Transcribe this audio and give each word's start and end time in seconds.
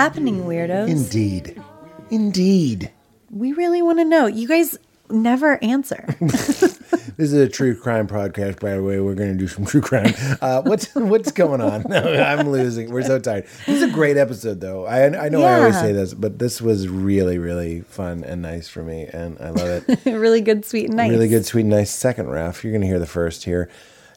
Happening, 0.00 0.42
weirdos? 0.44 0.90
Indeed. 0.90 1.62
Indeed. 2.10 2.90
we 3.30 3.54
really 3.54 3.80
want 3.80 3.98
to 3.98 4.04
know. 4.04 4.26
You 4.26 4.46
guys 4.46 4.78
never 5.08 5.58
answer. 5.64 6.04
This 7.16 7.32
is 7.32 7.40
a 7.40 7.48
true 7.48 7.74
crime 7.74 8.06
podcast, 8.06 8.60
by 8.60 8.74
the 8.74 8.82
way. 8.82 9.00
We're 9.00 9.14
going 9.14 9.32
to 9.32 9.38
do 9.38 9.48
some 9.48 9.64
true 9.64 9.80
crime. 9.80 10.12
Uh, 10.42 10.60
what's 10.60 10.94
what's 10.94 11.32
going 11.32 11.62
on? 11.62 11.90
I'm 11.92 12.50
losing. 12.50 12.90
We're 12.90 13.04
so 13.04 13.18
tired. 13.18 13.46
This 13.64 13.76
is 13.80 13.84
a 13.84 13.90
great 13.90 14.18
episode, 14.18 14.60
though. 14.60 14.84
I 14.84 15.06
I 15.24 15.30
know 15.30 15.42
I 15.42 15.54
always 15.54 15.76
Yeah. 15.76 15.80
say 15.80 15.92
this, 15.92 16.12
but 16.12 16.38
this 16.38 16.60
was 16.60 16.90
really 16.90 17.38
really 17.38 17.80
fun 17.80 18.22
and 18.22 18.42
nice 18.42 18.68
for 18.68 18.82
me, 18.82 19.06
and 19.10 19.38
I 19.40 19.48
love 19.48 19.82
it. 19.88 20.04
really 20.04 20.42
good, 20.42 20.66
sweet, 20.66 20.88
and 20.88 20.96
nice. 20.96 21.10
Really 21.10 21.28
good, 21.28 21.46
sweet, 21.46 21.64
nice 21.64 21.90
second 21.90 22.28
ref. 22.28 22.62
You're 22.62 22.72
going 22.72 22.82
to 22.82 22.86
hear 22.86 22.98
the 22.98 23.06
first 23.06 23.44
here. 23.44 23.70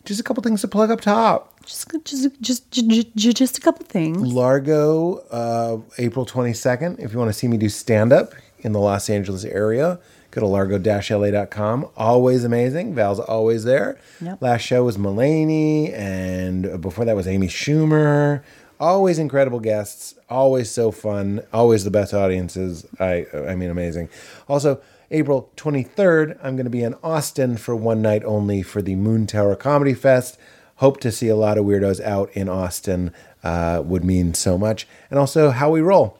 Just 0.04 0.20
a 0.20 0.24
couple 0.24 0.44
things 0.44 0.60
to 0.62 0.68
plug 0.68 0.92
up 0.92 1.00
top. 1.00 1.54
Just, 1.70 1.92
just, 2.04 2.42
just, 2.42 2.72
just, 3.16 3.16
just 3.16 3.58
a 3.60 3.62
couple 3.62 3.86
things. 3.86 4.18
Largo, 4.18 5.18
uh, 5.30 5.78
April 6.00 6.26
22nd. 6.26 6.98
If 6.98 7.14
you 7.14 7.20
want 7.20 7.30
to 7.30 7.34
see 7.34 7.48
me 7.48 7.58
do 7.58 7.70
stand 7.70 8.12
up 8.12 8.34
in 8.62 8.72
the 8.72 8.80
Los 8.80 9.08
Angeles 9.08 9.46
area, 9.46 10.00
go 10.32 10.42
to 10.42 10.48
largo-la.com. 10.48 11.88
Always 11.96 12.44
amazing. 12.44 12.96
Val's 12.96 13.20
always 13.20 13.66
there. 13.66 14.00
Yep. 14.20 14.42
Last 14.42 14.62
show 14.62 14.84
was 14.84 14.98
Mulaney, 14.98 15.94
and 15.94 16.82
before 16.82 17.06
that 17.06 17.16
was 17.16 17.28
Amy 17.28 17.48
Schumer. 17.48 18.42
Always 18.80 19.20
incredible 19.20 19.60
guests. 19.60 20.16
Always 20.28 20.72
so 20.72 20.90
fun. 20.90 21.42
Always 21.54 21.84
the 21.84 21.92
best 21.92 22.16
audiences. 22.16 22.88
I, 23.00 23.28
I 23.48 23.54
mean, 23.54 23.70
amazing. 23.70 24.10
Also, 24.48 24.82
April 25.12 25.52
23rd, 25.56 26.40
I'm 26.42 26.56
going 26.56 26.66
to 26.66 26.72
be 26.72 26.82
in 26.82 26.96
Austin 27.04 27.58
for 27.58 27.76
one 27.76 28.02
night 28.02 28.24
only 28.24 28.64
for 28.64 28.82
the 28.82 28.96
Moontower 28.96 29.58
Comedy 29.60 29.94
Fest. 29.94 30.40
Hope 30.80 31.02
to 31.02 31.12
see 31.12 31.28
a 31.28 31.36
lot 31.36 31.58
of 31.58 31.66
weirdos 31.66 32.00
out 32.02 32.32
in 32.32 32.48
Austin. 32.48 33.12
Uh, 33.44 33.82
would 33.86 34.04
mean 34.04 34.34
so 34.34 34.58
much. 34.58 34.88
And 35.10 35.20
also, 35.20 35.50
How 35.50 35.70
We 35.72 35.82
Roll 35.82 36.18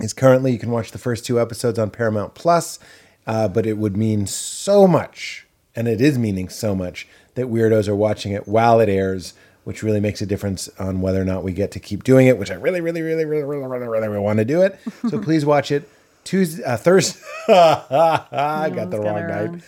is 0.00 0.12
currently 0.12 0.52
you 0.52 0.58
can 0.58 0.70
watch 0.70 0.90
the 0.90 0.98
first 0.98 1.24
two 1.24 1.40
episodes 1.40 1.78
on 1.78 1.90
Paramount 1.90 2.34
Plus, 2.34 2.78
uh, 3.26 3.48
but 3.48 3.66
it 3.66 3.78
would 3.78 3.96
mean 3.96 4.26
so 4.26 4.86
much, 4.86 5.46
and 5.74 5.88
it 5.88 6.00
is 6.00 6.18
meaning 6.18 6.50
so 6.50 6.74
much 6.74 7.08
that 7.34 7.46
weirdos 7.46 7.88
are 7.88 7.96
watching 7.96 8.32
it 8.32 8.46
while 8.46 8.80
it 8.80 8.90
airs, 8.90 9.32
which 9.64 9.82
really 9.82 10.00
makes 10.00 10.20
a 10.20 10.26
difference 10.26 10.68
on 10.78 11.00
whether 11.00 11.20
or 11.20 11.26
not 11.26 11.42
we 11.42 11.52
get 11.52 11.70
to 11.72 11.80
keep 11.80 12.04
doing 12.04 12.26
it. 12.26 12.38
Which 12.38 12.50
I 12.50 12.54
really, 12.54 12.82
really, 12.82 13.00
really, 13.00 13.24
really, 13.24 13.44
really, 13.44 13.66
really, 13.66 13.88
really, 13.88 14.08
really 14.08 14.22
want 14.22 14.38
to 14.38 14.44
do 14.44 14.60
it. 14.60 14.78
So 15.08 15.18
please 15.22 15.46
watch 15.46 15.70
it 15.70 15.88
Tuesday, 16.28 16.62
uh, 16.62 16.76
Thursday. 16.76 17.18
I 17.48 18.70
got 18.74 18.90
the 18.90 19.00
wrong 19.00 19.26
night. 19.26 19.46
wrong. 19.46 19.62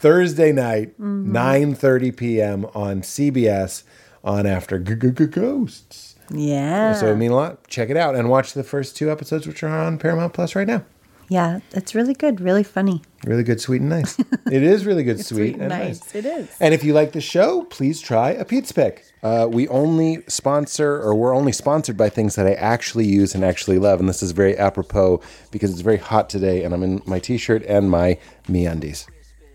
Thursday 0.00 0.50
night, 0.50 0.98
9:30 0.98 2.16
p.m. 2.16 2.64
on 2.74 3.02
CBS 3.02 3.82
on 4.24 4.46
After 4.46 4.78
Ghosts. 4.78 6.14
Yeah. 6.30 6.94
So 6.94 7.12
it 7.12 7.16
mean 7.16 7.32
a 7.32 7.36
lot. 7.36 7.68
Check 7.68 7.90
it 7.90 7.98
out 7.98 8.16
and 8.16 8.30
watch 8.30 8.54
the 8.54 8.64
first 8.64 8.96
two 8.96 9.10
episodes, 9.10 9.46
which 9.46 9.62
are 9.62 9.68
on 9.68 9.98
Paramount 9.98 10.32
Plus 10.32 10.56
right 10.56 10.66
now. 10.66 10.84
yeah, 11.28 11.60
it's 11.72 11.94
really 11.94 12.14
good, 12.14 12.40
really 12.40 12.64
funny. 12.64 13.02
Really 13.26 13.42
good, 13.42 13.60
sweet, 13.60 13.80
and 13.80 13.90
nice. 13.90 14.16
it 14.52 14.62
is 14.62 14.86
really 14.86 15.02
good, 15.02 15.18
sweet, 15.18 15.54
Sweet 15.54 15.60
and 15.60 15.68
nice. 15.68 16.00
nice. 16.00 16.14
It 16.14 16.24
is. 16.24 16.56
And 16.60 16.72
if 16.72 16.84
you 16.84 16.92
like 16.92 17.10
the 17.10 17.20
show, 17.20 17.64
please 17.64 18.00
try 18.00 18.30
a 18.30 18.44
Pete's 18.44 18.70
Pick. 18.70 19.04
Uh, 19.20 19.48
we 19.50 19.66
only 19.66 20.22
sponsor, 20.28 21.02
or 21.02 21.12
we're 21.12 21.34
only 21.34 21.50
sponsored 21.50 21.96
by 21.96 22.08
things 22.08 22.36
that 22.36 22.46
I 22.46 22.52
actually 22.52 23.04
use 23.04 23.34
and 23.34 23.44
actually 23.44 23.78
love. 23.80 23.98
And 23.98 24.08
this 24.08 24.22
is 24.22 24.30
very 24.30 24.56
apropos 24.56 25.20
because 25.50 25.72
it's 25.72 25.80
very 25.80 25.96
hot 25.96 26.30
today, 26.30 26.62
and 26.62 26.72
I'm 26.72 26.84
in 26.84 27.02
my 27.04 27.18
t-shirt 27.18 27.64
and 27.64 27.90
my 27.90 28.16
MeUndies. 28.48 29.08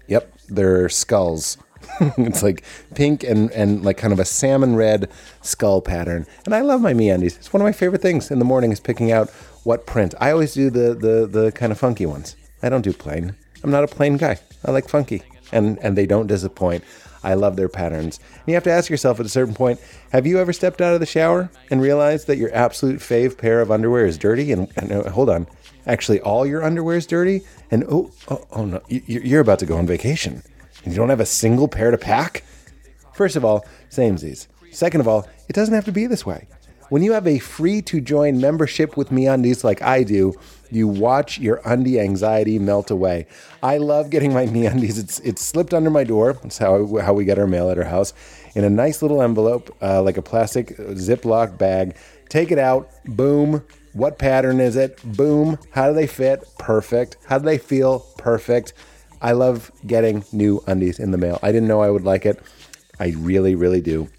Yep, 0.08 0.34
they're 0.50 0.90
skulls. 0.90 1.58
it's 2.18 2.44
like 2.44 2.66
pink 2.94 3.24
and, 3.24 3.50
and 3.52 3.86
like 3.86 3.98
kind 3.98 4.12
of 4.12 4.20
a 4.20 4.26
salmon 4.26 4.76
red 4.76 5.10
skull 5.42 5.80
pattern. 5.82 6.28
And 6.44 6.54
I 6.54 6.60
love 6.60 6.82
my 6.82 6.94
MeUndies. 6.94 7.38
It's 7.38 7.54
one 7.54 7.62
of 7.62 7.66
my 7.66 7.72
favorite 7.72 8.02
things 8.02 8.30
in 8.32 8.40
the 8.40 8.46
morning 8.46 8.74
is 8.74 8.82
picking 8.82 9.14
out 9.14 9.30
what 9.64 9.86
print. 9.86 10.14
I 10.20 10.32
always 10.32 10.54
do 10.54 10.70
the 10.70 10.94
the 10.94 11.26
the 11.26 11.52
kind 11.54 11.72
of 11.72 11.78
funky 11.80 12.06
ones. 12.06 12.36
I 12.62 12.68
don't 12.68 12.82
do 12.82 12.92
plain. 12.94 13.38
I'm 13.64 13.72
not 13.72 13.84
a 13.84 13.88
plain 13.88 14.18
guy. 14.18 14.40
I 14.66 14.72
like 14.72 14.90
funky. 14.90 15.24
And 15.52 15.78
and 15.80 15.98
they 15.98 16.06
don't 16.06 16.28
disappoint. 16.28 16.84
I 17.24 17.36
love 17.36 17.56
their 17.56 17.70
patterns. 17.70 18.20
And 18.34 18.48
you 18.48 18.54
have 18.56 18.64
to 18.64 18.72
ask 18.72 18.90
yourself 18.90 19.20
at 19.20 19.26
a 19.26 19.30
certain 19.30 19.54
point, 19.54 19.80
have 20.12 20.26
you 20.26 20.40
ever 20.40 20.54
stepped 20.54 20.82
out 20.82 20.94
of 20.94 21.00
the 21.00 21.06
shower 21.06 21.52
and 21.70 21.82
realized 21.82 22.28
that 22.28 22.38
your 22.38 22.54
absolute 22.54 23.00
fave 23.00 23.38
pair 23.38 23.62
of 23.62 23.72
underwear 23.72 24.06
is 24.06 24.18
dirty 24.18 24.52
and, 24.52 24.72
and 24.76 24.92
uh, 24.92 25.10
hold 25.12 25.30
on. 25.30 25.48
Actually, 25.86 26.20
all 26.22 26.46
your 26.46 26.64
underwear 26.64 26.98
is 26.98 27.06
dirty 27.06 27.42
and 27.70 27.84
oh, 27.90 28.12
oh, 28.30 28.48
oh 28.52 28.66
no, 28.66 28.82
you, 28.88 29.02
you're 29.06 29.42
about 29.42 29.60
to 29.60 29.66
go 29.66 29.78
on 29.78 29.86
vacation 29.86 30.42
and 30.84 30.94
you 30.94 30.98
don't 30.98 31.10
have 31.10 31.20
a 31.20 31.26
single 31.26 31.68
pair 31.68 31.92
to 31.92 31.98
pack? 31.98 32.44
First 33.14 33.36
of 33.36 33.46
all, 33.46 33.66
samesies. 33.90 34.48
Second 34.72 35.02
of 35.02 35.08
all, 35.08 35.28
it 35.48 35.54
doesn't 35.54 35.76
have 35.76 35.86
to 35.86 35.92
be 35.92 36.08
this 36.08 36.26
way. 36.26 36.48
When 36.90 37.04
you 37.04 37.14
have 37.14 37.28
a 37.28 37.40
free 37.40 37.82
to 37.84 38.02
join 38.02 38.42
membership 38.42 38.98
with 38.98 39.10
MeUndies 39.10 39.64
like 39.64 39.82
I 39.82 40.04
do, 40.04 40.34
you 40.72 40.88
watch 40.88 41.40
your 41.40 41.62
undie 41.66 42.00
anxiety 42.00 42.58
melt 42.58 42.90
away. 42.90 43.28
I 43.62 43.78
love 43.78 44.10
getting 44.10 44.34
my 44.34 44.46
MeUndies. 44.48 44.98
It's 44.98 45.20
it's 45.20 45.42
slipped 45.44 45.74
under 45.74 45.90
my 45.90 46.04
door. 46.04 46.34
That's 46.34 46.58
how 46.58 46.98
how 46.98 47.14
we 47.14 47.26
get 47.26 47.38
our 47.38 47.48
mail 47.48 47.70
at 47.70 47.78
our 47.78 47.84
house 47.86 48.14
in 48.56 48.64
a 48.64 48.70
nice 48.70 49.02
little 49.02 49.22
envelope, 49.22 49.76
uh, 49.82 50.02
like 50.02 50.18
a 50.18 50.22
plastic 50.22 50.78
Ziploc 50.78 51.58
bag. 51.58 51.96
Take 52.30 52.52
it 52.52 52.60
out. 52.60 52.90
Boom. 53.06 53.64
What 53.94 54.18
pattern 54.18 54.60
is 54.62 54.78
it? 54.78 55.00
Boom. 55.04 55.60
How 55.72 55.90
do 55.90 55.94
they 55.94 56.08
fit? 56.08 56.48
Perfect. 56.58 57.18
How 57.28 57.38
do 57.38 57.46
they 57.46 57.58
feel? 57.58 58.00
Perfect. 58.18 58.74
I 59.22 59.34
love 59.34 59.72
getting 59.86 60.24
new 60.32 60.64
undies 60.66 61.00
in 61.00 61.12
the 61.12 61.18
mail. 61.18 61.40
I 61.44 61.52
didn't 61.52 61.68
know 61.68 61.82
I 61.82 61.90
would 61.90 62.06
like 62.06 62.26
it. 62.26 62.42
I 63.00 63.14
really, 63.18 63.56
really 63.56 63.82
do. 63.82 64.10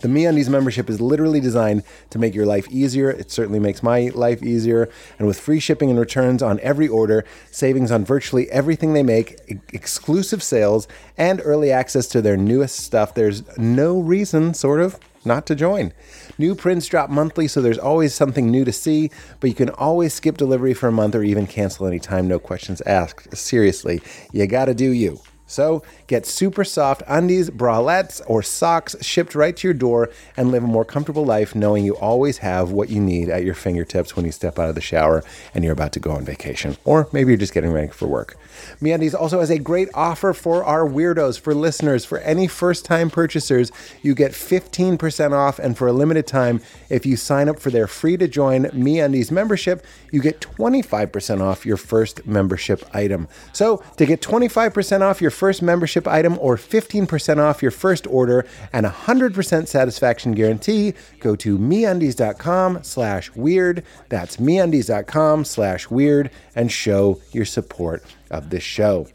The 0.00 0.08
MeUndies 0.08 0.48
membership 0.48 0.90
is 0.90 1.00
literally 1.00 1.40
designed 1.40 1.82
to 2.10 2.18
make 2.18 2.34
your 2.34 2.46
life 2.46 2.68
easier. 2.70 3.10
It 3.10 3.30
certainly 3.30 3.58
makes 3.58 3.82
my 3.82 4.10
life 4.14 4.42
easier. 4.42 4.90
And 5.18 5.26
with 5.26 5.40
free 5.40 5.58
shipping 5.58 5.90
and 5.90 5.98
returns 5.98 6.42
on 6.42 6.60
every 6.60 6.86
order, 6.86 7.24
savings 7.50 7.90
on 7.90 8.04
virtually 8.04 8.50
everything 8.50 8.92
they 8.92 9.02
make, 9.02 9.38
e- 9.48 9.58
exclusive 9.72 10.42
sales, 10.42 10.86
and 11.16 11.40
early 11.44 11.70
access 11.70 12.06
to 12.08 12.20
their 12.20 12.36
newest 12.36 12.76
stuff, 12.76 13.14
there's 13.14 13.42
no 13.56 13.98
reason, 14.00 14.52
sort 14.52 14.80
of, 14.80 14.98
not 15.24 15.46
to 15.46 15.54
join. 15.54 15.92
New 16.38 16.54
prints 16.54 16.86
drop 16.86 17.10
monthly, 17.10 17.48
so 17.48 17.60
there's 17.60 17.78
always 17.78 18.14
something 18.14 18.50
new 18.50 18.64
to 18.64 18.72
see, 18.72 19.10
but 19.40 19.48
you 19.48 19.56
can 19.56 19.70
always 19.70 20.14
skip 20.14 20.36
delivery 20.36 20.74
for 20.74 20.88
a 20.88 20.92
month 20.92 21.14
or 21.14 21.22
even 21.22 21.46
cancel 21.46 21.86
anytime, 21.86 22.28
no 22.28 22.38
questions 22.38 22.80
asked. 22.82 23.36
Seriously, 23.36 24.00
you 24.32 24.46
gotta 24.46 24.74
do 24.74 24.90
you. 24.90 25.20
So 25.46 25.82
get 26.06 26.26
super 26.26 26.64
soft 26.64 27.02
undies, 27.06 27.50
bralettes, 27.50 28.20
or 28.26 28.42
socks 28.42 28.96
shipped 29.00 29.34
right 29.34 29.56
to 29.56 29.68
your 29.68 29.74
door 29.74 30.10
and 30.36 30.50
live 30.50 30.64
a 30.64 30.66
more 30.66 30.84
comfortable 30.84 31.24
life 31.24 31.54
knowing 31.54 31.84
you 31.84 31.96
always 31.96 32.38
have 32.38 32.72
what 32.72 32.90
you 32.90 33.00
need 33.00 33.28
at 33.28 33.44
your 33.44 33.54
fingertips 33.54 34.16
when 34.16 34.24
you 34.24 34.32
step 34.32 34.58
out 34.58 34.68
of 34.68 34.74
the 34.74 34.80
shower 34.80 35.22
and 35.54 35.62
you're 35.62 35.72
about 35.72 35.92
to 35.92 36.00
go 36.00 36.10
on 36.10 36.24
vacation. 36.24 36.76
Or 36.84 37.08
maybe 37.12 37.30
you're 37.30 37.38
just 37.38 37.54
getting 37.54 37.72
ready 37.72 37.88
for 37.88 38.06
work. 38.06 38.36
MeUndies 38.80 39.14
also 39.14 39.40
has 39.40 39.50
a 39.50 39.58
great 39.58 39.88
offer 39.94 40.32
for 40.32 40.64
our 40.64 40.86
weirdos, 40.86 41.38
for 41.38 41.54
listeners, 41.54 42.04
for 42.04 42.18
any 42.18 42.46
first-time 42.46 43.10
purchasers. 43.10 43.70
You 44.02 44.14
get 44.14 44.32
15% 44.32 45.32
off, 45.32 45.58
and 45.58 45.76
for 45.76 45.86
a 45.88 45.92
limited 45.92 46.26
time, 46.26 46.60
if 46.88 47.06
you 47.06 47.16
sign 47.16 47.48
up 47.48 47.58
for 47.58 47.70
their 47.70 47.86
free-to-join 47.86 48.64
MeUndies 48.66 49.30
membership, 49.30 49.84
you 50.10 50.20
get 50.20 50.40
25% 50.40 51.40
off 51.40 51.66
your 51.66 51.76
first 51.76 52.26
membership 52.26 52.84
item. 52.94 53.28
So 53.52 53.82
to 53.96 54.06
get 54.06 54.20
25% 54.20 55.00
off 55.00 55.20
your 55.20 55.30
first 55.30 55.62
membership 55.62 56.06
item 56.06 56.38
or 56.40 56.56
15% 56.56 57.38
off 57.38 57.62
your 57.62 57.70
first 57.70 58.06
order 58.06 58.46
and 58.72 58.86
a 58.86 58.90
100% 58.90 59.68
satisfaction 59.68 60.32
guarantee, 60.32 60.94
go 61.20 61.36
to 61.36 61.58
MeUndies.com 61.58 62.82
slash 62.82 63.34
weird. 63.34 63.84
That's 64.08 64.36
MeUndies.com 64.38 65.44
slash 65.44 65.90
weird 65.90 66.30
and 66.54 66.70
show 66.70 67.20
your 67.32 67.44
support 67.44 68.04
of 68.30 68.50
this 68.50 68.62
show. 68.62 69.06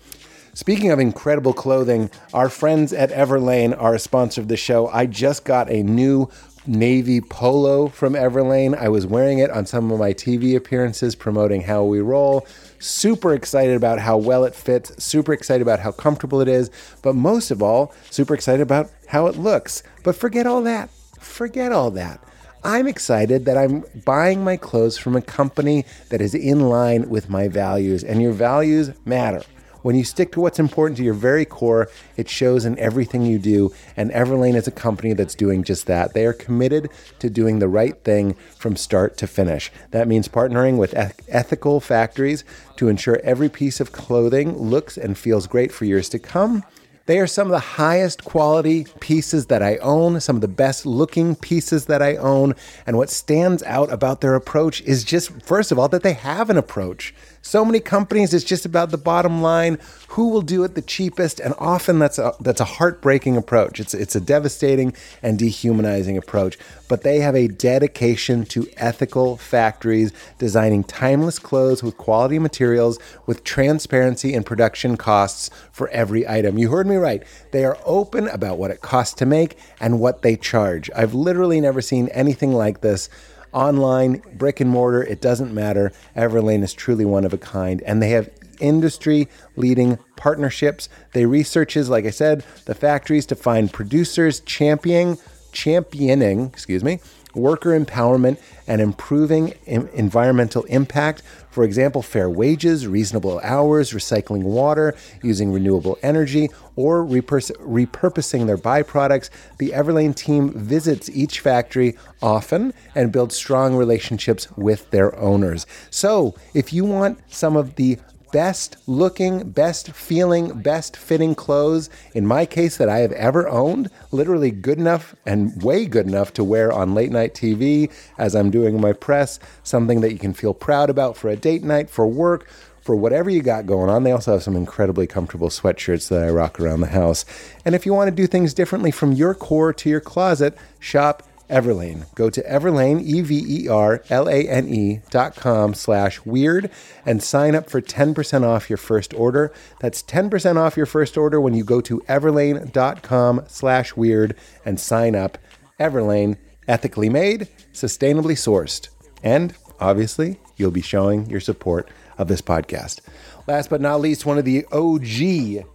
Speaking 0.53 0.91
of 0.91 0.99
incredible 0.99 1.53
clothing, 1.53 2.11
our 2.33 2.49
friends 2.49 2.91
at 2.91 3.09
Everlane 3.09 3.79
are 3.81 3.95
a 3.95 3.99
sponsor 3.99 4.41
of 4.41 4.49
the 4.49 4.57
show. 4.57 4.87
I 4.89 5.05
just 5.05 5.45
got 5.45 5.69
a 5.69 5.81
new 5.81 6.29
navy 6.67 7.21
polo 7.21 7.87
from 7.87 8.13
Everlane. 8.13 8.77
I 8.77 8.89
was 8.89 9.07
wearing 9.07 9.39
it 9.39 9.49
on 9.49 9.65
some 9.65 9.91
of 9.91 9.99
my 9.99 10.13
TV 10.13 10.55
appearances 10.55 11.15
promoting 11.15 11.61
How 11.61 11.83
We 11.83 12.01
Roll. 12.01 12.45
Super 12.79 13.33
excited 13.33 13.75
about 13.75 13.99
how 13.99 14.17
well 14.17 14.43
it 14.43 14.53
fits, 14.55 15.03
super 15.03 15.33
excited 15.33 15.61
about 15.61 15.79
how 15.79 15.91
comfortable 15.91 16.41
it 16.41 16.47
is, 16.47 16.69
but 17.01 17.15
most 17.15 17.51
of 17.51 17.63
all, 17.63 17.93
super 18.09 18.33
excited 18.33 18.61
about 18.61 18.91
how 19.07 19.27
it 19.27 19.37
looks. 19.37 19.83
But 20.03 20.15
forget 20.15 20.45
all 20.45 20.61
that. 20.63 20.89
Forget 21.19 21.71
all 21.71 21.91
that. 21.91 22.21
I'm 22.63 22.87
excited 22.87 23.45
that 23.45 23.57
I'm 23.57 23.83
buying 24.05 24.43
my 24.43 24.55
clothes 24.55 24.97
from 24.97 25.15
a 25.15 25.21
company 25.21 25.83
that 26.09 26.21
is 26.21 26.35
in 26.35 26.69
line 26.69 27.09
with 27.09 27.27
my 27.27 27.47
values, 27.47 28.03
and 28.03 28.21
your 28.21 28.33
values 28.33 28.91
matter. 29.03 29.41
When 29.81 29.95
you 29.95 30.03
stick 30.03 30.31
to 30.33 30.41
what's 30.41 30.59
important 30.59 30.97
to 30.97 31.03
your 31.03 31.15
very 31.15 31.43
core, 31.43 31.89
it 32.15 32.29
shows 32.29 32.65
in 32.65 32.77
everything 32.77 33.25
you 33.25 33.39
do. 33.39 33.73
And 33.97 34.11
Everlane 34.11 34.53
is 34.53 34.67
a 34.67 34.71
company 34.71 35.13
that's 35.13 35.33
doing 35.33 35.63
just 35.63 35.87
that. 35.87 36.13
They 36.13 36.27
are 36.27 36.33
committed 36.33 36.91
to 37.17 37.31
doing 37.31 37.57
the 37.57 37.67
right 37.67 37.97
thing 38.03 38.35
from 38.55 38.75
start 38.75 39.17
to 39.17 39.25
finish. 39.25 39.71
That 39.89 40.07
means 40.07 40.27
partnering 40.27 40.77
with 40.77 40.93
ethical 41.29 41.79
factories 41.79 42.43
to 42.75 42.89
ensure 42.89 43.19
every 43.23 43.49
piece 43.49 43.79
of 43.79 43.91
clothing 43.91 44.55
looks 44.55 44.99
and 44.99 45.17
feels 45.17 45.47
great 45.47 45.71
for 45.71 45.85
years 45.85 46.09
to 46.09 46.19
come. 46.19 46.63
They 47.07 47.19
are 47.19 47.27
some 47.27 47.47
of 47.47 47.51
the 47.51 47.59
highest 47.59 48.23
quality 48.23 48.85
pieces 48.99 49.47
that 49.47 49.63
I 49.63 49.77
own, 49.77 50.19
some 50.21 50.35
of 50.37 50.41
the 50.41 50.47
best 50.47 50.85
looking 50.85 51.35
pieces 51.35 51.85
that 51.87 52.01
I 52.01 52.15
own. 52.15 52.53
And 52.85 52.97
what 52.97 53.09
stands 53.09 53.63
out 53.63 53.91
about 53.91 54.21
their 54.21 54.35
approach 54.35 54.81
is 54.81 55.03
just, 55.03 55.31
first 55.41 55.71
of 55.71 55.79
all, 55.79 55.89
that 55.89 56.03
they 56.03 56.13
have 56.13 56.49
an 56.49 56.57
approach. 56.57 57.13
So 57.43 57.65
many 57.65 57.79
companies, 57.79 58.33
it's 58.33 58.45
just 58.45 58.65
about 58.65 58.91
the 58.91 58.97
bottom 58.97 59.41
line. 59.41 59.79
Who 60.09 60.29
will 60.29 60.43
do 60.43 60.63
it 60.63 60.75
the 60.75 60.81
cheapest? 60.81 61.39
And 61.39 61.55
often 61.57 61.97
that's 61.97 62.19
a, 62.19 62.33
that's 62.39 62.61
a 62.61 62.65
heartbreaking 62.65 63.35
approach. 63.35 63.79
It's, 63.79 63.95
it's 63.95 64.15
a 64.15 64.21
devastating 64.21 64.93
and 65.23 65.39
dehumanizing 65.39 66.17
approach. 66.17 66.59
But 66.87 67.01
they 67.01 67.19
have 67.19 67.35
a 67.35 67.47
dedication 67.47 68.45
to 68.45 68.67
ethical 68.77 69.37
factories, 69.37 70.13
designing 70.37 70.83
timeless 70.83 71.39
clothes 71.39 71.81
with 71.81 71.97
quality 71.97 72.37
materials, 72.37 72.99
with 73.25 73.43
transparency 73.43 74.33
in 74.33 74.43
production 74.43 74.95
costs 74.95 75.49
for 75.71 75.89
every 75.89 76.27
item. 76.27 76.59
You 76.59 76.69
heard 76.69 76.87
me 76.87 76.97
right. 76.97 77.23
They 77.51 77.65
are 77.65 77.77
open 77.85 78.27
about 78.27 78.59
what 78.59 78.71
it 78.71 78.81
costs 78.81 79.15
to 79.15 79.25
make 79.25 79.57
and 79.79 79.99
what 79.99 80.21
they 80.21 80.35
charge. 80.35 80.91
I've 80.95 81.15
literally 81.15 81.59
never 81.59 81.81
seen 81.81 82.07
anything 82.09 82.53
like 82.53 82.81
this 82.81 83.09
online, 83.53 84.21
brick 84.33 84.59
and 84.59 84.69
mortar, 84.69 85.03
it 85.03 85.21
doesn't 85.21 85.53
matter. 85.53 85.91
Everlane 86.15 86.63
is 86.63 86.73
truly 86.73 87.05
one 87.05 87.25
of 87.25 87.33
a 87.33 87.37
kind, 87.37 87.81
and 87.83 88.01
they 88.01 88.09
have 88.11 88.29
industry 88.59 89.27
leading 89.55 89.97
partnerships. 90.15 90.87
They 91.13 91.25
researches, 91.25 91.89
like 91.89 92.05
I 92.05 92.11
said, 92.11 92.43
the 92.65 92.75
factories 92.75 93.25
to 93.27 93.35
find 93.35 93.71
producers 93.71 94.39
championing, 94.41 95.17
championing, 95.51 96.45
excuse 96.45 96.83
me, 96.83 96.99
worker 97.35 97.77
empowerment 97.77 98.37
and 98.67 98.81
improving 98.81 99.53
environmental 99.65 100.63
impact. 100.65 101.21
For 101.49 101.63
example, 101.63 102.01
fair 102.01 102.29
wages, 102.29 102.87
reasonable 102.87 103.39
hours, 103.43 103.91
recycling 103.91 104.43
water, 104.43 104.95
using 105.21 105.51
renewable 105.51 105.97
energy, 106.01 106.49
or 106.75 107.05
repurposing 107.05 108.47
their 108.47 108.57
byproducts. 108.57 109.29
The 109.57 109.71
Everlane 109.71 110.15
team 110.15 110.51
visits 110.53 111.09
each 111.09 111.41
factory 111.41 111.97
often 112.21 112.73
and 112.95 113.11
builds 113.11 113.35
strong 113.35 113.75
relationships 113.75 114.49
with 114.55 114.89
their 114.91 115.17
owners. 115.17 115.65
So, 115.89 116.35
if 116.53 116.71
you 116.71 116.85
want 116.85 117.19
some 117.33 117.57
of 117.57 117.75
the 117.75 117.97
best 118.31 118.77
looking, 118.87 119.49
best 119.51 119.91
feeling, 119.91 120.61
best 120.61 120.95
fitting 120.95 121.35
clothes, 121.35 121.89
in 122.13 122.25
my 122.25 122.45
case, 122.45 122.77
that 122.77 122.89
I 122.89 122.99
have 122.99 123.11
ever 123.13 123.47
owned. 123.47 123.89
Literally 124.11 124.51
good 124.51 124.77
enough 124.77 125.15
and 125.25 125.61
way 125.61 125.85
good 125.85 126.07
enough 126.07 126.33
to 126.33 126.43
wear 126.43 126.71
on 126.71 126.93
late 126.93 127.11
night 127.11 127.33
TV 127.33 127.91
as 128.17 128.35
I'm 128.35 128.51
doing 128.51 128.79
my 128.79 128.93
press. 128.93 129.39
Something 129.63 130.01
that 130.01 130.11
you 130.11 130.19
can 130.19 130.33
feel 130.33 130.53
proud 130.53 130.89
about 130.89 131.17
for 131.17 131.29
a 131.29 131.35
date 131.35 131.63
night, 131.63 131.89
for 131.89 132.07
work, 132.07 132.49
for 132.81 132.95
whatever 132.95 133.29
you 133.29 133.41
got 133.41 133.65
going 133.65 133.89
on. 133.89 134.03
They 134.03 134.11
also 134.11 134.33
have 134.33 134.43
some 134.43 134.55
incredibly 134.55 135.07
comfortable 135.07 135.49
sweatshirts 135.49 136.09
that 136.09 136.23
I 136.23 136.29
rock 136.29 136.59
around 136.59 136.81
the 136.81 136.87
house. 136.87 137.25
And 137.63 137.75
if 137.75 137.85
you 137.85 137.93
want 137.93 138.09
to 138.09 138.15
do 138.15 138.27
things 138.27 138.53
differently 138.53 138.91
from 138.91 139.13
your 139.13 139.35
core 139.35 139.71
to 139.73 139.89
your 139.89 140.01
closet, 140.01 140.57
shop 140.79 141.23
Everlane. 141.51 142.05
Go 142.15 142.29
to 142.29 142.41
Everlane, 142.43 143.01
E-V-E-R-L-A-N-E 143.01 145.01
dot 145.09 145.35
com 145.35 145.73
slash 145.73 146.25
weird 146.25 146.71
and 147.05 147.21
sign 147.21 147.55
up 147.55 147.69
for 147.69 147.81
10% 147.81 148.43
off 148.43 148.69
your 148.69 148.77
first 148.77 149.13
order. 149.13 149.51
That's 149.79 150.01
10% 150.01 150.55
off 150.55 150.77
your 150.77 150.85
first 150.85 151.17
order 151.17 151.41
when 151.41 151.53
you 151.53 151.65
go 151.65 151.81
to 151.81 151.99
everlane.com 152.01 153.43
slash 153.47 153.95
weird 153.95 154.35
and 154.65 154.79
sign 154.79 155.15
up. 155.15 155.37
Everlane, 155.79 156.37
ethically 156.67 157.09
made, 157.09 157.49
sustainably 157.73 158.37
sourced. 158.37 158.87
And 159.21 159.53
obviously, 159.79 160.39
you'll 160.55 160.71
be 160.71 160.81
showing 160.81 161.29
your 161.29 161.41
support 161.41 161.89
of 162.17 162.29
this 162.29 162.41
podcast. 162.41 163.01
Last 163.47 163.69
but 163.69 163.81
not 163.81 163.99
least, 163.99 164.25
one 164.25 164.37
of 164.37 164.45
the 164.45 164.65
OG 164.71 165.65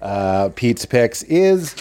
uh, 0.00 0.48
Pete's 0.56 0.86
picks 0.86 1.22
is 1.24 1.74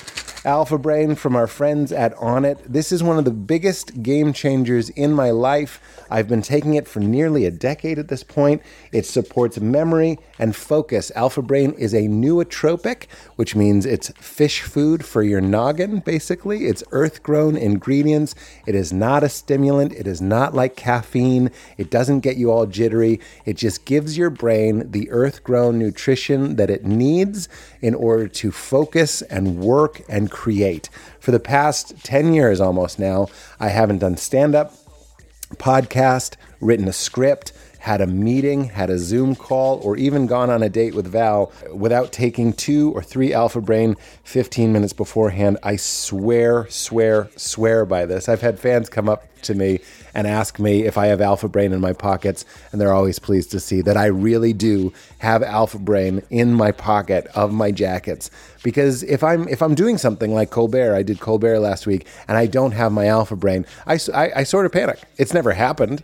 Alpha 0.45 0.77
Brain 0.77 1.15
from 1.15 1.35
our 1.35 1.47
friends 1.47 1.91
at 1.91 2.15
Onnit. 2.15 2.59
This 2.63 2.93
is 2.93 3.03
one 3.03 3.17
of 3.17 3.25
the 3.25 3.31
biggest 3.31 4.01
game 4.01 4.31
changers 4.31 4.89
in 4.91 5.11
my 5.11 5.31
life. 5.31 5.81
I've 6.09 6.29
been 6.29 6.41
taking 6.41 6.75
it 6.75 6.87
for 6.87 7.01
nearly 7.01 7.45
a 7.45 7.51
decade 7.51 7.99
at 7.99 8.07
this 8.07 8.23
point. 8.23 8.61
It 8.93 9.05
supports 9.05 9.59
memory 9.59 10.17
and 10.39 10.55
focus. 10.55 11.11
Alpha 11.13 11.41
Brain 11.41 11.73
is 11.73 11.93
a 11.93 12.03
nootropic, 12.03 13.07
which 13.35 13.53
means 13.53 13.85
it's 13.85 14.11
fish 14.11 14.61
food 14.61 15.03
for 15.03 15.23
your 15.23 15.41
noggin, 15.41 15.99
basically. 15.99 16.67
It's 16.67 16.85
earth 16.91 17.21
grown 17.21 17.57
ingredients. 17.57 18.33
It 18.65 18.75
is 18.75 18.93
not 18.93 19.23
a 19.23 19.29
stimulant. 19.29 19.91
It 19.91 20.07
is 20.07 20.21
not 20.21 20.53
like 20.53 20.77
caffeine. 20.77 21.51
It 21.77 21.91
doesn't 21.91 22.21
get 22.21 22.37
you 22.37 22.49
all 22.49 22.65
jittery. 22.65 23.19
It 23.43 23.57
just 23.57 23.83
gives 23.83 24.17
your 24.17 24.29
brain 24.29 24.89
the 24.91 25.11
earth 25.11 25.43
grown 25.43 25.77
nutrition 25.77 26.55
that 26.55 26.69
it 26.69 26.85
needs 26.85 27.49
in 27.81 27.93
order 27.93 28.29
to 28.29 28.51
focus 28.53 29.21
and 29.23 29.59
work 29.59 30.01
and 30.07 30.28
create. 30.29 30.89
For 31.19 31.31
the 31.31 31.39
past 31.39 32.03
10 32.03 32.33
years 32.33 32.61
almost 32.61 32.99
now, 32.99 33.27
I 33.59 33.69
haven't 33.69 33.99
done 33.99 34.17
stand 34.17 34.55
up 34.55 34.73
podcast, 35.55 36.35
written 36.61 36.87
a 36.87 36.93
script, 36.93 37.51
had 37.89 38.01
a 38.01 38.05
meeting, 38.05 38.65
had 38.65 38.91
a 38.91 38.99
Zoom 38.99 39.35
call, 39.35 39.79
or 39.79 39.97
even 39.97 40.27
gone 40.27 40.51
on 40.51 40.61
a 40.61 40.69
date 40.69 40.93
with 40.93 41.07
Val 41.07 41.51
without 41.73 42.11
taking 42.11 42.53
two 42.53 42.91
or 42.91 43.01
three 43.01 43.33
Alpha 43.33 43.59
Brain 43.59 43.95
15 44.25 44.71
minutes 44.71 44.93
beforehand. 44.93 45.57
I 45.63 45.75
swear, 45.75 46.67
swear, 46.69 47.31
swear 47.35 47.85
by 47.85 48.05
this. 48.05 48.29
I've 48.29 48.41
had 48.41 48.59
fans 48.59 48.89
come 48.89 49.09
up 49.09 49.25
to 49.41 49.55
me 49.55 49.79
and 50.13 50.27
ask 50.27 50.59
me 50.59 50.83
if 50.83 50.97
I 50.97 51.07
have 51.07 51.21
Alpha 51.21 51.47
Brain 51.47 51.71
in 51.71 51.81
my 51.81 51.93
pockets, 51.93 52.45
and 52.71 52.79
they're 52.79 52.93
always 52.93 53.19
pleased 53.19 53.51
to 53.51 53.59
see 53.59 53.81
that 53.81 53.97
I 53.97 54.05
really 54.05 54.53
do 54.53 54.93
have 55.19 55.43
Alpha 55.43 55.79
Brain 55.79 56.21
in 56.29 56.53
my 56.53 56.71
pocket 56.71 57.27
of 57.35 57.53
my 57.53 57.71
jackets. 57.71 58.29
Because 58.63 59.03
if 59.03 59.23
I'm 59.23 59.47
if 59.47 59.61
I'm 59.61 59.75
doing 59.75 59.97
something 59.97 60.33
like 60.33 60.49
Colbert, 60.49 60.93
I 60.93 61.03
did 61.03 61.19
Colbert 61.19 61.59
last 61.59 61.87
week, 61.87 62.07
and 62.27 62.37
I 62.37 62.45
don't 62.45 62.71
have 62.71 62.91
my 62.91 63.07
Alpha 63.07 63.35
Brain, 63.35 63.65
I, 63.87 63.99
I, 64.13 64.31
I 64.37 64.43
sort 64.43 64.65
of 64.65 64.71
panic. 64.71 64.99
It's 65.17 65.33
never 65.33 65.53
happened, 65.53 66.03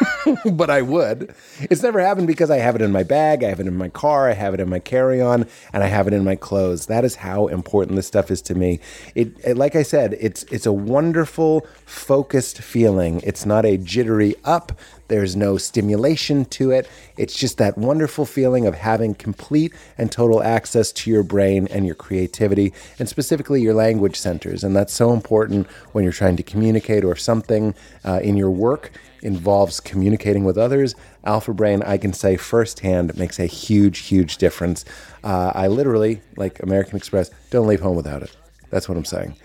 but 0.52 0.70
I 0.70 0.82
would. 0.82 1.25
It's 1.70 1.82
never 1.82 2.00
happened 2.00 2.26
because 2.26 2.50
I 2.50 2.58
have 2.58 2.76
it 2.76 2.82
in 2.82 2.92
my 2.92 3.02
bag, 3.02 3.42
I 3.42 3.48
have 3.48 3.60
it 3.60 3.66
in 3.66 3.76
my 3.76 3.88
car, 3.88 4.28
I 4.28 4.34
have 4.34 4.54
it 4.54 4.60
in 4.60 4.68
my 4.68 4.78
carry-on, 4.78 5.46
and 5.72 5.82
I 5.82 5.86
have 5.86 6.06
it 6.06 6.12
in 6.12 6.22
my 6.22 6.36
clothes. 6.36 6.86
That 6.86 7.04
is 7.04 7.16
how 7.16 7.46
important 7.46 7.96
this 7.96 8.06
stuff 8.06 8.30
is 8.30 8.42
to 8.42 8.54
me. 8.54 8.78
It, 9.14 9.32
it 9.44 9.56
like 9.56 9.74
I 9.74 9.82
said, 9.82 10.16
it's 10.20 10.44
it's 10.44 10.66
a 10.66 10.72
wonderful, 10.72 11.66
focused 11.86 12.58
feeling. 12.58 13.20
It's 13.24 13.46
not 13.46 13.64
a 13.64 13.78
jittery 13.78 14.36
up. 14.44 14.78
There's 15.08 15.36
no 15.36 15.56
stimulation 15.56 16.44
to 16.46 16.72
it. 16.72 16.88
It's 17.16 17.38
just 17.38 17.58
that 17.58 17.78
wonderful 17.78 18.26
feeling 18.26 18.66
of 18.66 18.74
having 18.74 19.14
complete 19.14 19.72
and 19.96 20.10
total 20.10 20.42
access 20.42 20.92
to 20.92 21.10
your 21.10 21.22
brain 21.22 21.68
and 21.70 21.86
your 21.86 21.94
creativity, 21.94 22.72
and 22.98 23.08
specifically 23.08 23.62
your 23.62 23.74
language 23.74 24.16
centers. 24.16 24.64
And 24.64 24.74
that's 24.74 24.92
so 24.92 25.12
important 25.12 25.66
when 25.92 26.04
you're 26.04 26.12
trying 26.12 26.36
to 26.36 26.42
communicate 26.42 27.04
or 27.04 27.16
something 27.16 27.74
uh, 28.04 28.20
in 28.22 28.36
your 28.36 28.50
work 28.50 28.92
involves 29.22 29.80
communicating 29.80 30.44
with 30.44 30.58
others. 30.58 30.94
Alpha 31.24 31.52
Brain, 31.52 31.82
I 31.82 31.98
can 31.98 32.12
say 32.12 32.36
firsthand, 32.36 33.16
makes 33.16 33.38
a 33.38 33.46
huge, 33.46 33.98
huge 34.00 34.36
difference. 34.36 34.84
Uh, 35.24 35.52
I 35.54 35.66
literally, 35.68 36.20
like 36.36 36.62
American 36.62 36.96
Express, 36.96 37.30
don't 37.50 37.66
leave 37.66 37.80
home 37.80 37.96
without 37.96 38.22
it. 38.22 38.36
That's 38.70 38.88
what 38.88 38.98
I'm 38.98 39.04
saying. 39.04 39.36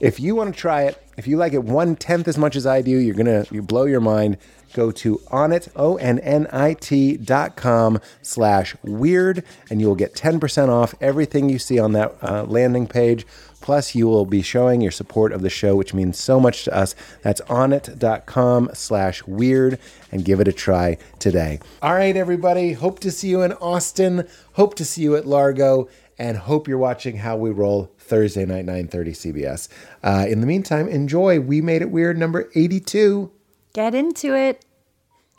If 0.00 0.18
you 0.18 0.34
want 0.34 0.52
to 0.54 0.60
try 0.60 0.82
it, 0.82 1.00
if 1.16 1.28
you 1.28 1.36
like 1.36 1.52
it 1.52 1.62
one 1.62 1.94
tenth 1.94 2.26
as 2.26 2.36
much 2.36 2.56
as 2.56 2.66
I 2.66 2.82
do, 2.82 2.90
you're 2.90 3.14
gonna 3.14 3.46
you 3.50 3.62
blow 3.62 3.84
your 3.84 4.00
mind. 4.00 4.38
Go 4.72 4.90
to 4.90 5.18
onnit 5.30 5.68
o 5.76 5.94
n 5.96 6.18
n 6.18 6.48
i 6.50 6.74
t 6.74 7.16
dot 7.16 7.54
com 7.54 8.00
slash 8.20 8.74
weird, 8.82 9.44
and 9.70 9.80
you 9.80 9.86
will 9.86 9.94
get 9.94 10.16
ten 10.16 10.40
percent 10.40 10.68
off 10.68 10.96
everything 11.00 11.48
you 11.48 11.60
see 11.60 11.78
on 11.78 11.92
that 11.92 12.16
uh, 12.22 12.42
landing 12.42 12.88
page. 12.88 13.24
Plus, 13.64 13.94
you 13.94 14.06
will 14.06 14.26
be 14.26 14.42
showing 14.42 14.82
your 14.82 14.90
support 14.90 15.32
of 15.32 15.40
the 15.40 15.48
show, 15.48 15.74
which 15.74 15.94
means 15.94 16.18
so 16.18 16.38
much 16.38 16.64
to 16.64 16.76
us. 16.76 16.94
That's 17.22 17.40
onnit.com 17.48 18.68
slash 18.74 19.26
weird 19.26 19.78
and 20.12 20.22
give 20.22 20.38
it 20.38 20.46
a 20.46 20.52
try 20.52 20.98
today. 21.18 21.60
All 21.80 21.94
right, 21.94 22.14
everybody. 22.14 22.74
Hope 22.74 23.00
to 23.00 23.10
see 23.10 23.28
you 23.28 23.40
in 23.40 23.54
Austin. 23.54 24.28
Hope 24.52 24.74
to 24.74 24.84
see 24.84 25.00
you 25.00 25.16
at 25.16 25.26
Largo 25.26 25.88
and 26.18 26.36
hope 26.36 26.68
you're 26.68 26.76
watching 26.76 27.16
How 27.16 27.38
We 27.38 27.52
Roll 27.52 27.90
Thursday 27.96 28.44
night, 28.44 28.66
9.30 28.66 29.32
CBS. 29.32 29.68
Uh, 30.02 30.26
in 30.28 30.42
the 30.42 30.46
meantime, 30.46 30.86
enjoy 30.86 31.40
We 31.40 31.62
Made 31.62 31.80
It 31.80 31.90
Weird 31.90 32.18
number 32.18 32.50
82. 32.54 33.32
Get 33.72 33.94
into 33.94 34.36
it. 34.36 34.62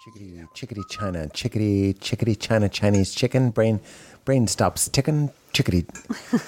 Chickadee, 0.03 0.44
chickadee, 0.55 0.84
China, 0.89 1.29
chickadee, 1.29 1.94
chickadee, 1.94 2.36
China, 2.36 2.70
Chinese 2.70 3.13
chicken, 3.13 3.51
brain, 3.51 3.79
brain 4.25 4.48
stops 4.48 4.89
ticking, 4.89 5.32
chickadee, 5.53 5.86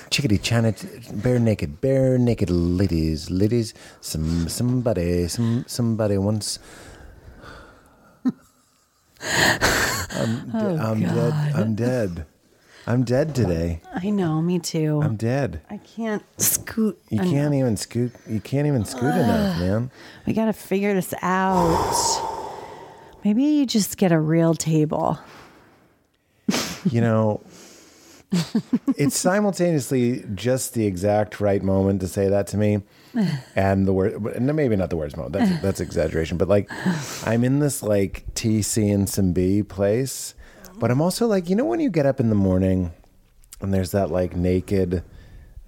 chickadee, 0.10 0.40
China, 0.40 0.74
bare 1.14 1.40
naked, 1.40 1.80
bare 1.80 2.18
naked 2.18 2.50
ladies, 2.50 3.30
ladies, 3.30 3.74
some, 4.02 4.50
somebody, 4.50 5.28
some, 5.28 5.64
somebody 5.68 6.18
wants... 6.18 6.60
I'm, 9.22 10.52
oh, 10.54 10.78
I'm 10.78 11.00
dead. 11.00 11.34
I'm 11.56 11.76
dead. 11.76 12.26
I'm 12.90 13.04
dead 13.04 13.36
today. 13.36 13.82
I 13.94 14.10
know, 14.10 14.42
me 14.42 14.60
too. 14.60 15.02
I'm 15.02 15.18
dead. 15.18 15.60
I 15.70 15.78
can't 15.78 16.24
scoot. 16.40 16.98
You 17.10 17.20
enough. 17.20 17.34
can't 17.34 17.54
even 17.54 17.76
scoot. 17.78 18.14
You 18.28 18.40
can't 18.40 18.66
even 18.66 18.86
scoot 18.86 19.14
enough, 19.14 19.60
man. 19.60 19.92
We 20.26 20.34
got 20.34 20.46
to 20.46 20.54
figure 20.54 20.94
this 20.94 21.14
out. 21.22 22.38
Maybe 23.26 23.44
you 23.44 23.66
just 23.66 23.98
get 23.98 24.14
a 24.14 24.20
real 24.20 24.54
table. 24.54 25.20
you 26.90 27.02
know, 27.02 27.42
it's 28.98 29.18
simultaneously 29.18 30.24
just 30.36 30.74
the 30.74 30.86
exact 30.86 31.40
right 31.40 31.64
moment 31.64 32.02
to 32.02 32.08
say 32.08 32.28
that 32.28 32.48
to 32.48 32.58
me, 32.58 32.82
and 33.56 33.86
the 33.88 33.94
word. 33.94 34.42
Maybe 34.42 34.76
not 34.76 34.90
the 34.90 34.98
worst 34.98 35.16
moment. 35.16 35.34
That's 35.34 35.62
that's 35.62 35.80
exaggeration. 35.80 36.38
But 36.38 36.50
like, 36.50 36.70
I'm 37.26 37.44
in 37.44 37.60
this 37.60 37.82
like 37.82 38.26
TC 38.34 38.94
and 38.94 39.08
some 39.10 39.32
B 39.32 39.64
place, 39.64 40.36
but 40.78 40.92
I'm 40.92 41.02
also 41.02 41.26
like, 41.28 41.50
you 41.50 41.56
know, 41.56 41.64
when 41.66 41.80
you 41.80 41.90
get 41.90 42.06
up 42.06 42.20
in 42.20 42.28
the 42.30 42.36
morning, 42.36 42.92
and 43.62 43.74
there's 43.74 43.92
that 43.92 44.12
like 44.12 44.36
naked. 44.36 45.04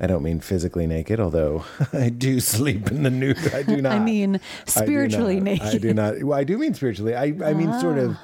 I 0.01 0.07
don't 0.07 0.23
mean 0.23 0.39
physically 0.39 0.87
naked, 0.87 1.19
although 1.19 1.65
I 1.93 2.07
do 2.09 2.39
sleep 2.39 2.89
in 2.89 3.03
the 3.03 3.09
nude. 3.09 3.53
I 3.53 3.63
do 3.63 3.81
not. 3.81 3.91
I 3.93 3.99
mean 3.99 4.39
spiritually 4.65 5.35
not. 5.37 5.43
naked. 5.43 5.67
I 5.67 5.77
do 5.77 5.93
not. 5.93 6.23
Well, 6.23 6.37
I 6.39 6.43
do 6.45 6.57
mean 6.57 6.73
spiritually. 6.73 7.15
I, 7.15 7.33
I 7.43 7.53
mean 7.53 7.77
sort 7.79 7.97
of 7.97 8.17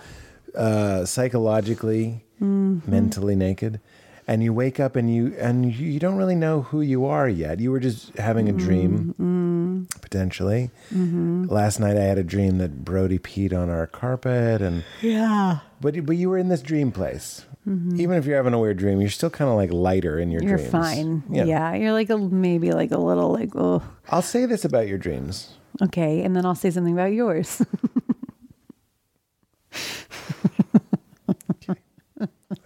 uh, 0.56 1.06
psychologically, 1.06 2.22
Mm-hmm. 2.42 2.92
mentally 2.92 3.34
naked. 3.34 3.80
And 4.28 4.42
you 4.42 4.54
wake 4.54 4.80
up 4.80 4.96
and 4.96 5.14
you 5.14 5.36
and 5.40 5.72
you, 5.76 6.00
don't 6.00 6.16
really 6.16 6.34
know 6.36 6.62
who 6.64 6.82
you 6.82 7.06
are 7.06 7.30
yet. 7.30 7.60
You 7.60 7.70
were 7.72 7.80
just 7.80 8.18
having 8.18 8.50
a 8.50 8.52
dream, 8.54 9.14
Mm-hmm. 9.20 9.84
potentially. 10.02 10.72
Last 10.92 11.80
night 11.80 11.96
I 11.96 12.02
had 12.02 12.18
a 12.18 12.24
dream 12.24 12.58
that 12.58 12.84
Brody 12.84 13.20
peed 13.20 13.54
on 13.54 13.70
our 13.70 13.86
carpet, 13.86 14.64
and 14.64 14.84
Yeah. 15.02 15.60
but 15.80 16.04
but 16.08 16.18
you 16.18 16.30
were 16.32 16.40
in 16.40 16.50
this 16.50 16.64
dream 16.64 16.92
place. 16.92 17.46
Even 17.68 18.12
if 18.18 18.26
you're 18.26 18.38
having 18.38 18.54
a 18.54 18.60
weird 18.60 18.78
dream, 18.78 19.00
you're 19.02 19.10
still 19.10 19.30
kind 19.32 19.50
of 19.50 19.56
like 19.58 19.72
lighter 19.72 20.18
in 20.20 20.32
your 20.32 20.42
Mm-hmm. 20.42 20.50
You're 20.50 20.58
dreams. 20.58 20.72
fine. 20.72 21.24
Yeah. 21.30 21.74
You're 21.76 21.94
like 21.94 22.10
a 22.10 22.18
maybe 22.18 22.72
like 22.72 22.92
a 22.92 22.98
little 23.00 23.32
like 23.32 23.52
oh 23.56 23.84
I'll 24.10 24.22
say 24.24 24.46
this 24.48 24.66
about 24.66 24.88
your 24.88 24.98
dreams. 24.98 25.54
okay, 25.84 26.24
and 26.24 26.36
then 26.36 26.46
I'll 26.48 26.56
say 26.56 26.72
something 26.72 26.94
about 26.94 27.14
yours. 27.14 27.62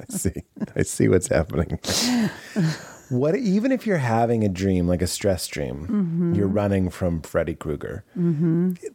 See. 0.10 0.44
I 0.76 0.84
see 0.84 1.08
what's 1.08 1.28
happening. 1.28 1.80
what 3.10 3.36
even 3.36 3.72
if 3.72 3.86
you're 3.88 3.98
having 3.98 4.44
a 4.44 4.50
dream, 4.50 4.88
like 4.88 5.02
a 5.02 5.08
stress 5.08 5.48
dream, 5.48 5.88
Mm-hmm. 5.88 6.34
you're 6.36 6.48
running 6.48 6.90
from 6.90 7.22
Freddy 7.22 7.54
Krueger. 7.56 8.04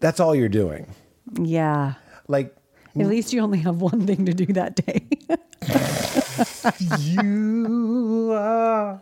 That's 0.00 0.20
all 0.20 0.34
you're 0.34 0.48
doing. 0.48 0.94
yeah. 1.40 1.94
Like 2.28 2.54
At 2.98 3.06
least 3.06 3.32
you 3.32 3.40
only 3.40 3.58
have 3.60 3.80
one 3.80 4.06
thing 4.06 4.24
to 4.26 4.34
do 4.34 4.46
that 4.54 4.76
day. 4.76 5.06
you 6.98 8.32
are 8.32 9.00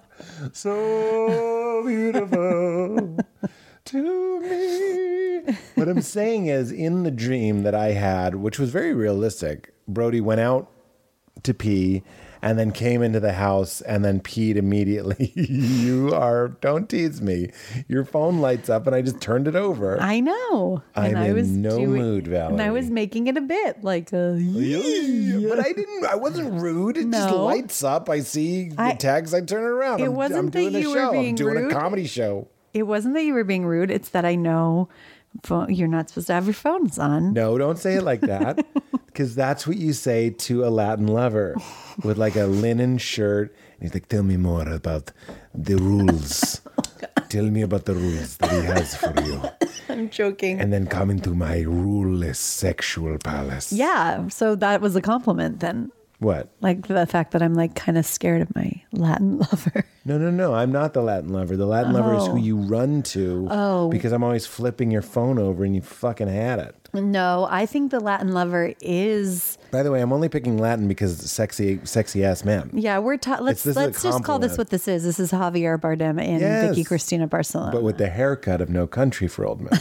so 0.52 1.83
beautiful 1.87 3.16
to 3.87 4.40
me. 4.40 5.54
What 5.75 5.88
I'm 5.88 6.02
saying 6.02 6.47
is, 6.47 6.71
in 6.73 7.02
the 7.02 7.11
dream 7.11 7.62
that 7.62 7.75
I 7.75 7.92
had, 7.92 8.35
which 8.37 8.59
was 8.59 8.71
very 8.71 8.95
realistic, 8.95 9.73
Brody 9.88 10.21
went 10.21 10.40
out 10.40 10.71
to 11.45 11.55
pee 11.55 12.03
and 12.45 12.59
then 12.59 12.73
came 12.73 13.03
into 13.03 13.21
the 13.21 13.35
house 13.35 13.81
and 13.83 14.05
then 14.05 14.19
peed 14.21 14.57
immediately. 14.57 15.33
you 15.37 16.13
are, 16.13 16.49
don't 16.61 16.89
tease 16.89 17.23
me. 17.23 17.51
Your 17.87 18.05
phone 18.05 18.41
lights 18.41 18.69
up 18.69 18.87
and 18.89 18.97
I 18.97 19.03
just 19.03 19.21
turned 19.21 19.47
it 19.47 19.55
over. 19.55 20.01
I 20.01 20.19
know. 20.19 20.83
I'm 20.97 21.15
I 21.17 21.29
in 21.29 21.35
was 21.35 21.49
no 21.49 21.79
mood, 21.87 22.27
And 22.27 22.61
I 22.61 22.71
was 22.73 22.91
making 22.91 23.29
it 23.29 23.37
a 23.37 23.41
bit 23.41 23.85
like 23.85 24.13
a 24.13 24.37
But 25.49 25.61
I 25.61 25.73
didn't. 25.73 26.05
I 26.07 26.17
wasn't 26.17 26.61
rude. 26.61 26.97
It 26.97 27.11
just 27.11 27.29
No. 27.31 27.45
lights 27.45 27.85
up. 27.85 28.11
I 28.11 28.21
see 28.21 28.71
the 28.71 28.83
I- 28.83 28.95
tags. 28.95 29.33
I 29.35 29.41
turn 29.41 29.63
it 29.63 29.67
around. 29.69 30.01
It 30.01 30.07
I'm, 30.07 30.15
wasn't 30.15 30.39
I'm 30.41 30.47
that 30.47 30.59
doing 30.59 30.75
a 30.75 30.79
you 30.81 30.89
were 30.91 30.97
show. 30.97 31.15
I'm 31.15 31.35
doing 31.37 31.55
rude. 31.57 31.71
a 31.71 31.75
comedy 31.75 32.07
show. 32.09 32.49
It 32.75 32.85
wasn't 32.85 33.15
that 33.15 33.23
you 33.23 33.35
were 33.35 33.45
being 33.45 33.67
rude. 33.67 33.91
It's 33.93 34.09
that 34.09 34.25
I 34.25 34.35
know 34.35 34.89
pho- 35.45 35.69
you're 35.69 35.87
not 35.89 36.09
supposed 36.09 36.27
to 36.29 36.33
have 36.33 36.47
your 36.47 36.55
phones 36.55 36.99
on. 36.99 37.33
No, 37.35 37.57
don't 37.57 37.79
say 37.79 37.95
it 37.95 38.03
like 38.03 38.23
that. 38.23 38.67
Because 39.12 39.35
that's 39.35 39.66
what 39.66 39.76
you 39.76 39.92
say 39.92 40.31
to 40.31 40.64
a 40.64 40.71
Latin 40.71 41.07
lover 41.07 41.54
with 42.02 42.16
like 42.19 42.37
a 42.37 42.45
linen 42.47 42.97
shirt. 42.99 43.54
And 43.75 43.83
he's 43.83 43.95
like, 43.95 44.09
tell 44.09 44.23
me 44.23 44.37
more 44.37 44.69
about 44.69 45.12
the 45.54 45.76
rules. 45.76 46.61
Oh, 47.19 47.25
tell 47.28 47.45
me 47.45 47.62
about 47.62 47.85
the 47.87 47.95
rules 47.95 48.37
that 48.37 48.50
he 48.52 48.61
has 48.61 48.95
for 48.97 49.12
you. 49.23 49.42
I'm 49.88 50.09
joking. 50.09 50.61
And 50.61 50.73
then 50.73 50.87
come 50.87 51.11
into 51.11 51.35
my 51.35 51.62
ruleless 51.62 52.38
sexual 52.38 53.19
palace. 53.19 53.73
yeah. 53.73 54.28
So 54.28 54.54
that 54.57 54.81
was 54.81 54.95
a 54.95 55.00
compliment 55.00 55.61
then. 55.61 55.90
What? 56.23 56.49
Like 56.61 56.87
the 56.87 57.05
fact 57.07 57.33
that 57.33 57.43
I'm 57.43 57.55
like 57.55 57.75
kind 57.75 57.99
of 57.99 58.07
scared 58.07 58.43
of 58.43 58.55
my 58.55 58.81
Latin 58.93 59.38
lover. 59.52 59.85
No, 60.05 60.19
no, 60.19 60.31
no. 60.31 60.55
I'm 60.55 60.71
not 60.71 60.93
the 60.95 61.02
Latin 61.02 61.31
lover. 61.33 61.57
The 61.57 61.67
Latin 61.67 61.93
lover 61.93 62.14
is 62.14 62.26
who 62.26 62.33
Oh. 62.35 62.37
you 62.37 62.57
run 62.57 63.02
to. 63.05 63.49
Oh. 63.50 63.88
Because 63.91 64.12
I'm 64.12 64.23
always 64.23 64.47
flipping 64.47 64.93
your 64.93 65.02
phone 65.02 65.38
over 65.38 65.64
and 65.64 65.75
you 65.75 65.81
fucking 65.83 66.29
had 66.29 66.61
it. 66.61 66.76
No, 66.95 67.49
I 67.50 67.67
think 67.67 67.91
the 67.91 67.99
Latin 68.00 68.33
lover 68.35 68.73
is. 68.81 69.59
By 69.73 69.83
the 69.83 69.91
way, 69.91 70.00
I'm 70.00 70.12
only 70.12 70.29
picking 70.29 70.59
Latin 70.59 70.87
because 70.87 71.19
it's 71.21 71.33
sexy, 71.33 71.81
sexy 71.85 72.25
ass 72.25 72.45
man. 72.45 72.71
Yeah, 72.73 72.99
we're 72.99 73.17
ta- 73.17 73.38
let's 73.41 73.64
let's 73.67 74.02
just 74.02 74.23
call 74.23 74.38
this 74.38 74.57
what 74.59 74.69
this 74.71 74.87
is. 74.87 75.02
This 75.02 75.19
is 75.19 75.33
Javier 75.33 75.81
Bardem 75.81 76.21
and 76.23 76.41
Yes. 76.41 76.69
Vicky 76.69 76.85
Cristina 76.85 77.26
Barcelona. 77.26 77.73
But 77.73 77.83
with 77.83 77.97
the 77.99 78.09
haircut 78.11 78.61
of 78.61 78.69
No 78.69 78.87
Country 78.87 79.26
for 79.26 79.45
Old 79.47 79.61
Men. 79.62 79.81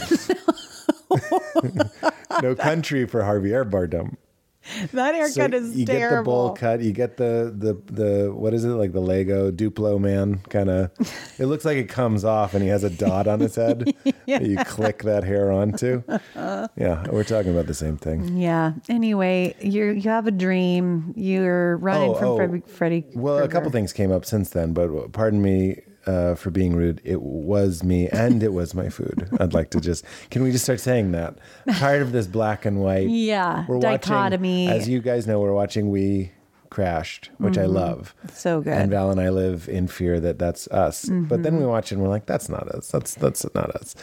no 2.42 2.54
Country 2.54 3.06
for 3.06 3.20
Javier 3.20 3.68
Bardem. 3.68 4.16
that 4.92 5.14
haircut 5.14 5.50
So 5.52 5.56
is 5.56 5.74
terrible. 5.74 5.76
you 5.76 5.84
get 5.86 6.10
the 6.10 6.22
bowl 6.22 6.54
cut. 6.54 6.80
You 6.80 6.92
get 6.92 7.16
the 7.16 7.52
the 7.56 7.92
the 7.92 8.32
what 8.32 8.54
is 8.54 8.64
it 8.64 8.68
like 8.68 8.92
the 8.92 9.00
Lego 9.00 9.50
Duplo 9.50 10.00
man 10.00 10.38
kind 10.50 10.70
of. 10.70 10.90
It 11.38 11.46
looks 11.46 11.64
like 11.64 11.76
it 11.76 11.88
comes 11.88 12.24
off 12.24 12.54
and 12.54 12.62
he 12.62 12.68
has 12.68 12.84
a 12.84 12.90
dot 12.90 13.26
on 13.26 13.40
his 13.40 13.56
head. 13.56 13.92
that 14.26 14.42
You 14.42 14.56
click 14.64 15.02
that 15.02 15.24
hair 15.24 15.50
onto. 15.50 16.02
Yeah, 16.36 17.04
we're 17.10 17.24
talking 17.24 17.50
about 17.50 17.66
the 17.66 17.74
same 17.74 17.96
thing. 17.96 18.36
Yeah. 18.36 18.74
Anyway, 18.88 19.56
you 19.60 19.86
you 19.86 20.08
have 20.10 20.26
a 20.26 20.30
dream. 20.30 21.12
You're 21.16 21.78
running 21.78 22.10
Oh, 22.10 22.14
from 22.14 22.28
oh. 22.28 22.36
Freddy. 22.36 22.62
Freddie 22.66 23.04
Well, 23.14 23.38
a 23.38 23.48
couple 23.48 23.70
things 23.72 23.92
came 23.92 24.12
up 24.12 24.24
since 24.24 24.50
then, 24.50 24.72
but 24.72 25.12
pardon 25.12 25.42
me 25.42 25.80
uh, 26.06 26.34
for 26.34 26.50
being 26.50 26.74
rude. 26.74 27.00
It 27.04 27.22
was 27.22 27.82
me, 27.82 28.08
and 28.08 28.42
it 28.42 28.52
was 28.52 28.74
my 28.74 28.88
food. 28.88 29.28
I'd 29.40 29.54
like 29.54 29.70
to 29.70 29.80
just. 29.80 30.04
Can 30.30 30.42
we 30.42 30.52
just 30.52 30.64
start 30.64 30.80
saying 30.80 31.12
that? 31.12 31.38
I'm 31.66 31.74
tired 31.74 32.02
of 32.02 32.12
this 32.12 32.26
black 32.26 32.64
and 32.64 32.80
white. 32.80 33.08
Yeah, 33.22 33.64
we're 33.68 33.78
dichotomy. 33.78 34.66
Watching, 34.66 34.80
as 34.80 34.88
you 34.88 35.00
guys 35.00 35.26
know, 35.26 35.38
we're 35.40 35.52
watching 35.52 35.90
We 35.90 36.32
Crashed, 36.72 37.30
which 37.36 37.58
I 37.58 37.66
love. 37.66 38.14
Mm-hmm. 38.18 38.34
So 38.34 38.62
good. 38.62 38.72
And 38.72 38.90
Val 38.90 39.10
and 39.10 39.20
I 39.20 39.28
live 39.28 39.68
in 39.68 39.88
fear 39.88 40.18
that 40.20 40.38
that's 40.38 40.66
us. 40.68 41.04
But 41.04 41.42
then 41.42 41.58
we 41.58 41.66
watch 41.66 41.92
it 41.92 41.96
and 41.96 42.02
we're 42.02 42.08
like, 42.08 42.24
that's 42.24 42.48
not 42.48 42.66
us. 42.70 42.88
That's 42.88 43.14
that's 43.14 43.44
not 43.54 43.70
us. 43.76 43.94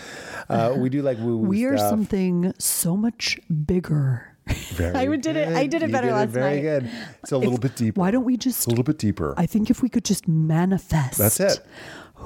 Uh, 0.47 0.75
we 0.77 0.89
do 0.89 1.01
like 1.01 1.17
woo 1.17 1.37
woo 1.37 1.47
we 1.47 1.65
are 1.65 1.79
something 1.79 2.53
so 2.59 2.95
much 2.95 3.39
bigger. 3.65 4.35
Very 4.73 4.95
I 4.95 5.05
did 5.17 5.35
it- 5.35 5.47
I 5.49 5.67
did 5.67 5.83
it 5.83 5.87
You 5.87 5.93
better 5.93 6.11
last 6.11 6.29
Very 6.29 6.55
night. 6.55 6.61
good. 6.61 6.89
It's 7.23 7.31
a 7.31 7.37
little 7.37 7.57
bit 7.57 7.75
deeper. 7.75 7.99
Why 7.99 8.11
don't 8.11 8.23
we 8.25 8.37
just? 8.37 8.65
a 8.67 8.69
little 8.69 8.83
bit 8.83 8.97
deeper. 8.97 9.33
I 9.37 9.45
think 9.45 9.69
if 9.69 9.81
we 9.81 9.89
could 9.89 10.05
just 10.05 10.27
manifest. 10.27 11.17
That's 11.17 11.39
it. 11.39 11.59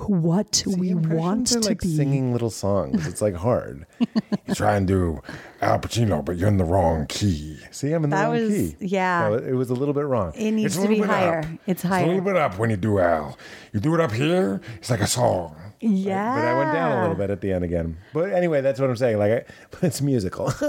What 0.07 0.63
we 0.65 0.95
want 0.95 1.45
to 1.47 1.59
like 1.59 1.81
be. 1.81 1.95
singing 1.95 2.33
little 2.33 2.49
songs. 2.49 3.05
It's 3.05 3.21
like 3.21 3.35
hard. 3.35 3.85
you 3.99 4.55
try 4.55 4.75
and 4.75 4.87
do 4.87 5.21
Al 5.61 5.77
Pacino, 5.77 6.25
but 6.25 6.35
you're 6.35 6.49
in 6.49 6.57
the 6.57 6.63
wrong 6.65 7.05
key. 7.07 7.59
See, 7.69 7.91
I'm 7.91 8.03
in 8.03 8.09
the 8.09 8.15
That 8.15 8.23
wrong 8.23 8.31
was- 8.33 8.49
key. 8.49 8.75
yeah. 8.79 9.27
No, 9.29 9.35
it, 9.35 9.49
it 9.49 9.53
was 9.53 9.69
a 9.69 9.75
little 9.75 9.93
bit 9.93 10.05
wrong. 10.05 10.33
It 10.35 10.51
needs 10.51 10.77
to 10.77 10.87
be 10.87 10.97
higher. 10.99 11.41
up. 11.41 11.45
It's 11.67 11.83
higher. 11.83 12.01
It's 12.01 12.05
a 12.07 12.09
little 12.15 12.25
bit 12.25 12.35
up 12.35 12.57
when 12.57 12.71
you 12.71 12.75
do 12.77 12.97
Al. 12.99 13.37
You 13.71 13.79
do 13.79 13.93
it 13.93 13.99
up 14.01 14.11
here, 14.11 14.61
it's 14.77 14.89
like 14.89 15.01
a 15.01 15.07
song. 15.07 15.55
yeah. 15.79 16.35
But 16.37 16.45
I 16.47 16.57
went 16.57 16.73
down 16.73 16.97
a 16.97 17.01
little 17.01 17.15
bit 17.15 17.29
at 17.29 17.41
the 17.41 17.51
end 17.51 17.63
again. 17.63 17.95
But 18.13 18.33
anyway, 18.33 18.61
that's 18.61 18.79
what 18.79 18.89
I'm 18.89 18.95
saying. 18.97 19.19
Like, 19.19 19.31
I, 19.31 19.43
but 19.69 19.83
it's 19.89 20.01
musical. 20.01 20.51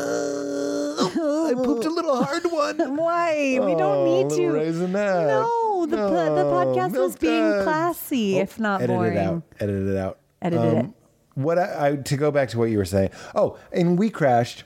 I 1.60 1.64
pooped 1.64 1.84
a 1.84 1.90
little 1.90 2.22
hard 2.24 2.44
one. 2.44 2.96
Why? 2.96 3.58
we 3.60 3.74
don't 3.74 4.04
need 4.04 4.26
Oh, 4.32 4.36
to. 4.36 4.42
raisinette. 4.58 5.26
No, 5.28 5.86
the, 5.86 5.96
po- 5.96 6.34
the 6.34 6.44
podcast 6.44 6.90
was 6.92 6.92
milk 7.12 7.20
being 7.20 7.42
duds. 7.50 7.64
classy, 7.64 8.36
Oh, 8.38 8.42
if 8.42 8.58
not 8.60 8.82
edit 8.82 8.96
boring. 8.96 9.16
it 9.16 9.20
out. 9.20 9.42
Edit 9.60 9.88
it 9.88 9.96
out. 9.96 10.18
Um, 10.42 10.52
Edit 10.52 10.84
it. 10.84 10.90
What 11.34 11.58
I, 11.58 11.88
I 11.88 11.96
to 11.96 12.16
go 12.16 12.30
back 12.30 12.48
to 12.50 12.58
what 12.58 12.66
you 12.70 12.78
were 12.78 12.84
saying. 12.84 13.10
Oh, 13.34 13.58
and 13.72 13.98
we 13.98 14.10
crashed. 14.10 14.64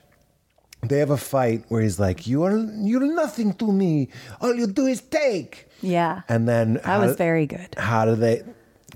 They 0.83 0.99
have 0.99 1.11
a 1.11 1.17
fight 1.17 1.65
where 1.69 1.81
he's 1.83 1.99
like, 1.99 2.27
"You 2.27 2.45
are 2.45 2.57
you're 2.57 3.01
nothing 3.15 3.53
to 3.55 3.73
me. 3.73 4.09
All 4.41 4.55
you 4.55 4.67
do 4.67 4.87
is 4.87 5.01
take." 5.01 5.67
Yeah. 5.81 6.23
And 6.29 6.47
then 6.49 6.75
that 6.85 6.99
was 7.01 7.17
very 7.17 7.47
good. 7.47 7.75
How 7.79 8.05
do 8.05 8.15
they? 8.15 8.43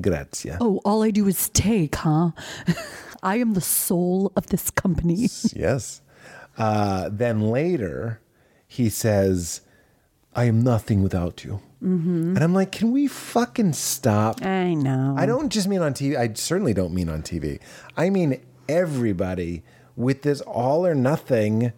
Grazia. 0.01 0.59
Oh, 0.61 0.81
all 0.85 1.03
I 1.03 1.11
do 1.11 1.27
is 1.27 1.49
take, 1.51 1.97
huh? 1.97 2.31
I 3.23 3.37
am 3.37 3.55
the 3.55 3.61
soul 3.61 4.33
of 4.37 4.47
this 4.49 4.71
company. 4.71 5.29
Yes. 5.55 6.03
Uh, 6.59 7.09
then 7.11 7.41
later, 7.41 8.21
he 8.67 8.89
says, 8.89 9.63
"I 10.35 10.45
am 10.45 10.63
nothing 10.63 11.03
without 11.03 11.45
you." 11.45 11.61
Mm-hmm. 11.83 12.37
And 12.37 12.39
I'm 12.39 12.55
like, 12.55 12.73
"Can 12.73 12.93
we 12.93 13.07
fucking 13.07 13.73
stop?" 13.73 14.45
I 14.45 14.75
know. 14.75 15.15
I 15.17 15.27
don't 15.27 15.51
just 15.51 15.69
mean 15.69 15.83
on 15.83 15.95
TV. 15.95 16.17
I 16.17 16.33
certainly 16.35 16.75
don't 16.75 16.95
mean 16.95 17.09
on 17.09 17.23
TV. 17.23 17.61
I 17.97 18.11
mean 18.11 18.41
everybody 18.69 19.63
with 19.97 20.23
this 20.23 20.41
all 20.43 20.87
or 20.87 20.95
nothing. 20.95 21.73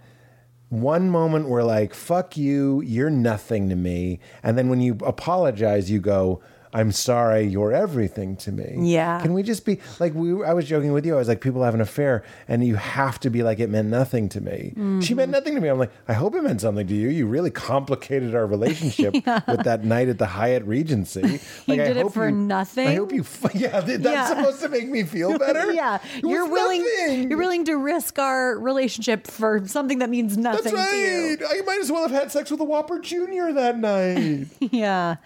One 0.69 1.11
moment 1.11 1.49
we're 1.49 1.63
like, 1.63 1.95
fuck 1.95 2.37
you, 2.37 2.81
you're 2.83 3.11
nothing 3.11 3.69
to 3.69 3.77
me. 3.77 4.21
And 4.43 4.59
then 4.59 4.69
when 4.69 4.81
you 4.81 4.99
apologize, 5.05 5.91
you 5.91 6.01
go, 6.01 6.41
I'm 6.75 6.91
sorry, 6.93 7.43
you're 7.47 7.73
everything 7.73 8.37
to 8.39 8.51
me. 8.53 8.75
Yeah. 8.93 9.21
Can 9.23 9.33
we 9.33 9.43
just 9.45 9.65
be 9.65 9.79
like 10.01 10.13
we? 10.13 10.45
I 10.45 10.53
was 10.53 10.67
joking 10.67 10.93
with 10.93 11.07
you. 11.07 11.15
I 11.15 11.19
was 11.19 11.29
like, 11.29 11.41
people 11.41 11.63
have 11.63 11.75
an 11.75 11.81
affair, 11.81 12.25
and 12.49 12.65
you 12.67 12.75
have 12.75 13.21
to 13.21 13.31
be 13.31 13.43
like, 13.45 13.61
it 13.61 13.71
meant 13.71 13.89
nothing 13.89 14.29
to 14.31 14.41
me. 14.41 14.73
Mm-hmm. 14.77 15.01
She 15.01 15.15
meant 15.15 15.31
nothing 15.31 15.55
to 15.55 15.61
me. 15.61 15.69
I'm 15.69 15.79
like, 15.79 15.93
I 16.09 16.15
hope 16.15 16.35
it 16.35 16.43
meant 16.43 16.61
something 16.61 16.87
to 16.87 16.95
you. 16.95 17.09
You 17.11 17.27
really 17.27 17.51
complicated 17.53 18.35
our 18.35 18.45
relationship 18.47 19.15
with 19.47 19.63
that 19.65 19.85
night 19.85 20.09
at 20.09 20.19
the 20.19 20.27
Hyatt 20.27 20.65
Regency. 20.65 21.41
Like, 21.67 21.81
I 21.81 21.85
did 21.85 21.97
it 21.97 22.03
hope 22.03 22.13
for 22.15 22.29
you- 22.29 22.35
nothing? 22.35 22.89
I 22.89 22.95
hope 22.97 23.13
you. 23.13 23.21
f- 23.23 23.47
Yeah, 23.55 23.81
that's 23.81 24.03
Yeah. 24.03 24.27
supposed 24.27 24.61
to 24.63 24.69
make 24.69 24.89
me 24.89 25.05
feel 25.05 25.39
better. 25.39 25.73
yeah, 25.73 25.99
you're 26.23 26.47
willing. 26.49 26.83
nothing. 26.83 27.31
You're 27.31 27.39
willing 27.39 27.65
to 27.67 27.77
risk 27.77 28.19
our 28.19 28.59
relationship 28.59 29.27
for 29.29 29.67
something 29.67 30.01
that 30.01 30.11
means 30.11 30.37
That's 30.37 30.65
nothing 30.65 30.73
to 30.77 30.97
you. 30.97 31.37
right. 31.41 31.59
I 31.59 31.61
might 31.63 31.81
as 31.81 31.91
well 31.93 32.03
have 32.03 32.11
had 32.11 32.33
sex 32.33 32.51
with 32.51 32.61
a 32.61 32.65
Whopper 32.65 32.99
Junior 32.99 33.53
that 33.53 33.79
night. 33.79 34.49
Yeah, 34.61 35.17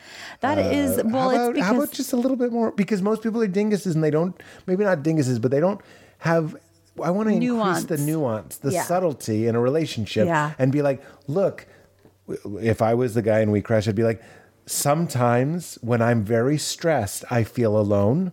that 0.41 0.59
is 0.59 0.97
well. 1.05 1.31
How, 1.39 1.51
about, 1.51 1.63
how 1.63 1.75
about 1.77 1.93
just 1.93 2.13
a 2.13 2.17
little 2.17 2.37
bit 2.37 2.53
more? 2.53 2.73
Because 2.73 3.01
most 3.03 3.23
people 3.23 3.41
are 3.43 3.49
dinguses 3.49 3.95
and 3.95 4.03
they 4.05 4.11
don't, 4.11 4.41
maybe 4.67 4.85
not 4.85 5.03
dinguses, 5.03 5.41
but 5.41 5.51
they 5.51 5.61
don't 5.61 5.81
have. 6.19 6.57
I 7.03 7.11
want 7.11 7.29
to 7.29 7.35
increase 7.35 7.85
the 7.85 7.97
nuance, 7.99 8.57
the 8.57 8.73
Yeah. 8.73 8.83
subtlety 8.83 9.47
in 9.47 9.55
a 9.55 9.61
relationship, 9.61 10.27
Yeah. 10.27 10.53
and 10.59 10.73
be 10.73 10.83
like, 10.83 11.01
look, 11.29 11.67
if 12.61 12.83
I 12.83 12.95
was 12.95 13.15
the 13.15 13.23
guy 13.23 13.39
and 13.41 13.53
we 13.53 13.61
crash, 13.63 13.87
I'd 13.87 13.95
be 13.95 14.03
like, 14.03 14.21
sometimes 14.67 15.79
when 15.81 16.01
I'm 16.03 16.25
very 16.25 16.59
stressed, 16.59 17.25
I 17.31 17.45
feel 17.45 17.79
alone. 17.79 18.33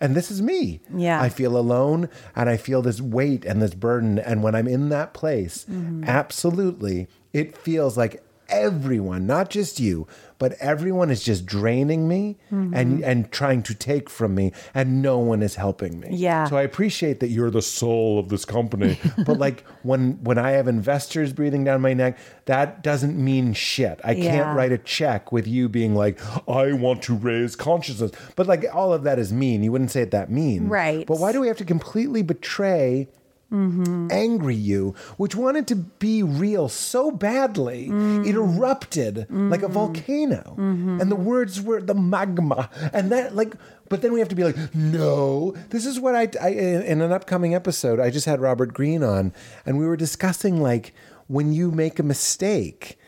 And 0.00 0.14
this 0.14 0.30
is 0.30 0.40
me. 0.40 0.80
Yeah. 0.94 1.20
I 1.20 1.28
feel 1.28 1.56
alone 1.58 2.08
and 2.34 2.48
I 2.48 2.56
feel 2.56 2.80
this 2.80 3.00
weight 3.02 3.44
and 3.44 3.60
this 3.60 3.74
burden. 3.74 4.18
And 4.18 4.42
when 4.42 4.54
I'm 4.54 4.66
in 4.66 4.88
that 4.88 5.12
place, 5.12 5.66
Mm-hmm. 5.70 6.04
absolutely, 6.04 7.06
it 7.34 7.56
feels 7.56 7.96
like 7.98 8.22
everyone, 8.50 9.26
not 9.26 9.50
just 9.50 9.80
you, 9.80 10.06
but 10.38 10.54
everyone 10.60 11.10
is 11.10 11.22
just 11.22 11.44
draining 11.46 12.08
me 12.08 12.36
Mm-hmm. 12.50 12.74
and 12.74 13.04
and 13.04 13.30
trying 13.30 13.62
to 13.64 13.74
take 13.74 14.10
from 14.10 14.34
me, 14.34 14.52
and 14.74 15.02
no 15.02 15.18
one 15.18 15.42
is 15.42 15.54
helping 15.54 16.00
me. 16.00 16.08
Yeah. 16.12 16.46
So 16.48 16.56
I 16.56 16.62
appreciate 16.62 17.20
that 17.20 17.28
you're 17.28 17.50
the 17.50 17.62
soul 17.62 18.18
of 18.18 18.28
this 18.28 18.44
company. 18.44 18.98
but 19.26 19.38
like 19.38 19.64
when 19.82 20.22
when 20.24 20.36
I 20.38 20.52
have 20.52 20.66
investors 20.68 21.32
breathing 21.32 21.62
down 21.64 21.80
my 21.80 21.94
neck, 21.94 22.18
that 22.46 22.82
doesn't 22.82 23.16
mean 23.22 23.52
shit. 23.52 24.00
I 24.04 24.12
Yeah. 24.12 24.30
can't 24.30 24.56
write 24.56 24.72
a 24.72 24.78
check 24.78 25.30
with 25.32 25.46
you 25.46 25.68
being 25.68 25.94
like, 25.94 26.18
I 26.48 26.72
want 26.72 27.02
to 27.04 27.14
raise 27.14 27.54
consciousness. 27.56 28.10
But 28.36 28.46
like 28.46 28.64
all 28.74 28.92
of 28.92 29.02
that 29.04 29.18
is 29.18 29.32
mean. 29.32 29.62
You 29.62 29.72
wouldn't 29.72 29.90
say 29.90 30.02
it 30.02 30.10
that 30.10 30.30
mean. 30.30 30.68
Right. 30.68 31.06
But 31.06 31.18
why 31.20 31.32
do 31.32 31.40
we 31.40 31.48
have 31.48 31.58
to 31.58 31.64
completely 31.64 32.22
betray 32.22 33.08
Mm-hmm. 33.50 34.06
angry 34.12 34.54
you, 34.54 34.94
which 35.16 35.34
wanted 35.34 35.66
to 35.66 35.74
be 35.74 36.22
real 36.22 36.68
so 36.68 37.10
badly, 37.10 37.86
it 37.86 38.36
erupted 38.36 39.26
like 39.28 39.62
a 39.62 39.64
mm-hmm. 39.64 39.72
volcano. 39.72 40.54
And 40.56 41.00
the 41.00 41.16
mm-hmm. 41.16 41.24
words 41.24 41.60
were 41.60 41.80
the 41.80 41.94
magma. 41.94 42.70
And 42.92 43.10
that, 43.10 43.34
like, 43.34 43.54
but 43.88 44.02
then 44.02 44.12
we 44.12 44.20
have 44.20 44.28
to 44.28 44.36
be 44.36 44.44
like, 44.44 44.56
no, 44.72 45.52
this 45.70 45.84
is 45.84 45.98
what 45.98 46.14
I, 46.14 46.28
I 46.40 46.50
in 46.50 47.00
an 47.00 47.10
upcoming 47.10 47.52
episode, 47.54 47.98
I 47.98 48.10
just 48.10 48.24
had 48.24 48.40
Robert 48.40 48.72
Greene 48.72 49.02
on, 49.02 49.32
and 49.66 49.78
we 49.78 49.84
were 49.84 49.96
discussing, 49.96 50.62
like, 50.62 50.94
when 51.26 51.52
you 51.52 51.72
make 51.72 51.98
a 51.98 52.04
mistake, 52.04 52.98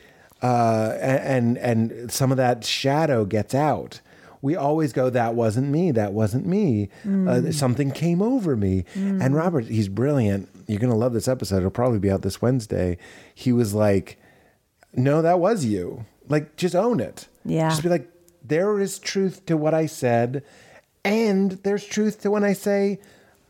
uh, 0.43 0.97
and 1.01 1.57
and 1.59 2.11
some 2.11 2.33
of 2.33 2.37
that 2.37 2.65
shadow 2.65 3.25
gets 3.25 3.55
out. 3.55 4.01
We 4.43 4.57
always 4.57 4.93
go, 4.93 5.09
that 5.09 5.35
wasn't 5.35 5.69
me, 5.69 5.93
that 5.93 6.13
wasn't 6.13 6.47
me. 6.47 6.89
Uh, 7.09 7.53
something 7.53 7.93
came 7.93 8.21
over 8.21 8.57
me. 8.57 8.85
And 8.95 9.35
Robert, 9.35 9.67
he's 9.67 9.89
brilliant. 9.89 10.49
You're 10.67 10.81
gonna 10.81 10.97
love 10.97 11.13
this 11.13 11.29
episode. 11.29 11.59
It'll 11.59 11.71
probably 11.71 12.01
be 12.01 12.11
out 12.11 12.23
this 12.23 12.43
Wednesday. 12.43 12.99
He 13.35 13.53
was 13.53 13.73
like, 13.73 14.19
no, 14.95 15.23
that 15.23 15.39
was 15.39 15.65
you. 15.65 16.05
Like, 16.29 16.57
just 16.57 16.75
own 16.75 17.01
it. 17.01 17.29
Yeah. 17.45 17.69
Just 17.71 17.83
be 17.83 17.89
like, 17.89 18.09
there 18.45 18.79
is 18.81 18.99
truth 18.99 19.47
to 19.47 19.57
what 19.57 19.75
I 19.75 19.87
said, 19.87 20.43
and 21.05 21.53
there's 21.63 21.85
truth 21.85 22.21
to 22.23 22.31
when 22.31 22.43
I 22.45 22.53
say, 22.53 22.99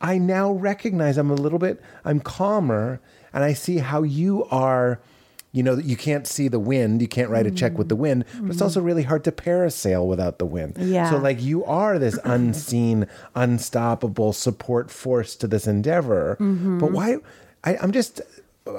I 0.00 0.18
now 0.18 0.52
recognize 0.52 1.16
I'm 1.16 1.30
a 1.30 1.34
little 1.34 1.58
bit, 1.58 1.80
I'm 2.04 2.20
calmer, 2.20 3.00
and 3.32 3.42
I 3.42 3.54
see 3.54 3.78
how 3.78 4.02
you 4.02 4.44
are. 4.50 5.00
You 5.52 5.62
know, 5.62 5.76
you 5.76 5.96
can't 5.96 6.26
see 6.26 6.48
the 6.48 6.58
wind. 6.58 7.02
You 7.02 7.08
can't 7.08 7.28
write 7.28 7.46
a 7.46 7.50
check 7.50 7.76
with 7.76 7.88
the 7.90 7.94
mm-hmm. 7.94 8.02
wind, 8.02 8.24
but 8.40 8.50
it's 8.50 8.62
also 8.62 8.80
mm-hmm. 8.80 8.86
really 8.86 9.02
hard 9.02 9.22
to 9.24 9.32
parasail 9.32 10.06
without 10.06 10.38
the 10.38 10.46
wind. 10.46 10.76
Yeah. 10.78 11.10
So, 11.10 11.18
like, 11.18 11.42
you 11.42 11.64
are 11.66 11.98
this 11.98 12.18
unseen, 12.24 13.06
unstoppable 13.34 14.32
support 14.32 14.90
force 14.90 15.36
to 15.36 15.46
this 15.46 15.66
endeavor. 15.66 16.36
But 16.38 16.44
mm-hmm. 16.44 16.92
why? 16.92 17.16
I, 17.64 17.76
I'm 17.76 17.92
just 17.92 18.22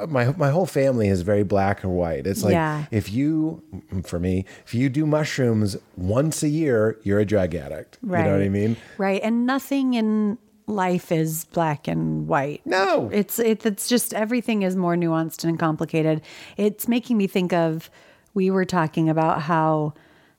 my 0.08 0.32
my 0.38 0.50
whole 0.50 0.66
family 0.66 1.10
is 1.10 1.22
very 1.22 1.44
black 1.44 1.84
or 1.84 1.90
white. 1.90 2.26
It's 2.26 2.44
like 2.44 2.54
Yeah. 2.54 2.86
if 2.92 3.12
you, 3.12 3.62
for 4.04 4.20
me, 4.20 4.46
if 4.66 4.74
you 4.74 4.90
do 4.90 5.06
mushrooms 5.06 5.78
once 5.98 6.44
a 6.44 6.50
year, 6.50 6.98
you're 7.04 7.20
a 7.20 7.26
drug 7.26 7.54
addict. 7.54 7.98
Right. 8.02 8.20
You 8.20 8.26
know 8.26 8.38
what 8.38 8.46
I 8.46 8.50
mean? 8.50 8.78
Right. 8.98 9.22
And 9.24 9.46
nothing 9.46 9.94
in 9.94 10.38
life 10.68 11.12
is 11.12 11.46
black 11.46 11.88
and 11.88 12.28
white. 12.28 12.62
No. 12.66 13.10
It's 13.12 13.40
it, 13.40 13.66
it's 13.66 13.88
just 13.88 14.14
everything 14.14 14.62
is 14.64 14.76
more 14.76 14.96
nuanced 14.96 15.44
and 15.44 15.60
complicated. 15.60 16.22
It's 16.58 16.88
making 16.88 17.18
me 17.18 17.28
think 17.28 17.54
of 17.54 17.90
we 18.34 18.50
were 18.50 18.66
talking 18.66 19.10
about 19.10 19.42
how 19.44 19.94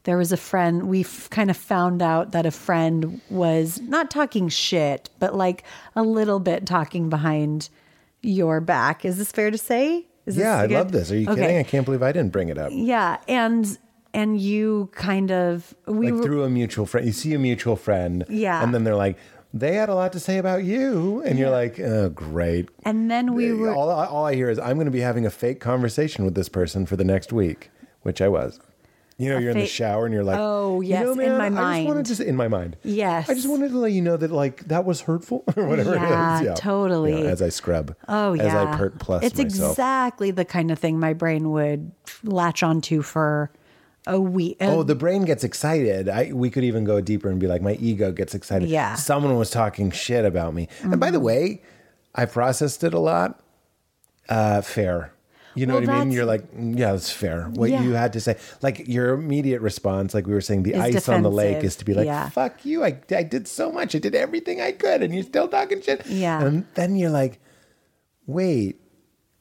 there 0.05 0.17
was 0.19 0.33
a 0.33 0.37
friend 0.37 0.89
we 0.89 1.01
f- 1.01 1.31
kind 1.31 1.51
of 1.51 1.57
found 1.57 2.03
out 2.03 2.33
that 2.33 2.45
a 2.45 2.51
friend 2.51 3.21
was 3.31 3.81
not 3.83 4.11
talking 4.11 4.49
shit, 4.49 5.09
but 5.19 5.35
like 5.35 5.63
a 5.97 6.03
little 6.03 6.41
bit 6.41 6.67
talking 6.67 7.09
behind 7.09 7.69
your 8.23 8.61
back. 8.61 9.05
Is 9.05 9.17
this 9.19 9.31
fair 9.33 9.51
to 9.51 9.59
say? 9.59 10.07
Is 10.27 10.37
yeah, 10.37 10.59
I 10.59 10.67
good? 10.67 10.75
love 10.75 10.93
this. 10.93 11.11
Are 11.13 11.17
you 11.19 11.29
Okay. 11.29 11.41
kidding? 11.43 11.59
I 11.59 11.63
can't 11.63 11.85
believe 11.85 12.03
I 12.03 12.13
didn't 12.13 12.33
bring 12.33 12.49
it 12.49 12.59
up. 12.59 12.71
Yeah, 12.73 13.19
and 13.29 13.79
and 14.15 14.41
you 14.41 14.89
kind 14.93 15.31
of 15.33 15.75
we 15.87 16.07
Like 16.11 16.15
were 16.21 16.23
through 16.23 16.45
a 16.45 16.51
mutual 16.51 16.87
friend, 16.87 17.07
you 17.07 17.13
see 17.13 17.35
a 17.35 17.39
mutual 17.39 17.77
friend, 17.77 18.25
Yeah. 18.29 18.63
and 18.63 18.73
then 18.75 18.85
they're 18.85 18.95
like, 18.97 19.17
they 19.57 19.75
had 19.77 19.88
a 19.88 19.95
lot 19.95 20.12
to 20.12 20.21
say 20.21 20.38
about 20.38 20.64
you, 20.64 21.23
and 21.25 21.38
you're 21.38 21.49
like, 21.51 21.79
oh, 21.79 22.09
great. 22.11 22.69
and 22.85 23.09
then 23.11 23.35
we 23.35 23.53
were 23.55 23.73
all, 23.73 23.88
all 23.88 24.27
I 24.27 24.35
hear 24.35 24.51
is 24.51 24.59
I'm 24.59 24.75
going 24.75 24.87
to 24.87 24.90
be 24.90 25.01
having 25.01 25.25
a 25.25 25.31
fake 25.31 25.61
conversation 25.61 26.25
with 26.25 26.35
this 26.35 26.49
person 26.49 26.85
for 26.87 26.97
the 26.97 27.05
next 27.05 27.33
week, 27.33 27.71
which 28.03 28.21
I 28.21 28.29
was. 28.29 28.59
You 29.17 29.29
know, 29.31 29.38
you're 29.38 29.53
in 29.53 29.59
the 29.61 29.67
shower 29.67 30.07
and 30.07 30.12
you're 30.12 30.25
like, 30.25 30.40
Oh, 30.40 30.81
you 30.81 30.88
yes, 30.88 31.05
know, 31.05 31.12
in 31.12 31.38
man, 31.38 31.55
my 31.55 31.62
I 31.62 31.77
just 31.77 31.87
wanted 31.87 32.07
to 32.07 32.17
say, 32.17 32.27
in 32.27 32.35
my 32.35 32.49
mind. 32.49 32.77
Yes. 32.83 33.31
I 33.31 33.35
just 33.35 33.49
wanted 33.49 33.69
to 33.71 33.79
let 33.79 33.93
you 33.93 34.03
know 34.03 34.17
that 34.17 34.33
like 34.33 34.64
that 34.67 34.85
was 34.85 35.03
hurtful 35.03 35.45
or 35.57 35.67
whatever 35.69 35.95
Yeah, 35.95 36.40
it 36.40 36.47
is. 36.49 36.59
totally. 36.59 37.25
as 37.25 37.40
I 37.40 37.49
scrub. 37.51 37.95
Oh 38.09 38.33
yeah, 38.33 38.43
As 38.43 38.55
I 38.57 38.77
pert 38.77 38.99
plus 38.99 39.23
It's 39.23 39.38
myself. 39.38 39.71
exactly 39.71 40.33
the 40.33 40.45
kind 40.45 40.73
of 40.73 40.81
thing 40.81 40.99
my 40.99 41.12
brain 41.12 41.53
would 41.53 41.93
latch 42.25 42.64
onto 42.64 43.03
for 43.03 43.53
a 44.07 44.21
week. 44.21 44.57
Oh, 44.61 44.83
the 44.83 44.95
brain 44.95 45.25
gets 45.25 45.45
excited. 45.45 46.09
I 46.09 46.33
we 46.33 46.51
could 46.51 46.64
even 46.64 46.85
go 46.85 47.01
deeper 47.01 47.29
and 47.31 47.38
be 47.40 47.47
like, 47.47 47.62
my 47.62 47.75
ego 47.75 48.12
gets 48.12 48.35
excited. 48.35 48.69
Yeah. 48.69 48.88
Mm-hmm. 48.93 48.97
Someone 48.99 49.37
was 49.37 49.51
talking 49.51 49.90
shit 49.90 50.25
about 50.25 50.55
me. 50.55 50.69
And 50.83 51.01
by 51.01 51.11
the 51.11 51.21
way, 51.21 51.62
I 52.14 52.27
processed 52.27 52.85
it 52.85 52.95
a 52.95 52.99
lot. 52.99 53.40
Uh, 54.29 54.61
fair. 54.62 55.12
You 55.57 55.67
know 55.67 55.75
Well, 55.75 55.83
what 55.87 55.90
I 55.90 55.99
mean? 56.01 56.11
You're 56.11 56.25
like, 56.25 56.53
mm, 56.53 56.77
yeah, 56.77 56.90
that's 56.93 57.12
fair. 57.12 57.45
What 57.45 57.71
Yeah. 57.71 57.83
you 57.85 57.93
had 57.93 58.12
to 58.14 58.21
say, 58.21 58.37
like 58.61 58.88
your 58.88 59.14
immediate 59.14 59.61
response, 59.61 60.12
like 60.12 60.27
we 60.27 60.33
were 60.35 60.40
saying, 60.40 60.64
the 60.64 60.73
Is 60.73 60.97
ice 60.97 61.09
on 61.09 61.23
the 61.23 61.31
lake 61.31 61.62
is 61.62 61.77
to 61.77 61.85
be 61.85 61.95
like, 61.95 62.07
Yeah. 62.07 62.29
fuck 62.31 62.64
you. 62.64 62.83
I, 62.85 62.99
I 63.14 63.23
did 63.23 63.47
so 63.47 63.71
much. 63.71 63.95
I 63.95 64.01
did 64.01 64.17
everything 64.17 64.61
I 64.61 64.73
could, 64.73 65.03
and 65.05 65.14
you're 65.14 65.23
still 65.23 65.47
talking 65.47 65.81
shit. 65.81 66.05
Yeah. 66.07 66.43
And 66.43 66.67
then 66.75 66.97
you're 66.97 67.11
like, 67.11 67.38
wait, 68.27 68.81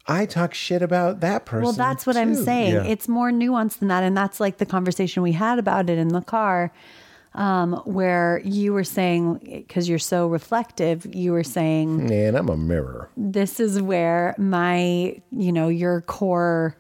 I 0.06 0.26
talk 0.26 0.54
shit 0.54 0.82
about 0.82 1.22
that 1.22 1.46
person. 1.46 1.64
well, 1.64 1.72
that's 1.74 2.06
what 2.06 2.18
I'm 2.18 2.36
saying. 2.36 2.74
Yeah. 2.74 2.84
It's 2.84 3.08
more 3.08 3.32
nuanced 3.32 3.80
than 3.80 3.88
that, 3.88 4.04
and 4.04 4.16
that's 4.18 4.40
like 4.40 4.58
the 4.58 4.66
conversation 4.66 5.24
we 5.24 5.32
had 5.32 5.60
about 5.60 5.90
it 5.90 5.98
in 5.98 6.10
the 6.10 6.20
car, 6.22 6.74
um, 7.36 7.74
where 7.86 8.42
you 8.44 8.74
were 8.74 8.84
saying 8.84 9.40
because 9.68 9.88
you're 9.88 10.00
so 10.00 10.28
reflective, 10.28 11.08
you 11.16 11.32
were 11.32 11.44
saying 11.44 12.08
Man, 12.08 12.36
I'm 12.36 12.50
a 12.50 12.58
mirror. 12.58 13.10
this 13.16 13.60
is 13.62 13.82
where 13.82 14.36
my, 14.38 15.22
you 15.32 15.52
know, 15.52 15.70
your 15.70 16.02
core 16.02 16.76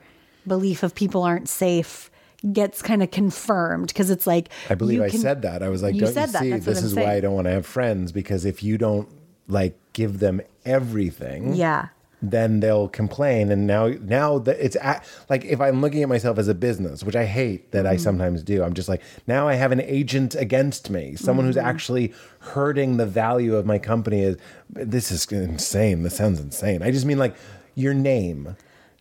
belief 0.45 0.83
of 0.83 0.93
people 0.93 1.23
aren't 1.23 1.47
safe 1.47 2.11
gets 2.51 2.81
kind 2.81 3.01
of 3.01 3.09
confirmed 3.09 3.87
because 3.87 4.09
it's 4.09 4.27
like 4.27 4.49
I 4.69 4.75
believe 4.75 5.01
I 5.01 5.09
can- 5.09 5.21
said 5.21 5.43
that. 5.43 5.63
I 5.63 5.69
was 5.69 5.81
like, 5.81 5.95
you 5.95 6.01
don't 6.01 6.09
you 6.09 6.13
said 6.13 6.29
that. 6.31 6.41
see, 6.41 6.49
That's 6.51 6.65
this 6.65 6.79
I'm 6.79 6.85
is 6.87 6.95
why 6.95 7.13
I 7.13 7.19
don't 7.21 7.33
want 7.35 7.45
to 7.45 7.51
have 7.51 7.65
friends 7.65 8.11
because 8.11 8.43
if 8.43 8.61
you 8.61 8.77
don't 8.77 9.07
like 9.47 9.77
give 9.93 10.19
them 10.19 10.41
everything, 10.65 11.53
Yeah. 11.55 11.87
Then 12.31 12.61
they'll 12.61 12.87
complain. 12.87 13.51
And 13.51 13.67
now, 13.67 13.87
now 14.01 14.39
that 14.39 14.57
it's 14.63 14.75
a 14.77 15.01
like 15.29 15.43
if 15.45 15.59
I'm 15.61 15.81
looking 15.81 16.01
at 16.01 16.09
myself 16.09 16.37
as 16.39 16.47
a 16.47 16.53
business, 16.55 17.03
which 17.03 17.15
I 17.15 17.25
hate 17.25 17.71
that 17.71 17.83
Mm-hmm. 17.85 17.93
I 17.93 17.97
sometimes 17.97 18.41
do, 18.43 18.63
I'm 18.63 18.73
just 18.73 18.87
like, 18.89 19.01
now 19.27 19.47
I 19.47 19.55
have 19.55 19.71
an 19.71 19.81
agent 19.81 20.33
against 20.35 20.89
me, 20.89 21.15
someone 21.15 21.45
who's 21.45 21.57
Mm-hmm. 21.57 21.67
actually 21.67 22.13
hurting 22.39 22.97
the 22.97 23.05
value 23.05 23.55
of 23.55 23.65
my 23.65 23.77
company. 23.77 24.21
Is 24.23 24.37
this 24.69 25.11
is 25.11 25.25
insane? 25.31 26.03
This 26.03 26.15
sounds 26.15 26.39
insane. 26.39 26.81
I 26.81 26.91
just 26.91 27.05
mean 27.05 27.19
like 27.19 27.35
your 27.75 27.93
name. 27.93 28.55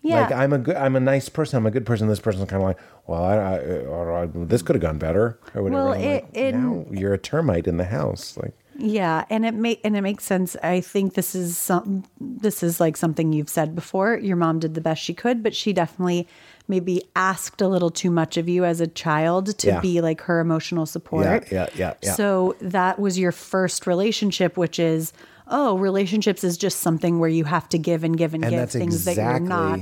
Yeah. 0.05 0.23
Like 0.23 0.33
I'm 0.33 0.53
a 0.53 0.59
good, 0.59 0.75
I'm 0.75 0.97
a 0.97 1.01
nice 1.01 1.29
person. 1.29 1.59
I'm 1.59 1.67
a 1.67 1.71
good 1.71 1.87
person. 1.87 2.09
This 2.09 2.19
person's 2.19 2.51
kind 2.51 2.61
of 2.61 2.67
like, 2.69 2.79
well, 3.07 3.23
I, 3.23 4.23
I 4.23 4.27
this 4.35 4.61
could 4.63 4.75
have 4.75 4.83
gone 4.83 4.99
better 4.99 5.39
or 5.55 5.63
whatever. 5.63 5.85
Well, 5.85 5.93
it- 5.93 6.25
like, 6.25 6.29
it- 6.37 6.55
now 6.57 6.85
you're 6.91 7.15
a 7.15 7.19
termite 7.19 7.69
in 7.69 7.77
the 7.77 7.85
house. 7.85 8.37
Like, 8.37 8.53
Yeah, 8.83 9.25
and 9.31 9.47
it 9.47 9.55
may 9.55 9.79
and 9.85 9.97
it 9.97 10.03
makes 10.03 10.25
sense. 10.25 10.57
I 10.63 10.81
think 10.81 11.15
this 11.15 11.37
is 11.37 11.57
some 11.57 12.05
this 12.21 12.63
is 12.65 12.81
like 12.81 12.97
something 12.97 13.33
you've 13.33 13.49
said 13.49 13.75
before. 13.77 14.17
Your 14.19 14.37
mom 14.37 14.59
did 14.59 14.75
the 14.75 14.81
best 14.81 15.01
she 15.01 15.15
could, 15.15 15.41
but 15.43 15.55
she 15.55 15.73
definitely 15.73 16.27
maybe 16.67 17.03
asked 17.15 17.61
a 17.61 17.69
little 17.69 17.91
too 17.91 18.11
much 18.11 18.37
of 18.37 18.49
you 18.49 18.65
as 18.65 18.81
a 18.81 18.89
child 18.89 19.57
to 19.59 19.69
Yeah. 19.69 19.81
be 19.81 20.01
like 20.01 20.23
her 20.23 20.41
emotional 20.41 20.85
support. 20.87 21.25
Yeah, 21.27 21.41
yeah, 21.51 21.69
yeah, 21.77 21.95
yeah. 22.03 22.13
So 22.15 22.57
that 22.61 22.99
was 22.99 23.19
your 23.19 23.31
first 23.33 23.87
relationship, 23.87 24.57
which 24.57 24.79
is 24.81 25.13
oh, 25.47 25.77
relationships 25.79 26.43
is 26.43 26.57
just 26.57 26.81
something 26.81 27.19
where 27.19 27.29
you 27.29 27.45
have 27.45 27.69
to 27.69 27.79
give 27.79 28.03
and 28.05 28.17
give 28.17 28.35
and, 28.35 28.45
And 28.45 28.53
give 28.53 28.71
things 28.71 29.05
that 29.05 29.17
you're 29.17 29.39
not 29.41 29.81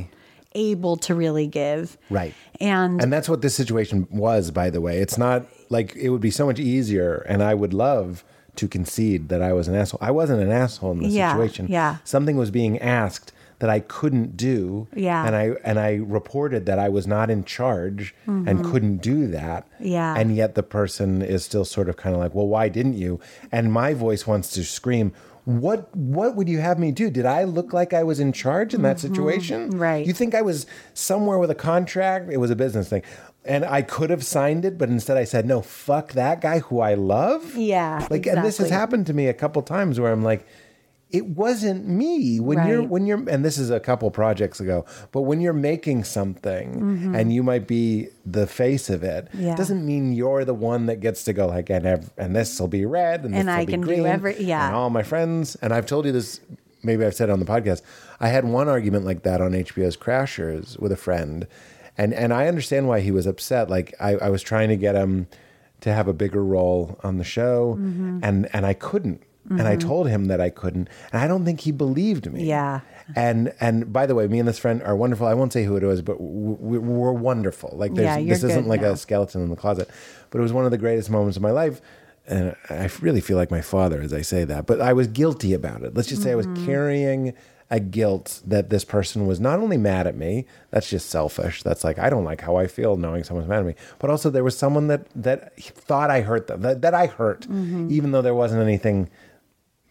able 0.55 0.97
to 0.97 1.15
really 1.15 1.47
give. 1.47 1.97
Right. 2.11 2.35
And, 2.61 3.01
And 3.01 3.13
that's 3.13 3.29
what 3.29 3.41
this 3.41 3.55
situation 3.55 4.09
was, 4.11 4.51
by 4.51 4.69
the 4.69 4.81
way. 4.81 4.99
It's 4.99 5.17
not 5.17 5.47
like 5.71 5.95
it 5.97 6.11
would 6.11 6.21
be 6.21 6.31
so 6.33 6.45
much 6.45 6.59
easier, 6.59 7.25
and 7.29 7.43
I 7.43 7.55
would 7.55 7.73
love 7.73 8.25
to 8.61 8.69
concede 8.69 9.31
that 9.31 9.41
I 9.41 9.53
was 9.55 9.69
an 9.69 9.75
asshole. 9.75 9.99
I 10.03 10.11
wasn't 10.11 10.43
an 10.43 10.53
asshole 10.53 10.93
in 10.93 10.99
this 11.01 11.13
Yeah, 11.13 11.33
situation. 11.33 11.67
yeah. 11.69 11.97
Something 12.05 12.37
was 12.37 12.51
being 12.51 12.79
asked 12.79 13.33
that 13.61 13.71
I 13.71 13.81
couldn't 13.81 14.37
do. 14.37 14.87
Yeah. 14.95 15.27
And 15.27 15.35
I 15.35 15.45
and 15.65 15.79
I 15.79 15.95
reported 15.95 16.67
that 16.67 16.79
I 16.79 16.89
was 16.91 17.07
not 17.07 17.31
in 17.31 17.45
charge 17.45 18.15
and 18.27 18.63
couldn't 18.65 18.99
do 18.99 19.27
that. 19.29 19.65
Mm-hmm. 19.75 19.87
Yeah. 19.87 20.15
And 20.17 20.37
yet 20.37 20.55
the 20.55 20.63
person 20.63 21.23
is 21.23 21.45
still 21.45 21.65
sort 21.65 21.89
of 21.89 21.97
kind 21.97 22.15
of 22.15 22.21
like, 22.21 22.35
well, 22.35 22.47
why 22.49 22.69
didn't 22.69 22.95
you? 22.99 23.19
And 23.51 23.73
my 23.73 23.95
voice 23.95 24.27
wants 24.27 24.51
to 24.53 24.65
scream. 24.65 25.13
What 25.47 25.95
what 25.97 26.37
would 26.37 26.49
you 26.51 26.61
have 26.61 26.79
me 26.79 26.93
do? 26.93 27.09
Did 27.11 27.25
I 27.25 27.45
look 27.45 27.73
like 27.73 27.95
I 27.95 28.03
was 28.03 28.21
in 28.21 28.33
charge 28.33 28.75
in 28.75 28.83
that 28.83 29.01
situation? 29.01 29.71
Mm-hmm. 29.71 29.79
Right. 29.79 30.07
You 30.07 30.13
think 30.13 30.35
I 30.35 30.43
was 30.43 30.67
somewhere 30.93 31.39
with 31.39 31.51
a 31.51 31.55
contract? 31.55 32.31
It 32.31 32.37
was 32.37 32.51
a 32.51 32.57
business 32.57 32.89
thing. 32.91 33.03
And 33.51 33.65
I 33.65 33.83
could 33.83 34.11
have 34.11 34.25
signed 34.25 34.65
it, 34.65 34.79
but 34.79 34.89
instead 34.89 35.17
I 35.17 35.25
said, 35.25 35.45
no, 35.47 35.61
fuck 35.61 36.13
that 36.13 36.41
guy 36.41 36.61
who 36.61 36.81
I 36.81 36.95
love. 36.95 37.57
Yeah, 37.57 38.07
Like, 38.11 38.27
and 38.27 38.45
this 38.45 38.59
has 38.59 38.71
happened 38.71 39.07
to 39.09 39.13
me 39.15 39.27
a 39.27 39.35
couple 39.35 39.61
times 39.63 39.99
where 39.99 40.13
I'm 40.13 40.23
like, 40.23 40.47
it 41.11 41.27
wasn't 41.27 41.89
me 41.89 42.39
when 42.39 42.69
you're 42.69 42.85
when 42.85 43.05
you're 43.05 43.29
and 43.29 43.45
this 43.45 43.59
is 43.59 43.69
a 43.69 43.81
couple 43.81 44.09
projects 44.13 44.61
ago 44.61 44.85
but 45.11 45.23
when 45.23 45.41
you're 45.41 45.53
making 45.73 46.05
something 46.05 47.13
and 47.17 47.33
you 47.33 47.43
might 47.43 47.67
be 47.67 48.07
the 48.25 48.47
face 48.47 48.89
of 48.89 49.03
it 49.03 49.25
Mm-hmm. 49.33 49.43
Yeah. 49.47 49.57
doesn't 49.57 49.85
mean 49.85 50.13
you're 50.13 50.45
the 50.45 50.55
one 50.55 50.87
that 50.87 51.01
gets 51.01 51.25
to 51.25 51.33
go 51.33 51.49
like 51.49 51.69
and 51.69 51.85
ev- 51.85 52.11
and 52.17 52.37
this 52.37 52.61
will 52.61 52.69
be 52.69 52.85
red 52.87 53.25
and, 53.25 53.35
And 53.35 53.49
this 53.49 53.53
I 53.57 53.59
will 53.59 53.67
be 53.67 53.73
can 53.73 53.81
do 53.81 53.87
green 53.89 54.07
every- 54.07 54.41
yeah. 54.41 54.69
and 54.69 54.77
all 54.77 54.89
my 54.89 55.03
friends 55.03 55.57
and 55.57 55.73
I've 55.75 55.87
told 55.87 56.07
you 56.07 56.13
this 56.13 56.41
maybe 56.85 57.05
I've 57.05 57.17
said 57.17 57.29
it 57.29 57.33
on 57.33 57.41
the 57.41 57.45
podcast 57.45 57.83
I 58.21 58.29
had 58.29 58.45
one 58.45 58.69
argument 58.69 59.05
like 59.05 59.25
that 59.25 59.41
on 59.41 59.51
HBO's 59.51 59.97
Crashing 59.97 60.65
with 60.79 60.93
a 60.93 60.97
friend 60.97 61.49
and 62.01 62.13
and 62.15 62.33
I 62.33 62.49
understand 62.49 62.89
why 62.89 63.01
he 63.01 63.11
was 63.11 63.27
upset. 63.27 63.69
Like 63.77 63.95
I, 64.01 64.11
I 64.17 64.29
was 64.31 64.43
trying 64.43 64.69
to 64.71 64.77
get 64.77 64.95
him 64.95 65.27
to 65.81 65.93
have 65.93 66.09
a 66.09 66.13
bigger 66.13 66.43
role 66.45 66.99
on 67.03 67.19
the 67.19 67.25
show 67.25 67.77
Mm-hmm. 67.79 68.21
and 68.23 68.49
and 68.55 68.65
I 68.67 68.75
couldn't. 68.75 69.23
And 69.59 69.63
I 69.67 69.75
told 69.75 70.07
him 70.09 70.27
that 70.27 70.41
I 70.41 70.51
couldn't 70.51 70.87
and 71.13 71.21
I 71.21 71.27
don't 71.27 71.45
think 71.45 71.61
he 71.61 71.73
believed 71.73 72.31
me. 72.33 72.45
Yeah. 72.45 72.81
and 73.17 73.53
and 73.61 73.93
by 73.93 74.07
the 74.07 74.15
way 74.15 74.29
me 74.29 74.39
and 74.39 74.47
this 74.47 74.61
friend 74.61 74.81
are 74.83 74.95
wonderful. 74.95 75.27
I 75.27 75.35
won't 75.35 75.53
say 75.53 75.65
who 75.65 75.75
it 75.77 75.83
was 75.83 76.03
but 76.03 76.19
w- 76.19 76.57
w- 76.57 76.81
we're 76.81 77.11
wonderful. 77.31 77.71
Like 77.75 77.95
there's, 77.95 78.23
Yeah, 78.23 78.33
this 78.33 78.45
isn't 78.45 78.69
like 78.69 78.83
now. 78.83 78.93
a 78.93 78.97
skeleton 78.97 79.43
in 79.43 79.51
the 79.51 79.57
closet 79.57 79.89
but 80.31 80.39
it 80.39 80.43
was 80.43 80.53
one 80.53 80.65
of 80.67 80.71
the 80.71 80.79
greatest 80.79 81.11
moments 81.11 81.37
of 81.37 81.43
my 81.43 81.51
life. 81.63 81.81
And 82.29 82.55
I 82.69 82.89
really 83.01 83.21
feel 83.21 83.39
like 83.39 83.51
my 83.51 83.63
father 83.75 84.01
as 84.01 84.13
I 84.13 84.23
say 84.23 84.45
that 84.45 84.67
but 84.67 84.81
I 84.81 84.93
was 84.93 85.07
guilty 85.09 85.53
about 85.61 85.83
it. 85.83 85.95
Let's 85.97 86.09
just 86.09 86.23
say 86.23 86.31
I 86.31 86.37
was 86.37 86.47
Mm-hmm. 86.47 86.67
carrying 86.67 87.23
a 87.73 87.79
guilt 87.81 88.41
that 88.45 88.69
this 88.71 88.85
person 88.85 89.27
was 89.27 89.39
not 89.39 89.59
only 89.61 89.77
mad 89.77 90.07
at 90.07 90.17
me 90.17 90.45
that's 90.71 90.91
just 90.91 91.09
selfish 91.09 91.63
that's 91.63 91.85
like 91.85 91.99
I 91.99 92.11
don't 92.11 92.25
like 92.25 92.41
how 92.41 92.57
I 92.57 92.67
feel 92.67 92.97
knowing 92.97 93.23
someone's 93.25 93.49
mad 93.49 93.61
at 93.61 93.67
me 93.67 93.75
but 94.01 94.11
also 94.11 94.29
there 94.31 94.43
was 94.45 94.59
someone 94.59 94.89
that 94.89 95.03
that 95.15 95.57
thought 95.63 96.11
I 96.11 96.23
hurt 96.23 96.49
them 96.49 96.63
that, 96.63 96.83
that 96.83 96.95
I 96.95 97.07
hurt 97.07 97.43
Mm-hmm. 97.49 97.89
even 97.91 98.11
though 98.13 98.23
there 98.23 98.35
wasn't 98.35 98.63
anything 98.63 99.09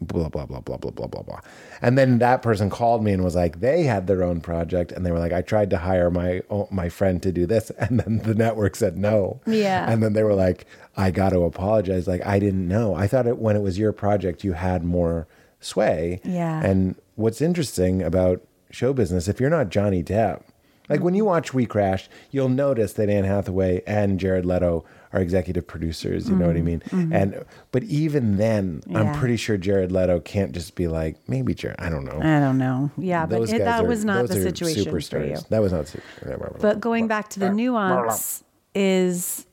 blah 0.02 0.30
blah 0.30 0.46
blah 0.46 0.62
blah 0.62 0.78
blah 0.78 0.92
blah 0.92 1.08
blah 1.08 1.22
blah 1.22 1.40
and 1.82 1.98
then 1.98 2.20
that 2.20 2.42
person 2.42 2.70
called 2.70 3.04
me 3.04 3.12
and 3.12 3.22
was 3.22 3.36
like 3.36 3.60
they 3.60 3.84
had 3.84 4.08
their 4.08 4.24
own 4.24 4.40
project 4.40 4.94
and 4.94 5.06
they 5.06 5.12
were 5.12 5.20
like 5.20 5.34
i 5.34 5.42
tried 5.42 5.70
to 5.70 5.78
hire 5.78 6.10
my 6.10 6.42
oh, 6.50 6.70
my 6.72 6.88
friend 6.88 7.22
to 7.22 7.34
do 7.34 7.46
this 7.46 7.70
and 7.80 8.00
then 8.00 8.20
the 8.20 8.34
network 8.34 8.76
said 8.78 8.98
no 8.98 9.42
Yeah. 9.46 9.92
and 9.92 10.02
then 10.02 10.14
they 10.14 10.24
were 10.24 10.36
like 10.36 10.66
i 10.96 11.12
got 11.12 11.30
to 11.32 11.42
apologize 11.44 12.08
like 12.08 12.26
i 12.26 12.40
didn't 12.40 12.66
know 12.66 12.96
i 12.96 13.08
thought 13.08 13.28
it 13.28 13.40
when 13.40 13.58
it 13.58 13.62
was 13.62 13.78
your 13.78 13.92
project 13.92 14.44
you 14.46 14.54
had 14.54 14.86
more 14.86 15.28
sway 15.60 16.22
Yeah. 16.24 16.64
and 16.64 16.96
what's 17.20 17.42
interesting 17.42 18.02
about 18.02 18.42
show 18.72 18.94
business 18.94 19.28
if 19.28 19.40
you're 19.40 19.50
not 19.50 19.70
johnny 19.70 20.02
depp 20.04 20.42
like 20.90 21.02
when 21.04 21.14
you 21.14 21.24
watch 21.24 21.54
We 21.54 21.68
Crashed, 21.68 22.10
you'll 22.32 22.50
notice 22.50 22.94
that 22.94 23.10
Anne 23.12 23.24
Hathaway 23.24 23.84
and 23.86 24.20
Jared 24.20 24.44
Leto 24.44 24.86
are 25.14 25.20
executive 25.22 25.68
producers. 25.68 26.28
You 26.28 26.36
know 26.36 26.48
what 26.48 26.58
I 26.58 26.64
mean? 26.64 26.82
And 26.92 27.46
but 27.72 27.84
even 27.84 28.38
then, 28.38 28.82
I'm 28.88 28.94
Mm-hmm. 29.06 29.20
Pretty 29.20 29.38
sure 29.38 29.56
Jared 29.56 29.92
Leto 29.92 30.20
can't 30.20 30.52
just 30.52 30.74
be 30.74 30.88
like 30.88 31.18
maybe 31.30 31.54
Jared. 31.54 31.76
I 31.80 31.90
don't 31.90 32.06
know. 32.06 32.18
I 32.20 32.40
don't 32.40 32.58
know. 32.58 32.90
Yeah, 32.98 33.28
but 33.28 33.44
it, 33.54 33.60
that 33.60 33.84
are- 33.84 33.88
was 33.88 34.04
not 34.04 34.30
the 34.30 34.42
situation 34.42 35.00
for 35.00 35.24
you. 35.24 35.38
That 35.50 35.62
was 35.62 35.72
not. 35.74 35.88
super- 35.88 36.58
But 36.60 36.80
going 36.80 37.06
back 37.08 37.30
to 37.32 37.40
the 37.40 37.52
nuance 37.52 38.44
is, 38.74 39.46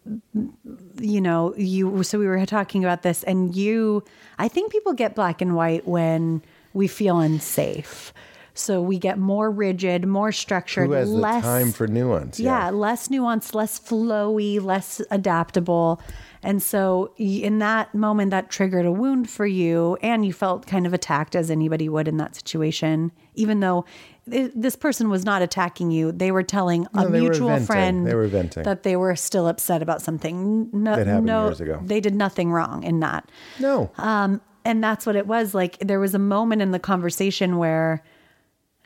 you 0.99 1.21
know, 1.21 1.55
you. 1.59 2.03
So 2.03 2.19
we 2.19 2.27
were 2.27 2.47
talking 2.47 2.83
about 2.83 3.03
this, 3.03 3.23
and 3.25 3.55
you. 3.55 4.03
I 4.39 4.49
think 4.49 4.73
people 4.73 4.95
get 4.95 5.15
black 5.15 5.43
and 5.43 5.55
white 5.55 5.87
when 5.87 6.41
we 6.77 6.87
feel 6.87 7.19
unsafe. 7.21 8.13
So 8.55 8.81
we 8.81 8.99
get 8.99 9.19
more 9.19 9.51
rigid, 9.51 10.07
more 10.07 10.33
structured, 10.33 10.87
who 10.87 10.93
has 10.93 11.11
the 11.11 11.17
less 11.17 11.43
time 11.45 11.73
for 11.73 11.87
nuance? 11.87 12.41
yeah, 12.41 12.71
less 12.71 13.11
nuance, 13.11 13.55
less 13.55 13.79
flowy, 13.79 14.63
less 14.63 15.03
adaptable. 15.11 16.01
And 16.43 16.63
so, 16.63 17.13
in 17.19 17.59
that 17.59 17.95
moment, 17.95 18.31
that 18.31 18.51
triggered 18.51 18.87
a 18.87 18.93
wound 18.93 19.29
for 19.29 19.45
you, 19.47 19.99
and 20.01 20.25
you 20.25 20.33
felt 20.33 20.67
kind 20.67 20.87
of 20.87 20.95
attacked 20.95 21.35
as 21.35 21.51
anybody 21.51 21.89
would 21.89 22.07
in 22.09 22.17
that 22.19 22.35
situation, 22.37 23.11
even 23.35 23.61
though 23.61 23.85
th- 24.31 24.53
this 24.55 24.77
person 24.77 25.11
was 25.11 25.25
not 25.25 25.43
attacking 25.43 25.91
you. 25.91 26.13
They 26.13 26.31
were 26.31 26.45
telling 26.45 26.87
a 26.95 27.03
No, 27.05 27.09
they 27.11 27.21
mutual 27.21 27.59
friend 27.61 28.07
They 28.07 28.15
were 28.15 28.29
venting. 28.29 28.63
that 28.63 28.85
they 28.85 28.97
were 28.97 29.17
still 29.17 29.49
upset 29.49 29.83
about 29.83 30.01
something. 30.03 30.71
No, 30.73 30.95
That 30.97 31.07
happened 31.09 31.27
no, 31.27 31.47
years 31.47 31.61
ago. 31.61 31.81
they 31.85 32.01
did 32.01 32.15
nothing 32.15 32.53
wrong 32.53 32.85
in 32.85 33.01
that. 33.01 33.29
No. 33.59 33.91
Um, 33.99 34.41
and 34.67 34.83
that's 34.83 35.07
what 35.07 35.15
it 35.15 35.27
was 35.27 35.55
like. 35.55 35.79
There 35.79 36.01
was 36.01 36.15
a 36.15 36.19
moment 36.19 36.61
in 36.61 36.73
the 36.73 36.81
conversation 36.81 37.57
where 37.57 38.03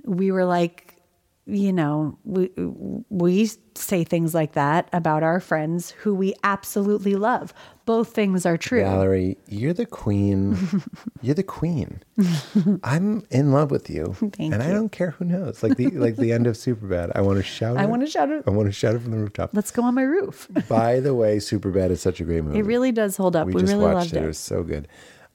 we 0.05 0.31
were 0.31 0.45
like, 0.45 0.95
you 1.47 1.73
know, 1.73 2.19
we 2.25 2.51
we 3.09 3.51
say 3.75 4.05
things 4.05 4.35
like 4.35 4.53
that 4.53 4.89
about 4.93 5.23
our 5.23 5.41
friends 5.41 5.91
who 5.93 6.15
we 6.15 6.35
absolutely 6.45 7.17
love. 7.17 7.55
Both 7.87 8.15
things 8.15 8.45
are 8.45 8.59
true. 8.59 8.85
Valerie, 8.85 9.39
you're 9.49 9.73
the 9.73 9.87
queen. 9.87 10.57
you're 11.23 11.35
the 11.35 11.43
queen. 11.43 12.03
I'm 12.85 13.27
in 13.31 13.53
love 13.53 13.71
with 13.71 13.89
you, 13.89 14.15
Thank 14.37 14.53
and 14.53 14.63
I 14.63 14.71
don't 14.71 14.93
care 14.93 15.13
who 15.13 15.25
knows. 15.25 15.63
Like 15.63 15.77
the 15.79 15.89
like 15.89 16.17
the 16.17 16.31
end 16.31 16.47
of 16.47 16.57
Superbad. 16.57 17.13
I 17.15 17.23
want 17.23 17.39
to 17.39 17.43
shout. 17.43 17.79
I 17.79 17.85
it. 17.85 17.89
wanna 17.89 18.07
shout 18.07 18.29
it. 18.31 18.45
I 18.47 18.51
want 18.51 18.69
to 18.69 18.73
shout 18.73 18.95
it 18.95 19.01
from 19.01 19.13
the 19.13 19.19
rooftop. 19.19 19.51
Let's 19.55 19.71
go 19.71 19.83
on 19.83 19.95
my 19.95 20.03
roof. 20.03 20.47
By 20.69 21.01
the 21.01 21.15
way, 21.15 21.39
Superbad 21.39 21.89
is 21.91 22.03
such 22.03 22.21
a 22.21 22.25
great 22.25 22.45
movie. 22.45 22.59
It 22.59 22.67
really 22.67 22.93
does 22.93 23.17
hold 23.17 23.35
up. 23.35 23.47
we, 23.47 23.55
We, 23.55 23.63
just 23.63 23.73
really 23.73 23.85
watched 23.85 24.13
loved 24.13 24.17
it. 24.17 24.19
it. 24.19 24.25
It 24.25 24.29
was 24.29 24.39
so 24.39 24.63
good. 24.63 24.87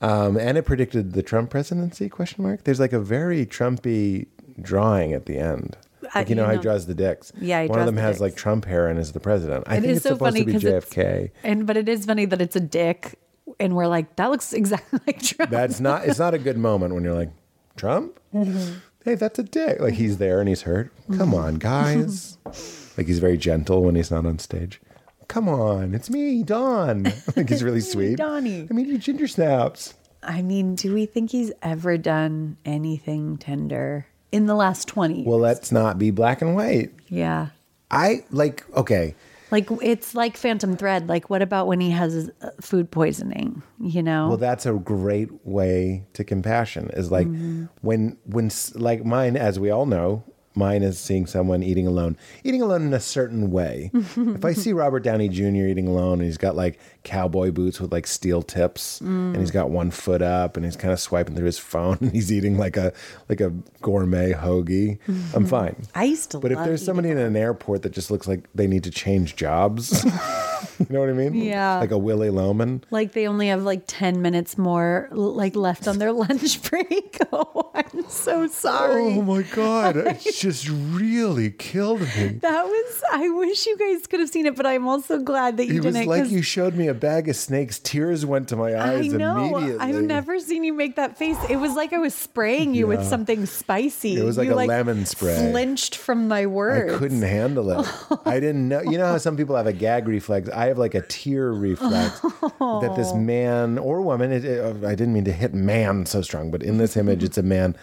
Um, 0.06 0.38
and 0.38 0.58
it 0.58 0.64
predicted 0.64 1.14
the 1.14 1.24
Trump 1.24 1.50
presidency? 1.50 2.10
Question 2.10 2.44
mark. 2.44 2.64
There's 2.64 2.80
like 2.80 2.94
a 2.94 3.00
very 3.00 3.46
Trumpy 3.46 4.28
drawing 4.62 5.14
at 5.14 5.26
the 5.26 5.38
end. 5.38 5.76
I- 6.14 6.20
Like 6.20 6.30
you 6.30 6.36
know 6.36 6.44
you 6.44 6.48
how 6.50 6.54
he 6.56 6.60
draws 6.62 6.86
the 6.86 6.94
dicks. 6.94 7.32
Yeah, 7.42 7.64
he 7.64 7.68
one 7.68 7.80
of 7.80 7.86
them 7.88 7.96
the 7.96 8.02
has 8.02 8.16
dicks. 8.16 8.22
like 8.22 8.36
Trump 8.36 8.66
hair 8.66 8.88
and 8.88 9.00
is 9.00 9.12
the 9.14 9.20
president. 9.20 9.64
I 9.68 9.78
It 9.78 9.82
think 9.82 9.92
is 9.92 9.98
it's 9.98 10.04
so 10.04 10.10
supposed 10.16 10.36
funny 10.38 10.46
to 10.46 10.60
be 10.60 10.66
JFK. 10.66 11.32
And 11.44 11.66
but 11.66 11.78
it 11.78 11.90
is 11.90 12.06
funny 12.06 12.26
that 12.26 12.40
it's 12.42 12.56
a 12.56 12.60
dick, 12.60 13.18
and 13.60 13.76
we're 13.76 13.88
like, 13.88 14.16
that 14.18 14.30
looks 14.30 14.54
exactly 14.54 15.00
like 15.08 15.22
Trump. 15.24 15.50
That's 15.52 15.80
not. 15.80 16.06
It's 16.06 16.20
not 16.20 16.34
a 16.36 16.38
good 16.38 16.58
moment 16.58 16.94
when 16.94 17.04
you're 17.04 17.16
like, 17.16 17.32
Trump. 17.76 18.20
Mm-hmm. 18.34 18.76
Hey, 19.04 19.16
that's 19.16 19.38
a 19.40 19.44
dick. 19.44 19.80
Like 19.80 19.96
he's 19.96 20.18
there 20.18 20.40
and 20.40 20.48
he's 20.50 20.62
hurt. 20.64 20.92
Come 21.18 21.34
on, 21.34 21.56
guys. 21.56 22.38
like 22.98 23.08
he's 23.08 23.20
very 23.20 23.38
gentle 23.38 23.84
when 23.84 23.96
he's 23.96 24.10
not 24.12 24.26
on 24.26 24.38
stage. 24.40 24.80
Come 25.28 25.48
on, 25.50 25.94
it's 25.96 26.10
me, 26.10 26.44
Don. 26.44 27.04
like 27.36 27.50
he's 27.50 27.64
really 27.64 27.82
sweet. 27.94 28.18
Donnie. 28.18 28.68
I 28.70 28.74
mean, 28.74 28.88
you 28.88 28.98
ginger 28.98 29.28
snaps. 29.28 29.94
I 30.24 30.42
mean, 30.42 30.76
do 30.76 30.94
we 30.94 31.06
think 31.06 31.32
he's 31.32 31.52
ever 31.62 31.98
done 31.98 32.58
anything 32.66 33.38
tender 33.38 34.08
in 34.32 34.46
the 34.48 34.56
last 34.56 34.88
twenty? 34.88 35.18
years? 35.18 35.28
Well, 35.28 35.40
let's 35.40 35.72
not 35.72 35.98
be 36.00 36.12
black 36.12 36.42
and 36.42 36.56
white. 36.56 36.92
yeah. 37.08 37.48
I 37.92 38.24
like. 38.32 38.66
Okay, 38.76 39.14
Like 39.52 39.68
it's 39.84 40.16
like 40.16 40.36
Phantom 40.38 40.76
Thread. 40.76 41.08
Like 41.08 41.30
what 41.30 41.44
about 41.44 41.68
when 41.68 41.80
he 41.80 41.92
has 41.92 42.32
uh, 42.42 42.50
food 42.60 42.90
poisoning? 42.90 43.62
You 43.80 44.02
know. 44.02 44.28
Well, 44.30 44.38
that's 44.38 44.66
a 44.66 44.74
great 44.74 45.30
way 45.46 46.04
to 46.14 46.24
compassion. 46.24 46.90
Is 46.94 47.12
like 47.12 47.28
Mm-hmm. 47.28 47.66
when 47.82 48.18
when 48.26 48.50
like 48.74 49.06
mine, 49.06 49.38
as 49.38 49.60
we 49.60 49.70
all 49.70 49.86
know, 49.86 50.24
mine 50.56 50.84
is 50.84 51.00
seeing 51.00 51.26
someone 51.26 51.64
eating 51.64 51.88
alone, 51.88 52.18
eating 52.44 52.62
alone 52.62 52.84
in 52.84 52.94
a 52.94 53.00
certain 53.00 53.52
way. 53.52 53.92
if 53.94 54.46
I 54.46 54.54
see 54.54 54.74
Robert 54.74 55.02
Downey 55.02 55.30
Jr. 55.30 55.68
eating 55.68 55.88
alone, 55.88 56.20
and 56.20 56.24
he's 56.24 56.38
got 56.38 56.56
like 56.56 56.80
cowboy 57.04 57.52
boots 57.52 57.80
with 57.80 57.92
like 57.92 58.08
steel 58.08 58.42
tips, 58.42 59.02
and 59.02 59.38
he's 59.38 59.52
got 59.52 59.70
one 59.70 59.92
foot 59.92 60.22
up, 60.22 60.58
and 60.58 60.66
he's 60.66 60.76
kind 60.76 60.92
of 60.92 61.00
swiping 61.00 61.36
through 61.36 61.46
his 61.46 61.60
phone, 61.60 61.98
and 62.02 62.12
he's 62.12 62.32
eating 62.32 62.58
like 62.58 62.78
a 62.78 62.94
like 63.30 63.42
a 63.42 63.52
gourmet 63.82 64.34
hoagie, 64.34 64.98
I'm 65.08 65.16
mm-hmm. 65.16 65.46
fine. 65.46 65.76
I 65.94 66.06
used 66.06 66.32
to 66.32 66.40
But 66.40 66.52
if 66.52 66.60
there's 66.60 66.84
somebody 66.84 67.10
in 67.10 67.18
an 67.18 67.36
airport 67.36 67.84
that 67.84 67.92
just 67.92 68.12
looks 68.12 68.28
like 68.28 68.48
they 68.56 68.68
need 68.68 68.84
to 68.84 68.92
change 68.92 69.36
jobs, 69.36 70.04
you 70.80 70.88
know 70.90 71.00
what 71.00 71.10
I 71.10 71.14
mean? 71.14 71.36
Yeah. 71.36 71.80
Like 71.80 71.92
a 71.92 71.98
Willy 71.98 72.30
Loman. 72.30 72.84
Like 72.92 73.14
they 73.14 73.28
only 73.28 73.48
have 73.48 73.64
like 73.64 73.84
10 73.88 74.22
minutes 74.22 74.58
more 74.58 75.10
like 75.12 75.56
left 75.56 75.88
on 75.88 76.00
their 76.00 76.12
lunch 76.26 76.62
break. 76.70 77.20
Oh, 77.32 77.72
I'm 77.74 78.10
so 78.10 78.48
sorry. 78.48 79.04
Oh 79.04 79.22
my 79.22 79.44
God. 79.44 80.18
It 80.46 80.50
just 80.50 80.70
really 80.70 81.50
killed 81.50 82.02
me. 82.02 82.40
That 82.46 82.66
was, 82.66 83.04
I 83.12 83.30
wish 83.30 83.66
you 83.66 83.76
guys 83.78 84.06
could 84.06 84.20
have 84.20 84.30
seen 84.30 84.46
it, 84.46 84.56
but 84.56 84.68
I'm 84.68 84.88
also 84.88 85.18
glad 85.18 85.58
that 85.58 85.66
you 85.66 85.78
It 85.78 85.84
was 85.86 85.96
didn't. 85.96 86.08
like 86.08 86.22
'cause 86.24 86.32
you 86.32 86.44
showed 86.44 86.76
me 86.76 86.88
a 86.88 86.94
bag 86.94 87.28
of 87.28 87.36
snakes. 87.36 87.80
Tears 87.80 88.26
went 88.28 88.48
to 88.50 88.56
my 88.56 88.80
eyes 88.80 89.12
I 89.12 89.18
know. 89.18 89.38
immediately. 89.56 89.80
I've 89.80 90.02
never 90.04 90.40
seen 90.40 90.64
you 90.64 90.74
make 90.74 90.98
that 90.98 91.18
face. 91.18 91.38
It 91.50 91.56
was 91.56 91.74
like 91.74 91.94
I 91.94 91.98
was 91.98 92.14
spraying 92.14 92.76
you 92.76 92.86
with 92.86 93.04
something 93.04 93.48
spicy. 93.48 94.18
It 94.18 94.24
was 94.24 94.38
like 94.38 94.48
You, 94.50 94.54
a 94.54 94.66
lemon 94.66 95.06
spray. 95.06 95.50
Flinched 95.50 95.96
from 95.96 96.28
my 96.28 96.46
words. 96.46 96.94
I 96.94 96.98
couldn't 97.00 97.24
handle 97.24 97.72
it. 97.72 97.88
I 98.26 98.40
didn't 98.40 98.68
know. 98.68 98.82
You 98.84 99.00
know 99.00 99.08
how 99.08 99.18
some 99.18 99.36
people 99.36 99.56
have 99.56 99.68
a 99.68 99.74
gag 99.74 100.08
reflex? 100.08 100.48
I 100.50 100.68
have 100.68 100.78
like 100.78 100.94
a 100.94 101.02
tear 101.02 101.52
reflex 101.52 102.20
that 102.22 102.94
this 102.96 103.10
oh. 103.12 103.18
man 103.18 103.80
or 103.80 104.02
woman, 104.02 104.32
it, 104.32 104.46
it- 104.46 104.84
I 104.84 104.94
didn't 104.94 105.14
mean 105.14 105.26
to 105.26 105.32
hit 105.34 105.56
man 105.56 106.06
so 106.06 106.22
strong, 106.22 106.52
but 106.52 106.62
in 106.62 106.78
this 106.78 106.96
image, 106.96 107.24
it's 107.24 107.40
a 107.40 107.44
man. 107.44 107.76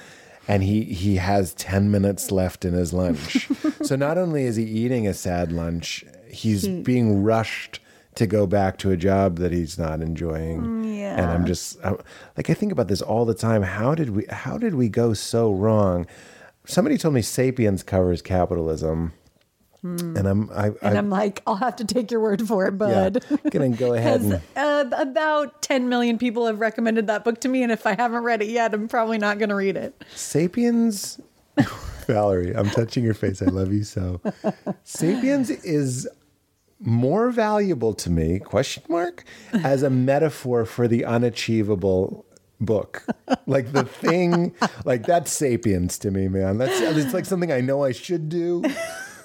And 0.48 0.62
he, 0.62 0.84
he 0.84 1.16
has 1.16 1.54
10 1.54 1.90
minutes 1.90 2.30
left 2.32 2.64
in 2.64 2.74
his 2.74 2.92
lunch. 2.92 3.48
so 3.82 3.96
not 3.96 4.18
only 4.18 4.44
is 4.44 4.56
he 4.56 4.64
eating 4.64 5.06
a 5.06 5.14
sad 5.14 5.52
lunch, 5.52 6.04
he's 6.28 6.66
being 6.66 7.22
rushed 7.22 7.80
to 8.14 8.26
go 8.26 8.46
back 8.46 8.78
to 8.78 8.90
a 8.90 8.96
job 8.96 9.38
that 9.38 9.52
he's 9.52 9.78
not 9.78 10.00
enjoying. 10.00 10.60
Mm, 10.60 10.98
yeah. 10.98 11.16
And 11.16 11.30
I'm 11.30 11.46
just 11.46 11.78
I'm, 11.84 11.98
like 12.36 12.50
I 12.50 12.54
think 12.54 12.72
about 12.72 12.88
this 12.88 13.02
all 13.02 13.24
the 13.24 13.34
time. 13.34 13.62
How 13.62 13.94
did 13.94 14.10
we 14.10 14.26
how 14.28 14.58
did 14.58 14.74
we 14.74 14.88
go 14.88 15.14
so 15.14 15.52
wrong? 15.52 16.06
Somebody 16.64 16.98
told 16.98 17.14
me 17.14 17.22
Sapiens 17.22 17.82
covers 17.82 18.22
capitalism. 18.22 19.12
And 19.82 20.26
I'm 20.26 20.50
I. 20.50 20.66
And 20.66 20.76
I 20.82 20.96
I'm 20.96 21.10
like, 21.10 21.42
I'll 21.46 21.56
have 21.56 21.76
to 21.76 21.84
take 21.84 22.10
your 22.10 22.20
word 22.20 22.46
for 22.46 22.66
it, 22.66 22.78
bud. 22.78 23.24
yeah, 23.28 23.36
gonna 23.50 23.70
go 23.70 23.94
ahead 23.94 24.20
and 24.20 24.40
uh, 24.56 24.84
about 24.96 25.60
10 25.62 25.88
million 25.88 26.18
people 26.18 26.46
have 26.46 26.60
recommended 26.60 27.08
that 27.08 27.24
book 27.24 27.40
to 27.40 27.48
me. 27.48 27.62
And 27.62 27.72
if 27.72 27.86
I 27.86 27.94
haven't 27.94 28.22
read 28.22 28.42
it 28.42 28.48
yet, 28.48 28.74
I'm 28.74 28.86
probably 28.88 29.18
not 29.18 29.38
going 29.38 29.48
to 29.48 29.54
read 29.54 29.76
it. 29.76 30.00
Sapiens 30.14 31.20
Valerie, 32.06 32.54
I'm 32.54 32.70
touching 32.70 33.04
your 33.04 33.14
face. 33.14 33.42
I 33.42 33.46
love 33.46 33.72
you 33.72 33.84
so. 33.84 34.20
Sapiens 34.84 35.50
is 35.50 36.08
more 36.80 37.30
valuable 37.30 37.94
to 37.94 38.10
me, 38.10 38.38
question 38.38 38.82
mark, 38.88 39.24
as 39.52 39.82
a 39.82 39.90
metaphor 39.90 40.64
for 40.64 40.88
the 40.88 41.04
unachievable 41.04 42.24
book. 42.60 43.04
Like 43.46 43.72
the 43.72 43.84
thing, 43.84 44.54
like 44.84 45.06
that's 45.06 45.32
sapiens 45.32 45.98
to 45.98 46.10
me, 46.10 46.28
man. 46.28 46.58
That's 46.58 46.80
it's 46.80 47.14
like 47.14 47.24
something 47.24 47.52
I 47.52 47.60
know 47.60 47.84
I 47.84 47.92
should 47.92 48.28
do. 48.28 48.64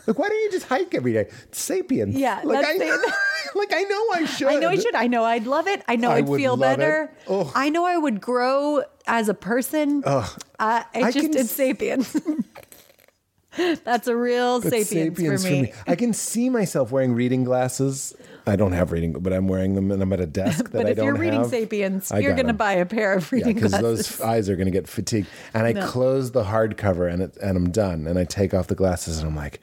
Like, 0.07 0.17
why 0.17 0.29
don't 0.29 0.37
you 0.41 0.51
just 0.51 0.67
hike 0.67 0.95
every 0.95 1.13
day? 1.13 1.29
Sapiens. 1.51 2.15
Yeah, 2.15 2.41
Like 2.43 2.65
I, 2.65 2.73
it. 2.79 3.13
like 3.55 3.73
I 3.73 3.83
know 3.83 4.03
I 4.13 4.25
should. 4.25 4.47
I 4.47 4.55
know 4.55 4.69
I 4.69 4.75
should. 4.77 4.95
I 4.95 5.07
know 5.07 5.23
I'd 5.25 5.45
love 5.45 5.67
it. 5.67 5.83
I 5.87 5.97
know 5.97 6.09
I 6.11 6.15
I'd 6.17 6.27
would 6.27 6.37
feel 6.37 6.55
better. 6.57 7.11
Ugh. 7.29 7.51
I 7.53 7.69
know 7.69 7.85
I 7.85 7.97
would 7.97 8.21
grow 8.21 8.83
as 9.05 9.27
a 9.29 9.33
person. 9.33 10.03
Uh, 10.05 10.25
I 10.59 10.85
it's 10.95 11.13
just, 11.13 11.19
can 11.31 11.37
it's 11.37 11.51
sapiens. 11.51 12.15
That's 13.83 14.07
a 14.07 14.15
real 14.15 14.61
But 14.61 14.71
sapiens, 14.71 15.43
for, 15.43 15.49
me. 15.51 15.73
I 15.87 15.95
can 15.95 16.13
see 16.13 16.47
myself 16.49 16.91
wearing 16.91 17.13
reading 17.15 17.43
glasses. 17.43 18.15
I 18.45 18.55
don't 18.55 18.73
have 18.73 18.91
reading, 18.91 19.13
but 19.13 19.33
I'm 19.33 19.47
wearing 19.47 19.73
them, 19.73 19.89
and 19.91 20.01
I'm 20.01 20.13
at 20.13 20.19
a 20.21 20.27
desk 20.27 20.65
that 20.71 20.71
But 20.71 20.85
I 20.85 20.89
if 20.91 20.97
don't 20.97 21.05
you're 21.07 21.15
reading 21.15 21.39
have. 21.41 21.49
Sapiens, 21.49 22.11
I 22.11 22.19
you're 22.19 22.35
going 22.35 22.47
to 22.47 22.53
buy 22.53 22.73
a 22.73 22.85
pair 22.85 23.13
of 23.13 23.31
reading 23.31 23.55
glasses. 23.57 23.71
Yeah, 23.73 23.79
because 23.81 24.07
those 24.17 24.21
eyes 24.21 24.47
are 24.47 24.55
going 24.55 24.67
to 24.67 24.71
get 24.71 24.87
fatigued. 24.87 25.27
And 25.55 25.65
I 25.65 25.71
No. 25.73 25.87
close 25.87 26.31
the 26.31 26.43
hardcover, 26.43 27.11
and 27.11 27.23
it, 27.23 27.35
and 27.41 27.57
I'm 27.57 27.71
done. 27.71 28.05
And 28.05 28.19
I 28.19 28.25
take 28.25 28.53
off 28.53 28.67
the 28.67 28.75
glasses, 28.75 29.17
and 29.19 29.27
I'm 29.27 29.35
like. 29.35 29.59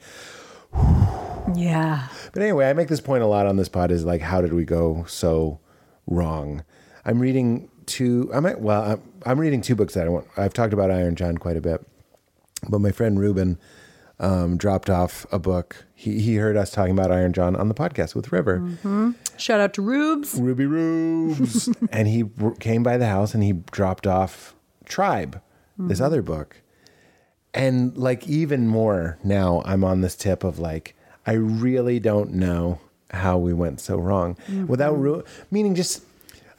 yeah. 1.55 2.07
But 2.33 2.41
anyway, 2.41 2.69
I 2.69 2.73
make 2.73 2.87
this 2.87 3.01
point 3.01 3.23
a 3.23 3.27
lot 3.27 3.45
on 3.45 3.55
this 3.57 3.69
pod. 3.69 3.91
Is 3.91 4.05
like, 4.05 4.21
how 4.21 4.41
did 4.41 4.53
we 4.53 4.65
go 4.65 5.05
so 5.07 5.59
wrong? 6.07 6.63
I'm 7.05 7.19
reading 7.19 7.69
two. 7.85 8.29
I'm 8.33 8.45
at, 8.45 8.61
well. 8.61 8.83
I'm, 8.83 9.01
I'm 9.25 9.39
reading 9.39 9.61
two 9.61 9.75
books 9.75 9.93
that 9.93 10.05
I 10.05 10.09
want. 10.09 10.27
I've 10.37 10.53
talked 10.53 10.73
about 10.73 10.91
Iron 10.91 11.15
John 11.15 11.37
quite 11.37 11.57
a 11.57 11.61
bit, 11.61 11.85
but 12.69 12.79
my 12.79 12.91
friend 12.91 13.19
Ruben 13.19 13.59
um, 14.19 14.57
dropped 14.57 14.89
off 14.89 15.25
a 15.31 15.39
book. 15.39 15.85
He 15.93 16.19
he 16.19 16.35
heard 16.35 16.57
us 16.57 16.71
talking 16.71 16.93
about 16.93 17.11
Iron 17.11 17.33
John 17.33 17.55
on 17.55 17.67
the 17.67 17.75
podcast 17.75 18.15
with 18.15 18.31
River. 18.31 18.59
Mm-hmm. 18.59 19.11
Shout 19.37 19.59
out 19.59 19.73
to 19.75 19.81
Rubes. 19.81 20.35
Ruby 20.35 20.65
Rubes. 20.65 21.69
and 21.91 22.07
he 22.07 22.25
came 22.59 22.83
by 22.83 22.97
the 22.97 23.07
house 23.07 23.33
and 23.33 23.43
he 23.43 23.53
dropped 23.53 24.07
off 24.07 24.55
Tribe, 24.85 25.41
this 25.77 25.99
other 25.99 26.21
book. 26.21 26.61
And 27.55 27.97
like 27.97 28.27
even 28.27 28.67
more 28.67 29.17
now, 29.23 29.63
I'm 29.65 29.83
on 29.83 30.01
this 30.01 30.15
tip 30.15 30.43
of 30.43 30.59
like, 30.59 30.95
I 31.25 31.33
really 31.33 31.99
don't 31.99 32.33
know 32.33 32.79
how 33.11 33.37
we 33.37 33.53
went 33.53 33.79
so 33.79 33.97
wrong 33.97 34.35
mm-hmm. 34.47 34.67
without 34.67 34.99
ru- 34.99 35.23
meaning 35.49 35.73
just, 35.73 36.03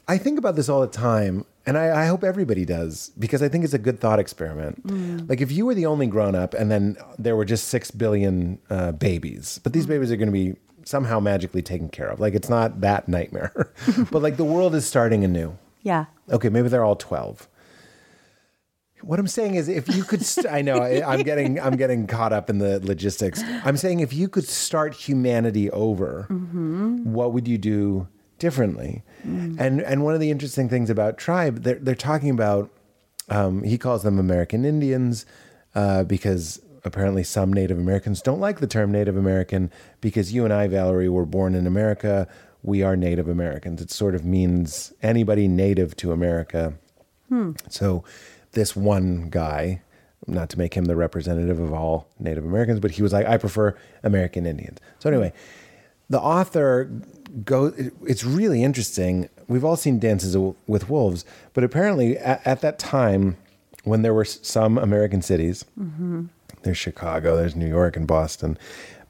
I 0.07 0.17
think 0.17 0.39
about 0.39 0.55
this 0.55 0.67
all 0.67 0.81
the 0.81 0.87
time. 0.87 1.45
And 1.67 1.77
I, 1.77 2.03
I 2.03 2.05
hope 2.07 2.23
everybody 2.23 2.65
does 2.65 3.11
because 3.19 3.43
I 3.43 3.49
think 3.49 3.63
it's 3.63 3.73
a 3.73 3.79
good 3.79 3.99
thought 3.99 4.19
experiment. 4.19 4.87
Mm. 4.87 5.29
Like 5.29 5.41
if 5.41 5.51
you 5.51 5.65
were 5.65 5.75
the 5.75 5.85
only 5.85 6.07
grown 6.07 6.33
up 6.33 6.53
and 6.53 6.71
then 6.71 6.97
there 7.19 7.35
were 7.35 7.45
just 7.45 7.67
six 7.67 7.91
billion 7.91 8.57
uh, 8.69 8.93
babies, 8.93 9.59
but 9.63 9.73
these 9.73 9.85
mm. 9.85 9.89
babies 9.89 10.11
are 10.11 10.15
going 10.15 10.29
to 10.29 10.31
be 10.31 10.55
somehow 10.85 11.19
magically 11.19 11.61
taken 11.61 11.89
care 11.89 12.07
of. 12.07 12.19
Like 12.19 12.33
it's 12.33 12.49
not 12.49 12.81
that 12.81 13.07
nightmare, 13.07 13.73
but 14.11 14.21
like 14.21 14.37
the 14.37 14.45
world 14.45 14.73
is 14.73 14.85
starting 14.87 15.23
anew. 15.23 15.57
Yeah. 15.83 16.05
Okay, 16.29 16.49
maybe 16.49 16.69
they're 16.69 16.85
all 16.85 16.95
12. 16.95 17.47
What 19.01 19.19
I'm 19.19 19.27
saying 19.27 19.55
is 19.55 19.67
if 19.69 19.93
you 19.95 20.03
could 20.03 20.25
st- 20.25 20.47
I 20.51 20.61
know 20.61 20.77
I, 20.77 21.01
I'm 21.13 21.21
getting 21.23 21.59
I'm 21.59 21.75
getting 21.77 22.07
caught 22.07 22.33
up 22.33 22.49
in 22.49 22.57
the 22.57 22.79
logistics. 22.85 23.41
I'm 23.63 23.77
saying 23.77 23.99
if 23.99 24.11
you 24.13 24.27
could 24.27 24.45
start 24.47 24.93
humanity 24.95 25.69
over, 25.71 26.23
what 27.03 27.33
would 27.33 27.47
you 27.47 27.57
do 27.57 28.07
differently? 28.39 29.03
And 29.23 29.81
and 29.81 30.03
one 30.03 30.13
of 30.13 30.19
the 30.19 30.31
interesting 30.31 30.67
things 30.69 30.89
about 30.89 31.17
tribe, 31.17 31.63
they're 31.63 31.79
they're 31.79 31.95
talking 31.95 32.29
about 32.31 32.71
um, 33.29 33.63
he 33.63 33.77
calls 33.77 34.03
them 34.03 34.19
American 34.19 34.65
Indians 34.65 35.25
uh, 35.75 36.03
because 36.03 36.59
apparently 36.83 37.23
some 37.23 37.51
Native 37.51 37.77
Americans 37.77 38.21
don't 38.21 38.39
like 38.39 38.59
the 38.59 38.67
term 38.67 38.91
Native 38.91 39.17
American 39.17 39.69
because 40.01 40.33
you 40.33 40.43
and 40.45 40.53
I, 40.53 40.67
Valerie, 40.67 41.09
were 41.09 41.25
born 41.25 41.53
in 41.55 41.67
America. 41.67 42.27
We 42.63 42.81
are 42.83 42.95
Native 42.95 43.27
Americans. 43.27 43.81
It 43.81 43.91
sort 43.91 44.15
of 44.15 44.25
means 44.25 44.93
anybody 45.01 45.47
native 45.47 45.95
to 45.97 46.11
America. 46.11 46.73
So 47.69 48.03
this 48.57 48.75
one 48.75 49.29
guy, 49.29 49.81
not 50.25 50.49
to 50.49 50.57
make 50.57 50.73
him 50.73 50.85
the 50.85 50.95
representative 50.95 51.59
of 51.59 51.71
all 51.71 52.09
Native 52.19 52.43
Americans, 52.43 52.79
but 52.79 52.91
he 52.91 53.03
was 53.03 53.13
like, 53.13 53.27
I 53.27 53.37
prefer 53.37 53.77
American 54.03 54.47
Indians. 54.47 54.79
So 54.97 55.09
anyway, 55.09 55.31
the 56.09 56.19
author 56.19 56.91
go. 57.45 57.71
It's 58.05 58.23
really 58.23 58.63
interesting. 58.63 59.29
We've 59.47 59.63
all 59.63 59.77
seen 59.77 59.99
Dances 59.99 60.35
with 60.65 60.89
Wolves, 60.89 61.23
but 61.53 61.63
apparently 61.63 62.17
at, 62.17 62.45
at 62.45 62.61
that 62.61 62.79
time, 62.79 63.37
when 63.83 64.01
there 64.01 64.13
were 64.13 64.25
some 64.25 64.79
American 64.79 65.21
cities, 65.21 65.63
mm-hmm. 65.79 66.25
there's 66.63 66.77
Chicago, 66.77 67.37
there's 67.37 67.55
New 67.55 67.67
York 67.67 67.95
and 67.95 68.07
Boston, 68.07 68.57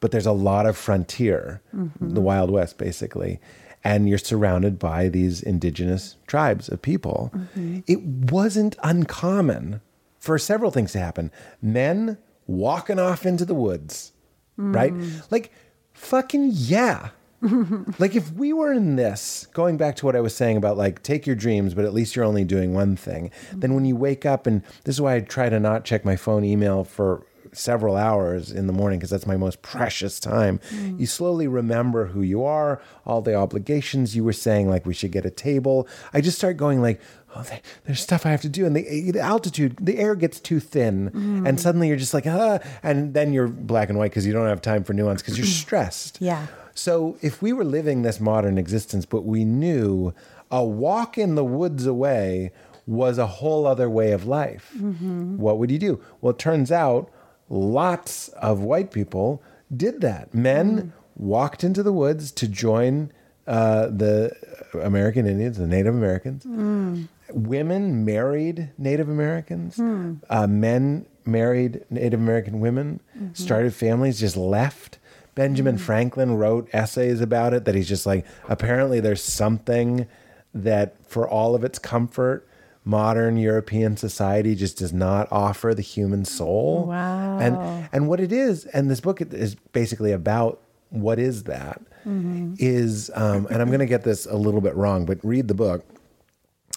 but 0.01 0.11
there's 0.11 0.25
a 0.25 0.33
lot 0.33 0.65
of 0.65 0.77
frontier, 0.77 1.61
mm-hmm. 1.73 2.09
the 2.09 2.21
Wild 2.21 2.51
West, 2.51 2.77
basically. 2.77 3.39
And 3.83 4.09
you're 4.09 4.17
surrounded 4.17 4.79
by 4.79 5.07
these 5.07 5.41
indigenous 5.41 6.17
tribes 6.27 6.67
of 6.67 6.81
people. 6.81 7.31
Mm-hmm. 7.33 7.79
It 7.87 8.01
wasn't 8.03 8.75
uncommon 8.83 9.81
for 10.19 10.37
several 10.37 10.71
things 10.71 10.91
to 10.91 10.99
happen. 10.99 11.31
Men 11.61 12.17
walking 12.47 12.99
off 12.99 13.25
into 13.25 13.45
the 13.45 13.53
woods, 13.53 14.11
right? 14.57 14.93
Mm. 14.93 15.31
Like, 15.31 15.51
fucking 15.93 16.51
yeah. 16.53 17.09
like 17.99 18.15
if 18.15 18.33
we 18.33 18.51
were 18.51 18.73
in 18.73 18.95
this 18.95 19.47
going 19.53 19.77
back 19.77 19.95
to 19.95 20.07
what 20.07 20.15
i 20.15 20.19
was 20.19 20.35
saying 20.35 20.57
about 20.57 20.75
like 20.75 21.03
take 21.03 21.27
your 21.27 21.35
dreams 21.35 21.75
but 21.75 21.85
at 21.85 21.93
least 21.93 22.15
you're 22.15 22.25
only 22.25 22.43
doing 22.43 22.73
one 22.73 22.95
thing 22.95 23.29
mm. 23.51 23.61
then 23.61 23.75
when 23.75 23.85
you 23.85 23.95
wake 23.95 24.25
up 24.25 24.47
and 24.47 24.63
this 24.85 24.95
is 24.95 25.01
why 25.01 25.13
i 25.13 25.19
try 25.19 25.47
to 25.47 25.59
not 25.59 25.85
check 25.85 26.03
my 26.03 26.15
phone 26.15 26.43
email 26.43 26.83
for 26.83 27.27
several 27.57 27.95
hours 27.95 28.51
in 28.51 28.67
the 28.67 28.73
morning 28.73 28.99
because 28.99 29.09
that's 29.09 29.27
my 29.27 29.37
most 29.37 29.61
precious 29.61 30.19
time. 30.19 30.59
Mm. 30.69 30.99
You 30.99 31.05
slowly 31.05 31.47
remember 31.47 32.07
who 32.07 32.21
you 32.21 32.43
are 32.43 32.81
all 33.05 33.21
the 33.21 33.35
obligations 33.35 34.15
you 34.15 34.23
were 34.23 34.33
saying 34.33 34.69
like 34.69 34.85
we 34.85 34.93
should 34.93 35.11
get 35.11 35.25
a 35.25 35.29
table. 35.29 35.87
I 36.13 36.21
just 36.21 36.37
start 36.37 36.57
going 36.57 36.81
like 36.81 36.99
oh 37.35 37.45
there's 37.85 37.99
stuff 37.99 38.25
i 38.25 38.29
have 38.29 38.41
to 38.41 38.49
do 38.49 38.65
and 38.65 38.75
the, 38.75 38.87
eh, 38.87 39.11
the 39.11 39.19
altitude 39.19 39.75
the 39.81 39.97
air 39.97 40.15
gets 40.15 40.39
too 40.39 40.61
thin 40.61 41.07
and 41.07 41.45
mm. 41.45 41.59
suddenly 41.59 41.89
you're 41.89 41.97
just 41.97 42.13
like 42.13 42.25
ah 42.25 42.57
and 42.83 43.13
then 43.13 43.33
you're 43.33 43.49
black 43.49 43.89
and 43.89 43.97
white 43.97 44.11
because 44.11 44.25
you 44.25 44.31
don't 44.31 44.47
have 44.47 44.61
time 44.61 44.81
for 44.83 44.93
nuance 44.93 45.21
because 45.21 45.37
you're 45.37 45.45
stressed. 45.65 46.17
Yeah. 46.21 46.47
so 46.73 47.17
if 47.21 47.41
we 47.41 47.51
were 47.53 47.65
living 47.65 48.01
this 48.01 48.19
modern 48.19 48.57
existence, 48.57 49.05
but 49.05 49.23
we 49.25 49.43
knew 49.43 50.13
a 50.51 50.63
walk 50.63 51.17
in 51.17 51.35
the 51.35 51.43
woods 51.43 51.85
away 51.85 52.51
was 52.85 53.17
a 53.17 53.27
whole 53.27 53.67
other 53.67 53.89
way 53.89 54.11
of 54.11 54.25
life, 54.25 54.71
mm-hmm. 54.77 55.37
what 55.37 55.57
would 55.57 55.69
you 55.69 55.77
do? 55.77 56.01
Well, 56.21 56.31
it 56.31 56.39
turns 56.39 56.71
out 56.71 57.11
lots 57.49 58.29
of 58.29 58.61
white 58.61 58.91
people 58.91 59.41
did 59.75 60.01
that. 60.01 60.33
Men 60.33 60.77
mm. 60.77 60.91
walked 61.15 61.63
into 61.63 61.83
the 61.83 61.93
woods 61.93 62.31
to 62.33 62.47
join 62.47 63.11
uh, 63.47 63.87
the 63.87 64.31
American 64.81 65.25
Indians, 65.25 65.57
the 65.57 65.67
Native 65.67 65.95
Americans. 65.95 66.43
Mm. 66.43 67.07
Women 67.31 68.05
married 68.05 68.71
Native 68.77 69.09
Americans. 69.09 69.75
Hmm. 69.75 70.15
Uh, 70.29 70.47
men 70.47 71.05
married 71.25 71.83
Native 71.89 72.19
American 72.19 72.61
women, 72.61 73.01
mm-hmm. 73.15 73.33
started 73.33 73.73
families, 73.73 74.19
just 74.19 74.37
left. 74.37 74.97
Benjamin 75.35 75.75
mm. 75.75 75.79
Franklin 75.79 76.35
wrote 76.35 76.69
essays 76.73 77.21
about 77.21 77.53
it 77.53 77.65
that 77.65 77.75
he's 77.75 77.87
just 77.87 78.05
like, 78.05 78.25
apparently 78.47 78.99
there's 78.99 79.21
something 79.21 80.07
that 80.53 80.95
for 81.07 81.27
all 81.27 81.53
of 81.53 81.63
its 81.63 81.77
comfort, 81.77 82.47
modern 82.87 83.35
European 83.37 83.97
society 83.97 84.55
just 84.55 84.77
does 84.77 84.93
not 84.93 85.27
offer 85.29 85.75
the 85.75 85.81
human 85.81 86.23
soul. 86.23 86.85
Wow. 86.87 87.37
And 87.39 87.89
and 87.91 88.07
what 88.07 88.19
it 88.19 88.31
is, 88.31 88.65
and 88.67 88.89
this 88.89 89.01
book 89.01 89.21
is 89.21 89.55
basically 89.73 90.13
about 90.13 90.61
what 90.89 91.19
is 91.19 91.43
that 91.43 91.81
is, 92.57 93.11
um, 93.13 93.47
and 93.51 93.61
I'm 93.61 93.67
going 93.67 93.79
to 93.79 93.85
get 93.85 94.03
this 94.03 94.25
a 94.25 94.37
little 94.37 94.61
bit 94.61 94.73
wrong, 94.75 95.05
but 95.05 95.19
read 95.23 95.49
the 95.49 95.53
book. 95.53 95.85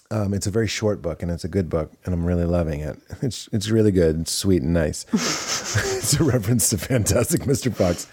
Um, 0.09 0.33
it's 0.33 0.45
a 0.45 0.51
very 0.51 0.67
short 0.67 1.01
book 1.01 1.23
and 1.23 1.31
it's 1.31 1.45
a 1.45 1.47
good 1.47 1.69
book, 1.69 1.93
and 2.03 2.13
I'm 2.13 2.25
really 2.25 2.43
loving 2.43 2.81
it. 2.81 2.99
It's 3.21 3.47
it's 3.53 3.69
really 3.69 3.91
good. 3.91 4.21
It's 4.21 4.31
sweet 4.33 4.61
and 4.61 4.73
nice. 4.73 5.05
it's 5.13 6.19
a 6.19 6.23
reference 6.23 6.69
to 6.71 6.77
Fantastic 6.77 7.41
Mr. 7.41 7.73
Fox. 7.73 8.07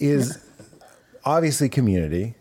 Is 0.00 0.38
obviously 1.24 1.68
community. 1.68 2.34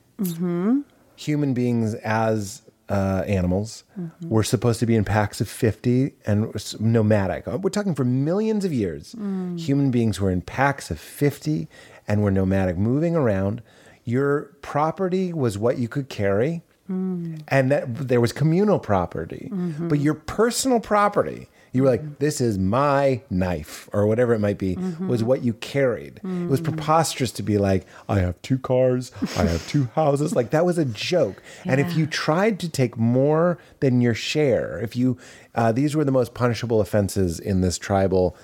Human 1.18 1.54
beings 1.54 1.94
as 1.96 2.62
uh, 2.90 3.24
animals. 3.28 3.84
We're 4.22 4.44
supposed 4.44 4.80
to 4.82 4.86
be 4.86 4.96
in 4.96 5.04
packs 5.06 5.42
of 5.42 5.50
50 5.50 6.14
and 6.26 6.54
nomadic. 6.80 7.48
Uh, 7.48 7.58
We're 7.58 7.70
talking 7.70 7.96
for 7.96 8.04
millions 8.06 8.64
of 8.66 8.72
years. 8.74 9.14
Human 9.58 9.92
beings 9.92 10.20
were 10.22 10.30
in 10.32 10.42
packs 10.42 10.92
of 10.92 11.00
50 11.00 11.68
and 12.08 12.22
were 12.22 12.32
nomadic, 12.32 12.78
moving 12.78 13.16
around. 13.16 13.62
Your 14.04 14.52
property 14.62 15.34
was 15.34 15.58
what 15.58 15.78
you 15.80 15.88
could 15.88 16.10
carry 16.10 16.62
and 16.88 17.72
that 17.72 17.96
there 18.08 18.22
was 18.22 18.32
communal 18.32 18.78
property 18.78 19.50
but 19.90 20.00
your 20.00 20.14
personal 20.14 20.80
property 20.80 21.48
you 21.76 21.84
were 21.84 21.90
like 21.90 22.20
this 22.20 22.40
is 22.40 22.58
my 22.58 23.22
knife 23.30 23.90
or 23.92 24.08
whatever 24.08 24.34
it 24.34 24.40
might 24.40 24.58
be 24.58 24.76
was 25.00 25.24
what 25.24 25.44
you 25.44 25.54
carried. 25.54 26.22
It 26.24 26.50
was 26.50 26.62
preposterous 26.62 27.32
to 27.34 27.44
be 27.44 27.58
like 27.58 27.86
i 28.08 28.20
have 28.20 28.42
two 28.42 28.58
cars 28.58 29.12
i 29.38 29.44
have 29.44 29.68
two 29.68 29.86
houses. 29.96 30.36
Like 30.36 30.52
that 30.52 30.66
was 30.66 30.78
a 30.78 30.86
joke. 30.86 31.44
And 31.66 31.82
if 31.82 31.96
you 31.98 32.08
tried 32.08 32.60
to 32.62 32.70
take 32.70 32.98
more 32.98 33.60
than 33.82 34.02
your 34.02 34.14
share 34.14 34.80
if 34.80 34.96
you 34.96 35.18
uh, 35.54 35.72
these 35.72 35.96
were 35.96 36.04
the 36.04 36.12
most 36.12 36.34
punishable 36.34 36.82
offenses 36.82 37.40
in 37.40 37.62
this 37.62 37.78
tribal 37.78 38.36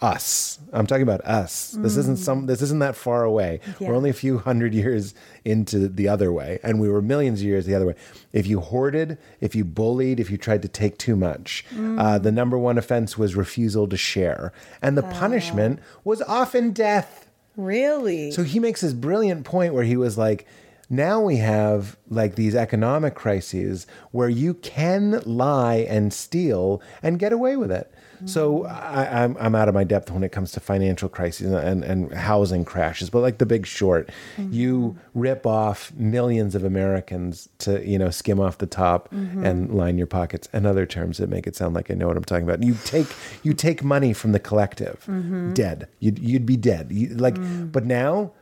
us. 0.00 0.58
I'm 0.72 0.86
talking 0.86 1.02
about 1.02 1.22
us. 1.22 1.72
This 1.72 1.96
isn't 1.96 2.18
some 2.18 2.46
this 2.46 2.62
isn't 2.62 2.80
that 2.80 2.96
far 2.96 3.24
away. 3.24 3.60
Yeah. 3.80 3.88
we're 3.88 3.94
only 3.94 4.10
a 4.10 4.14
few 4.14 4.38
hundred 4.38 4.74
years 4.74 5.14
into 5.44 5.88
the 5.88 6.08
other 6.08 6.32
way 6.32 6.58
and 6.62 6.80
we 6.80 6.88
were 6.88 7.00
millions 7.02 7.40
of 7.40 7.46
years 7.46 7.66
the 7.66 7.74
other 7.74 7.86
way. 7.86 7.94
If 8.32 8.46
you 8.46 8.60
hoarded 8.60 9.18
if 9.40 9.54
you 9.54 9.64
bullied 9.64 10.20
if 10.20 10.30
you 10.30 10.36
tried 10.36 10.62
to 10.62 10.68
take 10.68 10.98
too 10.98 11.16
much 11.16 11.64
uh, 11.98 12.18
the 12.18 12.32
number 12.32 12.58
one 12.58 12.78
offense 12.78 13.16
was 13.16 13.34
refusal 13.34 13.86
to 13.88 13.96
share. 13.96 14.52
And 14.82 14.96
the 14.96 15.02
punishment 15.02 15.80
was 16.04 16.22
often 16.22 16.72
death. 16.72 17.28
Really? 17.56 18.32
so 18.32 18.42
he 18.42 18.58
makes 18.58 18.82
this 18.82 18.92
brilliant 18.92 19.46
point 19.46 19.72
where 19.72 19.84
he 19.84 19.96
was 19.96 20.18
like, 20.18 20.46
now 20.88 21.20
we 21.20 21.38
have 21.38 21.96
like 22.08 22.34
these 22.36 22.54
economic 22.54 23.14
crises 23.14 23.86
where 24.12 24.28
you 24.28 24.54
can 24.54 25.20
lie 25.24 25.86
and 25.88 26.12
steal 26.12 26.80
and 27.02 27.18
get 27.18 27.32
away 27.32 27.56
with 27.56 27.72
it. 27.72 27.90
So 28.24 28.64
I, 28.64 29.24
I'm, 29.24 29.36
I'm 29.38 29.54
out 29.54 29.68
of 29.68 29.74
my 29.74 29.84
depth 29.84 30.10
when 30.10 30.22
it 30.24 30.32
comes 30.32 30.52
to 30.52 30.60
financial 30.60 31.08
crises 31.08 31.52
and, 31.52 31.84
and 31.84 32.12
housing 32.12 32.64
crashes, 32.64 33.10
but 33.10 33.20
like 33.20 33.38
the 33.38 33.46
big 33.46 33.66
short, 33.66 34.08
mm-hmm. 34.36 34.52
you 34.52 34.98
rip 35.14 35.46
off 35.46 35.92
millions 35.94 36.54
of 36.54 36.64
Americans 36.64 37.48
to, 37.58 37.86
you 37.86 37.98
know, 37.98 38.10
skim 38.10 38.40
off 38.40 38.58
the 38.58 38.66
top 38.66 39.10
mm-hmm. 39.10 39.44
and 39.44 39.74
line 39.74 39.98
your 39.98 40.06
pockets 40.06 40.48
and 40.52 40.66
other 40.66 40.86
terms 40.86 41.18
that 41.18 41.28
make 41.28 41.46
it 41.46 41.54
sound 41.54 41.74
like 41.74 41.90
I 41.90 41.94
know 41.94 42.06
what 42.06 42.16
I'm 42.16 42.24
talking 42.24 42.44
about. 42.44 42.62
You 42.62 42.76
take, 42.84 43.06
you 43.42 43.52
take 43.52 43.84
money 43.84 44.12
from 44.12 44.32
the 44.32 44.40
collective, 44.40 45.04
mm-hmm. 45.06 45.52
dead. 45.52 45.88
You'd, 46.00 46.18
you'd 46.18 46.46
be 46.46 46.56
dead. 46.56 46.90
You, 46.90 47.08
like, 47.08 47.34
mm. 47.34 47.70
but 47.70 47.84
now 47.84 48.32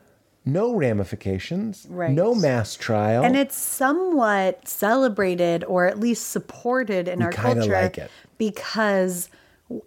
no 0.44 0.74
ramifications, 0.74 1.86
Right. 1.88 2.10
no 2.10 2.34
mass 2.34 2.76
trial. 2.76 3.24
and 3.24 3.36
it's 3.36 3.56
somewhat 3.56 4.68
celebrated 4.68 5.64
or 5.64 5.86
at 5.86 5.98
least 5.98 6.28
supported 6.28 7.08
in 7.08 7.22
our 7.22 7.30
kinda 7.30 7.54
culture 7.54 7.72
like 7.72 7.98
it. 7.98 8.10
because 8.36 9.30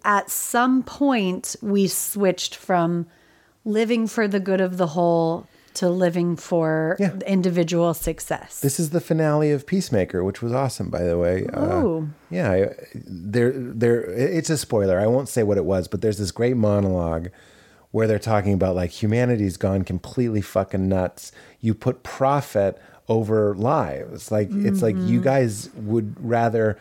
at 0.04 0.30
some 0.30 0.82
point 0.82 1.56
we 1.62 1.86
switched 1.86 2.54
from 2.54 3.06
living 3.64 4.06
for 4.06 4.26
the 4.28 4.40
good 4.40 4.60
of 4.60 4.76
the 4.76 4.88
whole 4.88 5.46
to 5.74 5.88
living 5.88 6.34
for 6.34 6.96
Yeah. 6.98 7.12
individual 7.26 7.94
success. 7.94 8.60
This 8.60 8.80
is 8.80 8.90
the 8.90 9.00
finale 9.00 9.52
of 9.52 9.66
Peacemaker, 9.66 10.24
which 10.24 10.42
was 10.42 10.52
awesome, 10.52 10.90
by 10.90 11.04
the 11.04 11.16
way. 11.16 11.46
Uh, 11.52 11.60
Oh. 11.60 12.08
yeah, 12.30 12.70
there, 12.94 13.52
there. 13.54 14.00
It's 14.00 14.50
a 14.50 14.58
spoiler. 14.58 14.98
I 14.98 15.06
won't 15.06 15.28
say 15.28 15.44
what 15.44 15.56
it 15.58 15.64
was, 15.64 15.86
but 15.86 16.00
there's 16.00 16.18
this 16.18 16.32
great 16.32 16.56
monologue 16.56 17.28
where 17.92 18.06
they're 18.08 18.18
talking 18.18 18.52
about 18.54 18.74
like 18.74 18.90
humanity's 19.02 19.56
gone 19.56 19.84
completely 19.84 20.40
fucking 20.40 20.88
nuts. 20.88 21.30
You 21.60 21.74
put 21.74 22.02
profit 22.02 22.76
over 23.08 23.54
lives. 23.54 24.32
Like 24.32 24.48
it's 24.52 24.82
like 24.82 24.96
you 24.98 25.20
guys 25.20 25.70
would 25.76 26.14
rather 26.18 26.76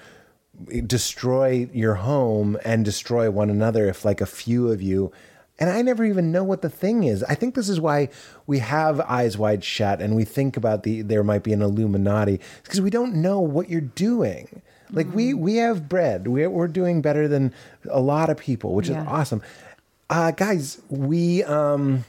destroy 0.85 1.69
your 1.73 1.95
home 1.95 2.57
and 2.65 2.83
destroy 2.83 3.29
one 3.29 3.49
another 3.49 3.87
if 3.87 4.03
like 4.03 4.21
a 4.21 4.25
few 4.25 4.71
of 4.71 4.81
you 4.81 5.11
and 5.59 5.69
I 5.71 5.81
never 5.81 6.05
even 6.05 6.31
know 6.31 6.43
what 6.43 6.61
the 6.61 6.69
thing 6.69 7.03
is. 7.03 7.23
I 7.23 7.33
think 7.33 7.55
this 7.55 7.67
is 7.67 7.79
why 7.79 8.09
we 8.45 8.59
have 8.59 8.99
eyes 9.01 9.39
wide 9.39 9.63
shut 9.63 10.01
and 10.01 10.15
we 10.15 10.23
think 10.23 10.55
about 10.55 10.83
the 10.83 11.01
there 11.01 11.23
might 11.23 11.41
be 11.41 11.51
an 11.51 11.63
Illuminati 11.63 12.39
because 12.63 12.79
we 12.79 12.91
don't 12.91 13.15
know 13.15 13.39
what 13.39 13.67
you're 13.69 13.81
doing. 13.81 14.61
Like 14.91 15.11
we 15.15 15.33
we 15.33 15.55
have 15.55 15.89
bread. 15.89 16.27
We're 16.27 16.49
we're 16.49 16.67
doing 16.67 17.01
better 17.01 17.27
than 17.27 17.53
a 17.89 17.99
lot 17.99 18.29
of 18.29 18.37
people, 18.37 18.73
which 18.75 18.87
Yeah. 18.89 19.01
is 19.01 19.07
awesome. 19.07 19.41
Uh, 20.09 20.29
guys, 20.31 20.79
we 20.89 21.43
um 21.43 22.05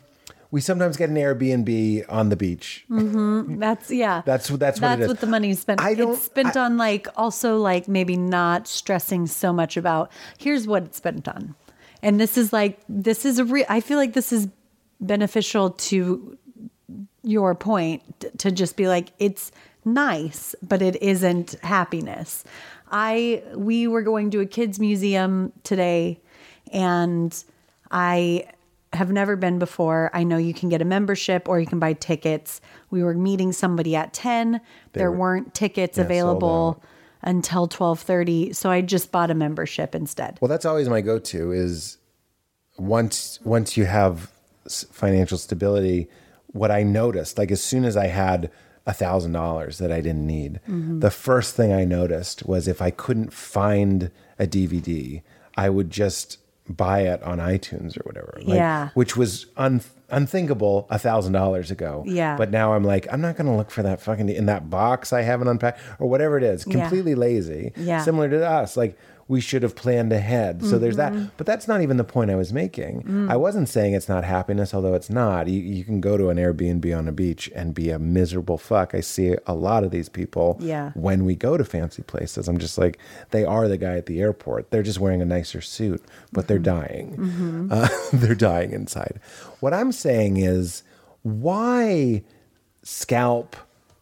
we 0.51 0.61
sometimes 0.63 0.97
get 0.97 1.11
an 1.11 1.17
Airbnb 1.17 2.05
on 2.09 2.31
the 2.31 2.37
beach. 2.37 2.85
Mm-hmm. 2.91 3.59
That's 3.59 3.91
yeah. 3.91 4.23
That's 4.25 4.51
what- 4.51 4.61
that's 4.61 4.81
what 4.81 4.89
that's 4.89 5.03
is. 5.03 5.09
what 5.09 5.21
the 5.21 5.27
money's 5.27 5.61
spent. 5.61 5.81
I 5.81 5.95
don't- 5.95 6.13
it's 6.15 6.23
spent 6.23 6.57
I- 6.57 6.65
on 6.65 6.77
like 6.79 7.07
also 7.17 7.59
like 7.59 7.87
maybe 7.89 8.17
not 8.17 8.67
stressing 8.67 9.27
so 9.27 9.53
much 9.53 9.77
about. 9.77 10.11
Here's 10.39 10.67
what 10.67 10.85
it's 10.85 10.97
spent 10.97 11.29
on, 11.29 11.55
and 12.03 12.19
this 12.19 12.39
is 12.39 12.53
like 12.53 12.79
this 12.89 13.25
is 13.25 13.39
a 13.39 13.45
real. 13.45 13.67
I 13.69 13.81
feel 13.81 13.99
like 13.99 14.15
this 14.15 14.33
is 14.33 14.49
beneficial 15.01 15.71
to 15.71 16.37
your 17.23 17.55
point 17.55 18.03
t- 18.21 18.29
to 18.39 18.51
just 18.51 18.77
be 18.77 18.89
like 18.89 19.13
it's 19.19 19.53
nice, 19.85 20.55
but 20.63 20.81
it 20.83 21.01
isn't 21.03 21.53
happiness. 21.63 22.43
I 22.91 23.43
we 23.55 23.87
were 23.87 24.03
going 24.03 24.31
to 24.31 24.41
a 24.41 24.47
kids 24.47 24.81
museum 24.81 25.53
today, 25.63 26.21
and 26.73 27.33
I 27.91 28.47
have 28.93 29.13
never 29.13 29.37
been 29.37 29.59
before. 29.59 30.11
I 30.15 30.25
know 30.25 30.37
you 30.39 30.55
can 30.55 30.69
get 30.69 30.81
a 30.81 30.85
membership 30.85 31.49
or 31.49 31.61
you 31.61 31.67
can 31.67 31.79
buy 31.79 31.93
tickets. 31.93 32.61
We 32.91 33.03
were 33.03 33.15
meeting 33.15 33.53
somebody 33.53 33.95
at 33.95 34.13
10. 34.13 34.61
there 34.93 35.11
were- 35.11 35.19
weren't 35.19 35.55
tickets 35.55 35.99
Yeah, 35.99 36.05
available 36.05 36.83
until 37.23 37.67
12:30, 37.69 38.53
so 38.53 38.71
I 38.71 38.81
just 38.81 39.13
bought 39.13 39.31
a 39.31 39.35
membership 39.35 39.95
instead. 39.95 40.39
Well, 40.41 40.49
that's 40.49 40.65
always 40.65 40.89
my 40.89 41.01
go-to. 41.01 41.53
Is 41.53 41.99
once 42.79 43.41
once 43.45 43.77
you 43.77 43.85
have 43.85 44.31
financial 44.93 45.39
stability, 45.39 46.09
what 46.47 46.71
I 46.71 46.83
noticed, 46.83 47.39
like 47.39 47.51
as 47.51 47.63
soon 47.63 47.85
as 47.85 47.97
I 47.97 48.07
had 48.07 48.51
a 48.87 48.93
thousand 48.93 49.33
dollars 49.33 49.79
that 49.79 49.93
I 49.93 50.01
didn't 50.01 50.27
need, 50.27 50.61
mm-hmm. 50.69 51.01
the 51.01 51.11
first 51.11 51.55
thing 51.55 51.73
I 51.73 51.85
noticed 51.85 52.47
was 52.47 52.67
if 52.69 52.81
I 52.81 52.91
couldn't 52.91 53.33
find 53.33 54.11
a 54.39 54.47
DVD, 54.47 55.23
I 55.57 55.69
would 55.69 55.91
just 55.91 56.39
buy 56.69 57.01
it 57.03 57.23
on 57.23 57.39
iTunes 57.39 57.97
or 57.99 58.03
whatever. 58.05 58.35
Like, 58.43 58.57
Yeah. 58.57 58.89
which 58.95 59.17
was 59.17 59.47
un- 59.57 59.81
unthinkable 60.11 60.87
a 60.91 60.99
thousand 60.99 61.33
dollars 61.33 61.71
ago. 61.71 62.03
Yeah. 62.07 62.37
But 62.37 62.51
now 62.51 62.75
I'm 62.75 62.85
like, 62.85 63.07
I'm 63.13 63.21
not 63.21 63.37
going 63.37 63.47
to 63.47 63.53
look 63.55 63.71
for 63.71 63.83
that 63.83 64.01
fucking 64.01 64.29
in 64.29 64.47
that 64.47 64.69
box 64.71 65.13
I 65.13 65.23
haven't 65.23 65.49
unpacked 65.49 65.81
or 65.99 66.09
whatever 66.09 66.37
it 66.37 66.45
is. 66.45 66.67
Yeah. 66.67 66.81
Completely 66.81 67.15
lazy. 67.15 67.73
Yeah. 67.77 68.03
Similar 68.03 68.29
to 68.31 68.47
us, 68.49 68.77
like 68.77 68.99
we 69.29 69.41
should 69.43 69.63
have 69.63 69.77
planned 69.77 70.11
ahead. 70.13 70.65
So 70.65 70.79
there's 70.79 70.97
Mm-hmm. 70.97 71.19
that. 71.19 71.37
But 71.37 71.47
that's 71.47 71.69
not 71.69 71.83
even 71.83 71.99
the 71.99 72.05
point 72.05 72.31
I 72.31 72.35
was 72.35 72.51
making. 72.53 73.03
Mm. 73.03 73.31
I 73.31 73.37
wasn't 73.37 73.69
saying 73.69 73.93
it's 73.93 74.09
not 74.09 74.25
happiness, 74.25 74.73
although 74.73 74.95
it's 74.95 75.11
not. 75.11 75.49
You, 75.49 75.61
you 75.61 75.85
can 75.85 76.01
go 76.01 76.17
to 76.17 76.31
an 76.31 76.39
Airbnb 76.39 76.97
on 76.97 77.07
a 77.07 77.13
beach 77.13 77.51
and 77.55 77.75
be 77.75 77.91
a 77.91 77.99
miserable 77.99 78.57
fuck. 78.57 78.95
I 78.95 79.01
see 79.01 79.37
a 79.47 79.55
lot 79.55 79.85
of 79.85 79.91
these 79.91 80.09
people 80.09 80.57
Yeah. 80.61 80.93
when 80.95 81.27
we 81.27 81.35
go 81.37 81.59
to 81.59 81.65
fancy 81.65 82.03
places. 82.03 82.49
I'm 82.49 82.57
just 82.59 82.79
like, 82.79 82.99
they 83.31 83.45
are 83.45 83.69
the 83.69 83.77
guy 83.77 83.97
at 83.99 84.07
the 84.07 84.21
airport. 84.21 84.71
They're 84.71 84.83
just 84.83 84.99
wearing 84.99 85.21
a 85.21 85.27
nicer 85.27 85.61
suit, 85.61 86.03
but 86.33 86.49
they're 86.49 86.59
Mm-hmm. 86.59 87.69
dying. 87.69 87.69
Uh, 87.71 87.89
they're 88.15 88.35
dying 88.35 88.73
inside. 88.73 89.21
What 89.61 89.75
I'm 89.75 89.93
saying 89.93 90.39
is, 90.39 90.83
why 91.23 92.23
scalp 92.83 93.57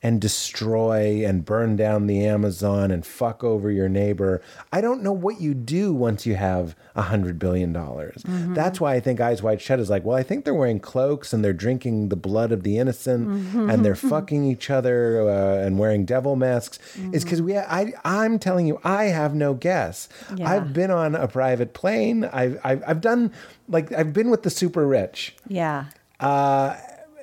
and 0.06 0.20
destroy 0.20 1.26
and 1.26 1.44
burn 1.44 1.74
down 1.74 2.06
the 2.06 2.24
Amazon 2.24 2.92
and 2.92 3.04
fuck 3.04 3.42
over 3.42 3.72
your 3.72 3.88
neighbor. 3.88 4.40
I 4.72 4.80
don't 4.80 5.02
know 5.02 5.12
what 5.12 5.40
you 5.40 5.52
do 5.52 5.92
once 5.92 6.24
you 6.24 6.36
have 6.36 6.76
a 6.94 7.02
hundred 7.02 7.40
billion 7.40 7.72
dollars. 7.72 8.22
Mm-hmm. 8.22 8.54
That's 8.54 8.80
why 8.80 8.94
I 8.94 9.00
think 9.00 9.20
Eyes 9.20 9.42
Wide 9.42 9.60
Shut 9.60 9.80
is 9.80 9.90
like, 9.90 10.04
well, 10.04 10.16
I 10.16 10.22
think 10.22 10.44
they're 10.44 10.54
wearing 10.54 10.78
cloaks 10.78 11.32
and 11.32 11.44
they're 11.44 11.52
drinking 11.52 12.10
the 12.10 12.14
blood 12.14 12.52
of 12.52 12.62
the 12.62 12.78
innocent 12.78 13.26
mm-hmm. 13.26 13.68
and 13.68 13.84
they're 13.84 13.96
fucking 14.14 14.44
each 14.44 14.70
other 14.70 15.28
uh, 15.28 15.66
and 15.66 15.76
wearing 15.76 16.04
devil 16.04 16.36
masks. 16.36 16.78
Is 17.12 17.24
because 17.24 17.40
mm. 17.40 17.46
we, 17.46 17.58
I, 17.58 17.92
I'm 18.04 18.38
telling 18.38 18.68
you, 18.68 18.78
I 18.84 19.06
have 19.06 19.34
no 19.34 19.54
guess. 19.54 20.08
Yeah. 20.36 20.48
I've 20.48 20.72
been 20.72 20.92
on 20.92 21.16
a 21.16 21.26
private 21.26 21.74
plane. 21.74 22.26
I've, 22.26 22.60
I've, 22.62 22.84
I've 22.86 23.00
done 23.00 23.32
like 23.68 23.90
I've 23.90 24.12
been 24.12 24.30
with 24.30 24.44
the 24.44 24.50
super 24.50 24.86
rich 24.86 25.34
Yeah. 25.48 25.86
Uh, 26.20 26.76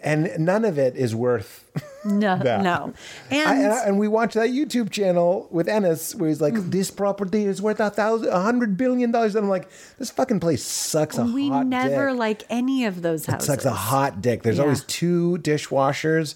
and 0.03 0.29
none 0.37 0.65
of 0.65 0.77
it 0.77 0.97
is 0.97 1.15
worth. 1.15 1.63
No, 2.05 2.37
that. 2.43 2.61
no. 2.61 2.93
I- 3.31 3.35
And, 3.35 3.63
and, 3.63 3.73
I- 3.73 3.83
and 3.85 3.99
we 3.99 4.07
watched 4.07 4.33
that 4.35 4.49
YouTube 4.49 4.89
channel 4.89 5.47
with 5.51 5.67
Enes 5.67 6.15
where 6.15 6.29
he's 6.29 6.41
like, 6.41 6.53
"This 6.55 6.91
property 6.91 7.45
is 7.45 7.61
worth 7.61 7.79
a 7.79 7.89
thousand, 7.89 8.29
a 8.29 8.41
hundred 8.41 8.77
billion 8.77 9.11
dollars," 9.11 9.35
and 9.35 9.45
I'm 9.45 9.49
like, 9.49 9.69
"This 9.97 10.09
fucking 10.11 10.39
place 10.39 10.63
sucks 10.63 11.17
a 11.17 11.23
we 11.25 11.49
never 11.49 12.09
dick. 12.09 12.19
like 12.19 12.43
any 12.49 12.85
of 12.85 13.01
those 13.01 13.25
houses. 13.25 13.47
It 13.47 13.51
sucks 13.51 13.65
a 13.65 13.71
hot 13.71 14.21
dick. 14.21 14.43
There's 14.43 14.57
Yeah. 14.57 14.63
Mm-hmm. 14.63 14.69
always 14.69 14.83
two 14.85 15.37
dishwashers. 15.41 16.35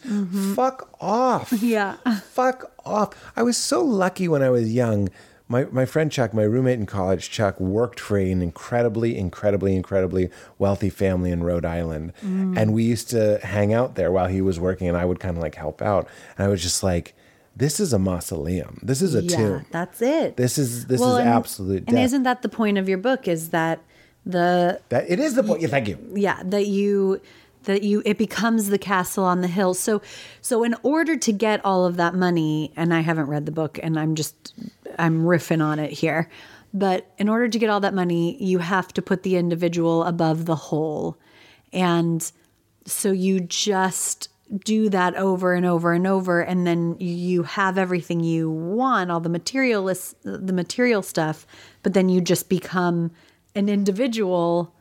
Fuck 0.56 0.90
off. 1.02 1.52
Yeah. 1.62 1.96
Fuck 2.32 2.72
off. 2.86 3.14
I 3.36 3.44
was 3.44 3.58
so 3.58 3.84
lucky 3.84 4.28
when 4.28 4.42
I 4.42 4.50
was 4.50 4.72
young. 4.74 5.10
My, 5.50 5.66
my 5.66 5.86
friend 5.86 6.12
Chuck, 6.12 6.34
my 6.34 6.44
roommate 6.44 6.80
in 6.80 6.86
college, 6.86 7.30
Chuck, 7.30 7.60
worked 7.60 8.00
for 8.00 8.18
an 8.18 8.42
incredibly, 8.42 9.18
incredibly, 9.18 9.76
incredibly 9.76 10.30
wealthy 10.58 10.90
family 10.90 11.32
in 11.32 11.44
Rhode 11.44 11.64
Island. 11.66 12.12
Mm. 12.24 12.58
And 12.58 12.74
we 12.74 12.84
used 12.84 13.10
to 13.12 13.40
hang 13.44 13.74
out 13.74 13.96
there 13.96 14.12
while 14.12 14.28
he 14.28 14.42
was 14.42 14.60
working, 14.60 14.88
and 14.88 14.98
I 14.98 15.06
would 15.06 15.20
kind 15.20 15.38
of 15.38 15.42
like 15.42 15.56
help 15.56 15.82
out. 15.82 16.08
And 16.38 16.46
I 16.46 16.50
was 16.50 16.62
just 16.62 16.84
like, 16.84 17.16
this 17.56 17.80
is 17.80 17.94
a 17.94 17.98
mausoleum. 18.00 18.80
This 18.84 19.02
is 19.02 19.16
a 19.16 19.24
yeah, 19.24 19.38
tomb. 19.38 19.66
that's 19.72 20.02
it. 20.02 20.38
This 20.38 20.58
is 20.58 20.86
this 20.88 21.00
Well, 21.00 21.16
is 21.16 21.22
and- 21.22 21.30
absolute 21.30 21.84
And 21.88 21.98
isn't 21.98 22.24
that 22.24 22.42
the 22.42 22.50
point 22.50 22.78
of 22.78 22.88
your 22.90 23.00
book? 23.00 23.28
Is 23.28 23.50
that 23.50 23.80
the 24.26 24.82
that 24.90 25.10
it 25.10 25.20
is 25.20 25.36
the 25.36 25.44
point. 25.44 25.62
Yeah, 25.62 25.68
thank 25.70 25.88
you. 25.88 25.98
yeah 26.14 26.42
that 26.44 26.68
you 26.68 27.22
that 27.68 27.84
you 27.84 28.02
it 28.06 28.18
becomes 28.18 28.68
the 28.68 28.78
castle 28.78 29.24
on 29.24 29.42
the 29.42 29.48
hill. 29.48 29.74
So 29.74 30.02
so 30.42 30.64
in 30.64 30.76
order 30.84 31.16
to 31.16 31.32
get 31.32 31.64
all 31.64 31.86
of 31.86 31.96
that 31.98 32.16
money 32.16 32.74
and 32.76 32.94
i 32.94 33.02
haven't 33.02 33.28
read 33.28 33.46
the 33.46 33.52
book 33.52 33.80
and 33.84 34.00
i'm 34.00 34.16
just 34.16 34.54
i'm 34.98 35.24
riffing 35.24 35.64
on 35.64 35.80
it 35.80 35.92
here 35.92 36.30
but 36.74 37.12
in 37.18 37.30
order 37.30 37.48
to 37.48 37.60
get 37.60 37.70
all 37.70 37.80
that 37.80 37.94
money 37.94 38.42
you 38.44 38.60
have 38.60 38.94
to 38.94 39.02
put 39.02 39.24
the 39.24 39.36
individual 39.36 40.04
above 40.04 40.46
the 40.46 40.56
whole. 40.56 41.18
And 41.74 42.30
so 42.86 43.12
you 43.12 43.40
just 43.40 44.30
do 44.64 44.90
that 44.90 45.16
over 45.16 45.54
and 45.54 45.66
over 45.66 45.92
and 45.92 46.08
over 46.08 46.40
and 46.42 46.66
then 46.66 46.96
you 47.00 47.44
have 47.44 47.78
everything 47.78 48.24
you 48.24 48.50
want 48.50 49.12
all 49.12 49.20
the 49.20 49.28
materialist 49.28 50.16
the 50.24 50.54
material 50.54 51.02
stuff 51.02 51.46
but 51.84 51.94
then 51.94 52.08
you 52.08 52.22
just 52.22 52.48
become 52.48 53.12
an 53.56 53.68
individual 53.68 54.74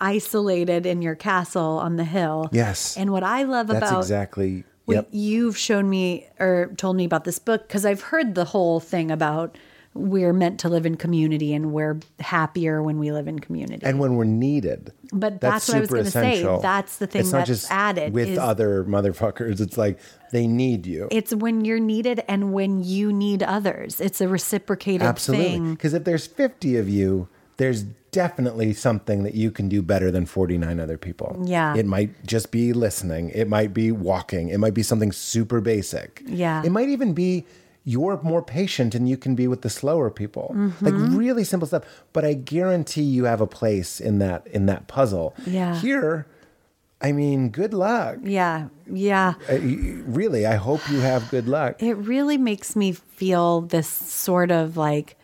isolated 0.00 0.86
in 0.86 1.02
your 1.02 1.14
castle 1.14 1.78
on 1.78 1.96
the 1.96 2.04
hill 2.04 2.48
Yes. 2.52 2.96
and 2.96 3.10
what 3.10 3.22
i 3.22 3.42
love 3.42 3.66
That's 3.68 3.88
about 3.90 4.00
exactly. 4.00 4.64
what 4.84 4.94
Yep. 4.94 5.08
you've 5.10 5.56
shown 5.58 5.88
me 5.90 6.26
or 6.38 6.70
told 6.76 6.96
me 6.96 7.04
about 7.04 7.24
this 7.24 7.38
book 7.38 7.66
because 7.66 7.84
I've 7.84 8.02
heard 8.02 8.34
the 8.36 8.44
whole 8.44 8.78
thing 8.78 9.10
about 9.10 9.56
we're 9.94 10.34
meant 10.34 10.60
to 10.60 10.68
live 10.68 10.84
in 10.84 10.94
community 10.96 11.54
and 11.54 11.72
we're 11.72 11.98
happier 12.20 12.82
when 12.82 12.98
we 12.98 13.10
live 13.10 13.26
in 13.26 13.38
community. 13.38 13.84
and 13.86 13.98
when 13.98 14.14
we're 14.14 14.24
needed. 14.24 14.92
But 15.10 15.40
that's 15.40 15.66
what 15.68 15.78
I 15.78 15.80
was 15.80 15.88
gonna 15.90 16.04
say. 16.04 16.32
essential. 16.34 16.60
That's 16.60 16.98
the 16.98 17.06
thing 17.06 17.22
It's 17.22 17.32
not 17.32 17.38
that's 17.46 17.48
just 17.62 17.70
added 17.72 18.12
with 18.12 18.28
is- 18.28 18.38
other 18.38 18.84
motherfuckers. 18.84 19.58
It's 19.60 19.78
like 19.78 19.98
they 20.32 20.46
need 20.46 20.84
you. 20.86 21.08
it's 21.10 21.34
when 21.34 21.64
you're 21.64 21.80
needed 21.80 22.22
and 22.28 22.52
when 22.52 22.84
you 22.84 23.10
need 23.12 23.42
others. 23.42 23.98
It's 24.00 24.20
a 24.20 24.28
reciprocated 24.28 25.02
Absolutely. 25.02 25.46
thing. 25.48 25.70
Because 25.72 25.94
if 25.94 26.04
there's 26.04 26.26
50 26.26 26.76
of 26.76 26.88
you, 26.90 27.28
there's 27.56 27.86
definitely 28.16 28.72
something 28.72 29.22
that 29.24 29.34
you 29.34 29.50
can 29.50 29.68
do 29.68 29.82
better 29.82 30.10
than 30.10 30.24
49 30.26 30.80
other 30.80 30.98
people. 30.98 31.30
Yeah. 31.44 31.76
It 31.76 31.86
might 31.86 32.10
just 32.26 32.50
be 32.50 32.72
listening. 32.72 33.30
It 33.30 33.46
might 33.48 33.72
be 33.74 33.92
walking. 33.92 34.48
It 34.48 34.58
might 34.58 34.74
be 34.74 34.82
something 34.82 35.12
super 35.12 35.60
basic. 35.60 36.22
Yeah. 36.26 36.62
It 36.64 36.70
might 36.70 36.88
even 36.88 37.12
be 37.12 37.44
you're 37.84 38.18
more 38.22 38.42
patient 38.42 38.94
and 38.96 39.08
you 39.08 39.16
can 39.16 39.34
be 39.36 39.46
with 39.46 39.60
the 39.62 39.70
slower 39.70 40.10
people. 40.10 40.46
Like 40.80 40.94
Mm-hmm. 40.94 41.16
really 41.16 41.44
simple 41.44 41.66
stuff. 41.68 41.84
But 42.12 42.24
I 42.24 42.32
guarantee 42.34 43.02
you 43.16 43.24
have 43.24 43.40
a 43.40 43.46
place 43.60 44.00
in 44.00 44.18
that 44.18 44.46
in 44.48 44.66
that 44.66 44.88
puzzle. 44.88 45.34
Yeah. 45.46 45.78
Here, 45.78 46.26
I 47.00 47.12
mean, 47.12 47.50
good 47.50 47.74
luck. 47.74 48.16
Yeah. 48.22 48.68
Yeah. 48.90 49.34
Uh, 49.48 49.58
y- 49.62 50.00
really, 50.20 50.46
I 50.46 50.56
hope 50.56 50.80
you 50.90 51.00
have 51.00 51.30
good 51.30 51.46
luck. 51.46 51.82
It 51.82 51.94
really 51.94 52.38
makes 52.38 52.74
me 52.74 52.92
feel 52.92 53.60
this 53.60 53.86
sort 53.88 54.50
of 54.50 54.76
like 54.76 55.16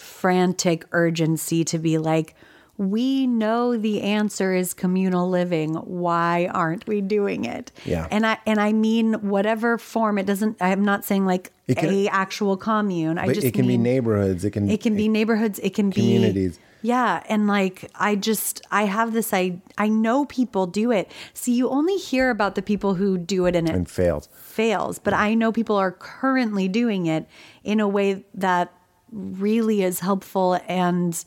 frantic 0.00 0.86
urgency 0.92 1.62
to 1.64 1.78
be 1.78 1.98
like, 1.98 2.34
we 2.78 3.26
know 3.26 3.76
the 3.76 4.00
answer 4.00 4.54
is 4.54 4.72
communal 4.72 5.28
living. 5.28 5.74
Why 5.74 6.48
aren't 6.54 6.86
we 6.86 7.02
doing 7.02 7.44
it? 7.44 7.70
Yeah. 7.84 8.08
And 8.10 8.26
I 8.26 8.38
and 8.46 8.58
I 8.58 8.72
mean 8.72 9.14
whatever 9.28 9.76
form 9.76 10.16
it 10.16 10.24
doesn't 10.24 10.56
I'm 10.62 10.82
not 10.82 11.04
saying 11.04 11.26
like 11.26 11.52
can- 11.68 11.92
a 11.92 12.08
actual 12.08 12.56
commune. 12.56 13.18
I 13.18 13.34
just 13.34 13.46
it 13.46 13.52
can 13.52 13.66
be 13.66 13.76
mean 13.76 13.82
neighborhoods. 13.82 14.46
It 14.46 14.52
can 14.52 14.70
it 14.70 14.80
can 14.80 14.96
be 14.96 15.08
neighborhoods, 15.08 15.58
it 15.58 15.74
can 15.74 15.90
be 15.90 15.96
communities. 15.96 16.58
Yeah, 16.82 17.22
and 17.28 17.46
like 17.46 17.90
I 17.94 18.16
just 18.16 18.62
I 18.70 18.84
have 18.84 19.12
this 19.12 19.34
I 19.34 19.60
I 19.76 19.88
know 19.88 20.24
people 20.24 20.66
do 20.66 20.90
it. 20.90 21.12
See, 21.34 21.52
you 21.52 21.68
only 21.68 21.98
hear 21.98 22.30
about 22.30 22.54
the 22.54 22.62
people 22.62 22.94
who 22.94 23.18
do 23.18 23.44
it 23.44 23.54
and 23.54 23.68
it 23.68 23.74
and 23.74 23.90
failed. 23.90 24.28
fails, 24.32 24.98
but 24.98 25.12
I 25.12 25.34
know 25.34 25.52
people 25.52 25.76
are 25.76 25.92
currently 25.92 26.66
doing 26.66 27.04
it 27.04 27.26
in 27.62 27.78
a 27.78 27.86
way 27.86 28.24
that 28.32 28.72
really 29.12 29.82
is 29.82 30.00
helpful 30.00 30.60
and 30.68 31.24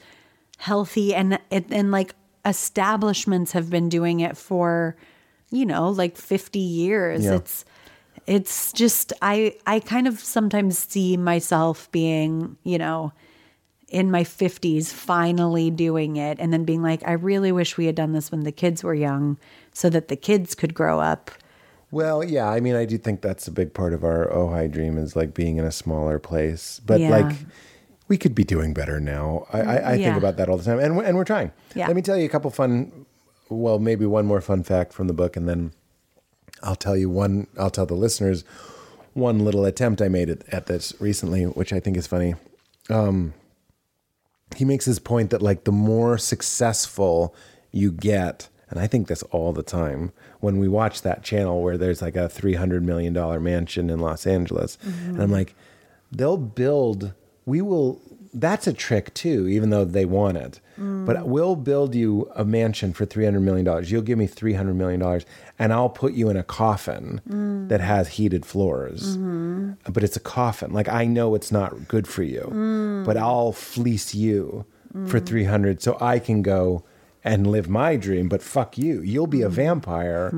healthy 0.58 1.14
and 1.14 1.40
and 1.52 1.92
like 1.92 2.16
establishments 2.46 3.52
have 3.52 3.70
been 3.70 3.90
doing 3.90 4.20
it 4.22 4.38
for 4.38 4.96
you 5.52 5.66
know 5.66 5.90
like 5.90 6.16
50 6.18 6.60
years 6.60 7.24
Yeah. 7.26 7.36
it's 7.36 7.66
it's 8.26 8.72
just 8.72 9.12
i 9.22 9.56
i 9.68 9.80
kind 9.80 10.08
of 10.08 10.20
sometimes 10.20 10.78
see 10.80 11.18
myself 11.18 11.92
being 11.92 12.56
you 12.64 12.78
know 12.78 13.12
in 13.90 14.10
my 14.10 14.24
50s 14.24 14.92
finally 14.94 15.70
doing 15.70 16.16
it 16.16 16.38
and 16.40 16.54
then 16.54 16.64
being 16.64 16.82
like 16.82 17.02
i 17.06 17.12
really 17.14 17.52
wish 17.52 17.78
we 17.78 17.86
had 17.86 17.96
done 17.96 18.14
this 18.14 18.32
when 18.32 18.44
the 18.44 18.52
kids 18.52 18.84
were 18.84 18.96
young 18.96 19.38
so 19.74 19.90
that 19.90 20.08
the 20.08 20.16
kids 20.16 20.56
could 20.56 20.74
grow 20.74 21.00
up 21.00 21.32
Well, 21.92 22.24
yeah, 22.24 22.50
I 22.50 22.60
mean, 22.60 22.74
I 22.76 22.86
do 22.86 22.98
think 22.98 23.22
that's 23.22 23.48
a 23.48 23.52
big 23.52 23.72
part 23.76 23.94
of 23.94 24.04
our 24.04 24.26
Ojai 24.34 24.66
dream 24.72 24.98
is 24.98 25.16
like 25.16 25.36
being 25.36 25.58
in 25.58 25.66
a 25.66 25.72
smaller 25.72 26.18
place. 26.18 26.82
But 26.84 27.00
Yeah. 27.02 27.10
like, 27.18 27.36
we 28.08 28.18
could 28.18 28.36
be 28.36 28.44
doing 28.44 28.74
better 28.74 29.00
now. 29.00 29.48
I, 29.54 29.62
I, 29.62 29.76
I 29.76 29.94
Yeah. 29.96 30.06
think 30.06 30.18
about 30.18 30.38
that 30.38 30.50
all 30.50 30.58
the 30.58 30.64
time, 30.64 30.80
and 30.80 31.00
and 31.00 31.16
we're 31.18 31.24
trying. 31.24 31.52
Yeah. 31.76 31.88
Let 31.88 31.96
me 31.96 32.02
tell 32.02 32.18
you 32.18 32.26
a 32.26 32.30
couple 32.30 32.50
fun. 32.52 33.06
Well, 33.50 33.80
maybe 33.80 34.06
one 34.06 34.26
more 34.26 34.42
fun 34.42 34.64
fact 34.64 34.94
from 34.94 35.08
the 35.08 35.14
book, 35.14 35.36
and 35.38 35.48
then 35.48 35.72
I'll 36.62 36.76
tell 36.76 36.96
you 36.98 37.10
one. 37.10 37.48
I'll 37.58 37.70
tell 37.70 37.86
the 37.86 37.94
listeners 37.96 38.44
one 39.14 39.40
little 39.46 39.64
attempt 39.66 40.02
I 40.02 40.08
made 40.10 40.30
at, 40.30 40.48
at 40.52 40.66
this 40.66 40.94
recently, 41.00 41.44
which 41.44 41.72
I 41.72 41.80
think 41.80 41.98
is 41.98 42.08
funny. 42.08 42.34
Um, 42.90 43.34
he 44.56 44.66
makes 44.66 44.86
his 44.86 45.00
point 45.00 45.30
that 45.30 45.42
like 45.42 45.64
the 45.66 45.72
more 45.72 46.18
successful 46.18 47.34
you 47.72 47.92
get 47.92 48.50
and 48.70 48.80
i 48.80 48.86
think 48.86 49.08
this 49.08 49.24
all 49.32 49.52
the 49.52 49.64
time 49.64 50.12
when 50.42 50.60
we 50.60 50.68
watch 50.68 51.02
that 51.02 51.24
channel 51.24 51.64
where 51.64 51.76
there's 51.76 52.04
like 52.04 52.16
a 52.16 52.30
300 52.30 52.84
million 52.84 53.14
dollar 53.14 53.40
mansion 53.40 53.90
in 53.90 53.98
los 54.00 54.28
angeles 54.28 54.78
and 55.08 55.20
i'm 55.20 55.32
like 55.32 55.56
they'll 56.12 56.38
build 56.38 57.14
we 57.46 57.62
will 57.62 58.02
that's 58.34 58.66
a 58.66 58.74
trick 58.74 59.14
too 59.14 59.48
even 59.48 59.70
though 59.70 59.86
they 59.86 60.06
want 60.06 60.38
it. 60.38 60.60
But 60.76 61.18
mm. 61.18 61.26
we'll 61.26 61.56
build 61.56 61.94
you 61.94 62.32
a 62.36 62.44
mansion 62.44 62.94
for 62.94 63.06
300 63.06 63.40
million 63.40 63.64
dollars. 63.64 63.92
You'll 63.92 64.02
give 64.02 64.18
me 64.18 64.26
300 64.26 64.74
million 64.74 65.00
dollars 65.00 65.26
and 65.60 65.72
i'll 65.72 65.90
put 65.90 66.14
you 66.14 66.30
in 66.30 66.38
a 66.38 66.44
coffin 66.44 67.22
mm. 67.30 67.70
that 67.70 67.82
has 67.82 68.10
heated 68.10 68.46
floors. 68.46 69.18
Mm-hmm. 69.18 69.92
But 69.92 70.04
it's 70.04 70.18
a 70.18 70.22
coffin. 70.22 70.74
Like 70.74 70.90
i 70.90 71.06
know 71.06 71.36
it's 71.36 71.52
not 71.52 71.88
good 71.88 72.08
for 72.08 72.24
you 72.24 72.50
mm. 72.52 73.06
but 73.06 73.18
i'll 73.18 73.52
fleece 73.52 74.16
you 74.16 74.66
for 75.08 75.20
300 75.20 75.82
so 75.82 75.98
i 76.00 76.20
can 76.20 76.44
go 76.44 76.84
and 77.24 77.48
live 77.48 77.70
my 77.70 77.96
dream. 77.96 78.28
But 78.28 78.42
fuck 78.42 78.78
you. 78.78 79.02
You'll 79.02 79.28
be 79.28 79.42
a 79.42 79.50
vampire 79.50 80.30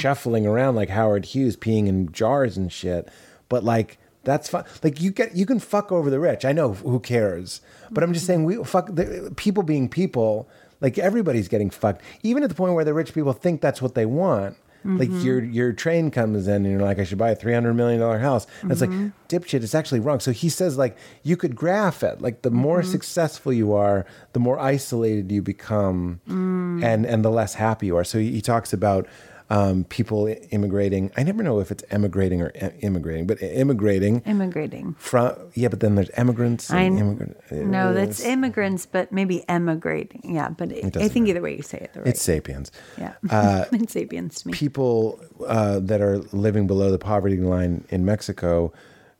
shuffling 0.00 0.46
around 0.46 0.76
like 0.76 0.88
howard 0.88 1.26
hughes 1.26 1.56
peeing 1.56 1.86
in 1.86 2.12
jars 2.12 2.56
and 2.56 2.72
shit. 2.72 3.08
But 3.48 3.64
like 3.64 3.98
that's 4.24 4.48
fine. 4.48 4.64
Like 4.82 5.00
you 5.00 5.10
get, 5.10 5.34
you 5.34 5.46
can 5.46 5.58
fuck 5.58 5.90
over 5.90 6.10
the 6.10 6.20
rich. 6.20 6.44
I 6.44 6.52
know 6.52 6.74
who 6.74 7.00
cares, 7.00 7.60
but 7.90 8.04
I'm 8.04 8.12
just 8.12 8.24
mm-hmm. 8.24 8.44
saying 8.44 8.44
we 8.44 8.64
fuck 8.64 8.86
the 8.94 9.32
people 9.36 9.62
being 9.62 9.88
people. 9.88 10.48
Like 10.80 10.98
everybody's 10.98 11.48
getting 11.48 11.70
fucked, 11.70 12.02
even 12.22 12.42
at 12.42 12.48
the 12.48 12.54
point 12.54 12.74
where 12.74 12.84
the 12.84 12.94
rich 12.94 13.12
people 13.12 13.32
think 13.34 13.60
that's 13.60 13.82
what 13.82 13.94
they 13.94 14.06
want. 14.06 14.56
Like 14.82 15.10
mm-hmm. 15.10 15.26
your 15.26 15.44
your 15.44 15.72
train 15.74 16.10
comes 16.10 16.48
in 16.48 16.64
and 16.64 16.70
you're 16.70 16.80
like, 16.80 16.98
I 16.98 17.04
should 17.04 17.18
buy 17.18 17.30
a 17.30 17.36
three 17.36 17.52
hundred 17.52 17.74
million 17.74 18.00
dollar 18.00 18.18
house. 18.18 18.46
And 18.62 18.72
it's 18.72 18.80
like 18.80 18.88
mm-hmm. 18.88 19.08
dipshit. 19.28 19.62
It's 19.62 19.74
actually 19.74 20.00
wrong. 20.00 20.20
So 20.20 20.32
he 20.32 20.48
says 20.48 20.78
like 20.78 20.96
you 21.22 21.36
could 21.36 21.54
graph 21.54 22.02
it. 22.02 22.22
Like 22.22 22.40
the 22.40 22.50
more 22.50 22.82
successful 22.82 23.52
you 23.52 23.74
are, 23.74 24.06
the 24.32 24.40
more 24.40 24.58
isolated 24.58 25.30
you 25.30 25.42
become, 25.42 26.20
mm. 26.26 26.82
and 26.82 27.04
and 27.04 27.22
the 27.22 27.30
less 27.30 27.54
happy 27.54 27.88
you 27.88 27.96
are. 27.98 28.04
So 28.04 28.18
he, 28.18 28.32
he 28.32 28.40
talks 28.40 28.72
about 28.72 29.06
um, 29.50 29.84
people 29.84 30.32
immigrating. 30.50 31.10
I 31.16 31.24
never 31.24 31.42
know 31.42 31.58
if 31.58 31.70
it's 31.72 31.82
emigrating 31.90 32.40
or 32.40 32.52
e- 32.54 32.68
immigrating, 32.80 33.26
but 33.26 33.42
immigrating 33.42 34.20
immigrating 34.20 34.94
from 34.98 35.34
yeah. 35.54 35.68
But 35.68 35.80
then 35.80 35.96
there's 35.96 36.10
immigrants. 36.16 36.70
I 36.70 36.82
And 36.82 36.98
immigrant, 36.98 37.36
no 37.50 37.92
that's 37.92 38.24
immigrants 38.24 38.86
but 38.86 39.10
maybe 39.12 39.44
emigrating 39.48 40.34
yeah 40.34 40.48
but 40.50 40.70
it, 40.72 40.84
i 40.84 40.88
doesn't 40.88 41.10
think 41.10 41.28
either 41.28 41.42
way 41.42 41.56
you 41.56 41.62
say 41.62 41.78
it 41.78 41.92
the 41.92 42.00
right 42.00 42.08
it's 42.10 42.22
sapiens. 42.22 42.70
yeah 42.96 43.14
uh, 43.28 43.64
it's 43.72 43.92
sapiens 43.92 44.40
to 44.42 44.48
me 44.48 44.52
People 44.54 45.20
uh, 45.46 45.80
that 45.80 46.00
are 46.00 46.18
living 46.32 46.66
below 46.66 46.90
the 46.90 46.98
poverty 46.98 47.36
line 47.38 47.84
in 47.90 48.04
Mexico 48.04 48.72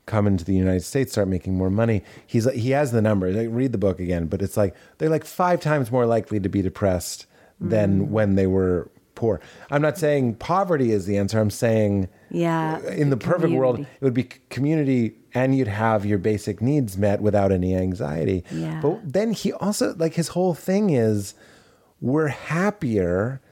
come 0.06 0.26
into 0.26 0.44
the 0.44 0.54
United 0.54 0.82
States, 0.82 1.12
start 1.12 1.28
making 1.28 1.54
more 1.56 1.70
money. 1.70 2.02
He's 2.26 2.50
he 2.52 2.70
has 2.70 2.92
the 2.92 3.02
numbers. 3.02 3.36
Like, 3.36 3.48
read 3.50 3.72
the 3.72 3.78
book 3.78 4.00
again, 4.00 4.26
but 4.26 4.42
it's 4.42 4.56
like 4.56 4.74
they're 4.98 5.08
like 5.10 5.24
five 5.24 5.60
times 5.60 5.90
more 5.90 6.06
likely 6.06 6.40
to 6.40 6.48
be 6.48 6.62
depressed 6.62 7.26
than 7.60 8.10
when 8.10 8.36
they 8.36 8.46
were 8.46 8.90
poor. 9.20 9.38
I'm 9.70 9.82
not 9.82 9.98
saying 9.98 10.36
poverty 10.36 10.92
is 10.92 11.04
the 11.04 11.18
answer. 11.18 11.38
I'm 11.38 11.50
saying 11.50 12.08
Yeah. 12.30 12.80
in 12.88 13.10
the 13.10 13.18
perfect 13.18 13.52
world, 13.52 13.80
it 13.80 13.86
would 14.00 14.14
be 14.14 14.24
community 14.48 15.14
and 15.34 15.54
you'd 15.54 15.68
have 15.68 16.06
your 16.06 16.18
basic 16.18 16.62
needs 16.62 16.96
met 16.96 17.20
without 17.20 17.52
any 17.52 17.76
anxiety. 17.76 18.42
Yeah. 18.50 18.80
But 18.80 19.12
then 19.12 19.32
he 19.32 19.52
also, 19.52 19.94
like, 19.94 20.14
his 20.14 20.28
whole 20.28 20.54
thing 20.54 20.88
is 20.90 21.34
we're 22.00 22.28
happier, 22.28 23.42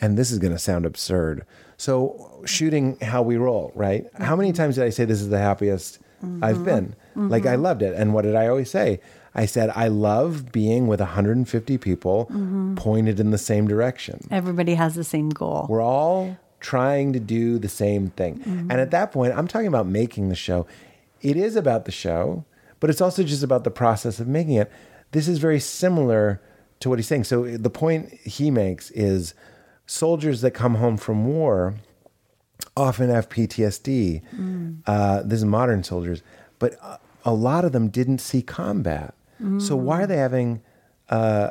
and 0.00 0.16
this 0.16 0.30
is 0.30 0.38
going 0.38 0.54
to 0.54 0.58
sound 0.58 0.86
absurd. 0.86 1.44
So, 1.76 2.42
shooting 2.46 2.98
how 3.00 3.20
we 3.22 3.36
roll, 3.36 3.72
right? 3.74 4.06
How 4.14 4.34
many 4.34 4.50
mm-hmm. 4.50 4.56
times 4.56 4.76
did 4.76 4.84
I 4.84 4.90
say 4.90 5.04
this 5.04 5.20
is 5.20 5.28
the 5.28 5.38
happiest 5.38 5.98
I've 6.22 6.56
mm-hmm. 6.56 6.64
been? 6.64 6.96
Like, 7.14 7.44
I 7.44 7.54
mm-hmm. 7.54 7.62
loved 7.62 7.82
it. 7.82 7.94
And 7.94 8.14
what 8.14 8.22
did 8.22 8.36
I 8.36 8.48
always 8.48 8.70
say? 8.70 9.00
I 9.34 9.46
said, 9.46 9.70
I 9.74 9.88
love 9.88 10.52
being 10.52 10.86
with 10.86 11.00
150 11.00 11.78
people 11.78 12.26
mm-hmm. 12.26 12.76
pointed 12.76 13.18
in 13.18 13.30
the 13.30 13.38
same 13.38 13.66
direction. 13.66 14.26
Everybody 14.30 14.74
has 14.74 14.94
the 14.94 15.04
same 15.04 15.30
goal. 15.30 15.66
We're 15.68 15.82
all 15.82 16.38
trying 16.60 17.12
to 17.12 17.20
do 17.20 17.58
the 17.58 17.68
same 17.68 18.10
thing. 18.10 18.38
Mm-hmm. 18.38 18.70
And 18.70 18.80
at 18.80 18.90
that 18.92 19.12
point, 19.12 19.34
I'm 19.36 19.48
talking 19.48 19.66
about 19.66 19.86
making 19.86 20.28
the 20.28 20.34
show. 20.36 20.66
It 21.20 21.36
is 21.36 21.56
about 21.56 21.84
the 21.84 21.92
show, 21.92 22.44
but 22.80 22.90
it's 22.90 23.00
also 23.00 23.22
just 23.22 23.42
about 23.42 23.64
the 23.64 23.70
process 23.70 24.20
of 24.20 24.28
making 24.28 24.54
it. 24.54 24.70
This 25.10 25.26
is 25.26 25.38
very 25.38 25.60
similar 25.60 26.40
to 26.80 26.88
what 26.88 26.98
he's 26.98 27.08
saying. 27.08 27.24
So 27.24 27.44
the 27.44 27.70
point 27.70 28.12
he 28.12 28.50
makes 28.50 28.90
is 28.92 29.34
soldiers 29.86 30.40
that 30.42 30.52
come 30.52 30.76
home 30.76 30.96
from 30.96 31.26
war 31.26 31.74
often 32.76 33.10
have 33.10 33.28
PTSD. 33.28 34.22
Mm. 34.34 34.82
Uh, 34.86 35.22
this 35.22 35.38
is 35.38 35.44
modern 35.44 35.82
soldiers, 35.82 36.22
but 36.58 36.78
a 37.24 37.32
lot 37.32 37.64
of 37.64 37.72
them 37.72 37.88
didn't 37.88 38.18
see 38.18 38.42
combat. 38.42 39.14
So 39.58 39.76
why 39.76 40.02
are 40.02 40.06
they 40.06 40.16
having? 40.16 40.62
Uh, 41.08 41.50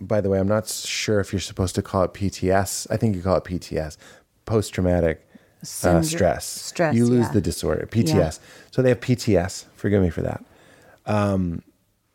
by 0.00 0.20
the 0.20 0.28
way, 0.28 0.38
I'm 0.38 0.48
not 0.48 0.68
sure 0.68 1.20
if 1.20 1.32
you're 1.32 1.40
supposed 1.40 1.74
to 1.76 1.82
call 1.82 2.02
it 2.04 2.12
PTS. 2.12 2.86
I 2.90 2.96
think 2.96 3.14
you 3.16 3.22
call 3.22 3.36
it 3.36 3.44
PTS, 3.44 3.96
post 4.44 4.74
traumatic 4.74 5.26
uh, 5.62 6.02
stress. 6.02 6.46
stress, 6.46 6.94
You 6.94 7.06
lose 7.06 7.26
yeah. 7.26 7.32
the 7.32 7.40
disorder, 7.40 7.88
PTS. 7.90 8.40
So 8.70 8.82
they 8.82 8.88
have 8.90 9.00
PTS. 9.00 9.66
Forgive 9.76 10.02
me 10.02 10.10
for 10.10 10.22
that. 10.22 10.44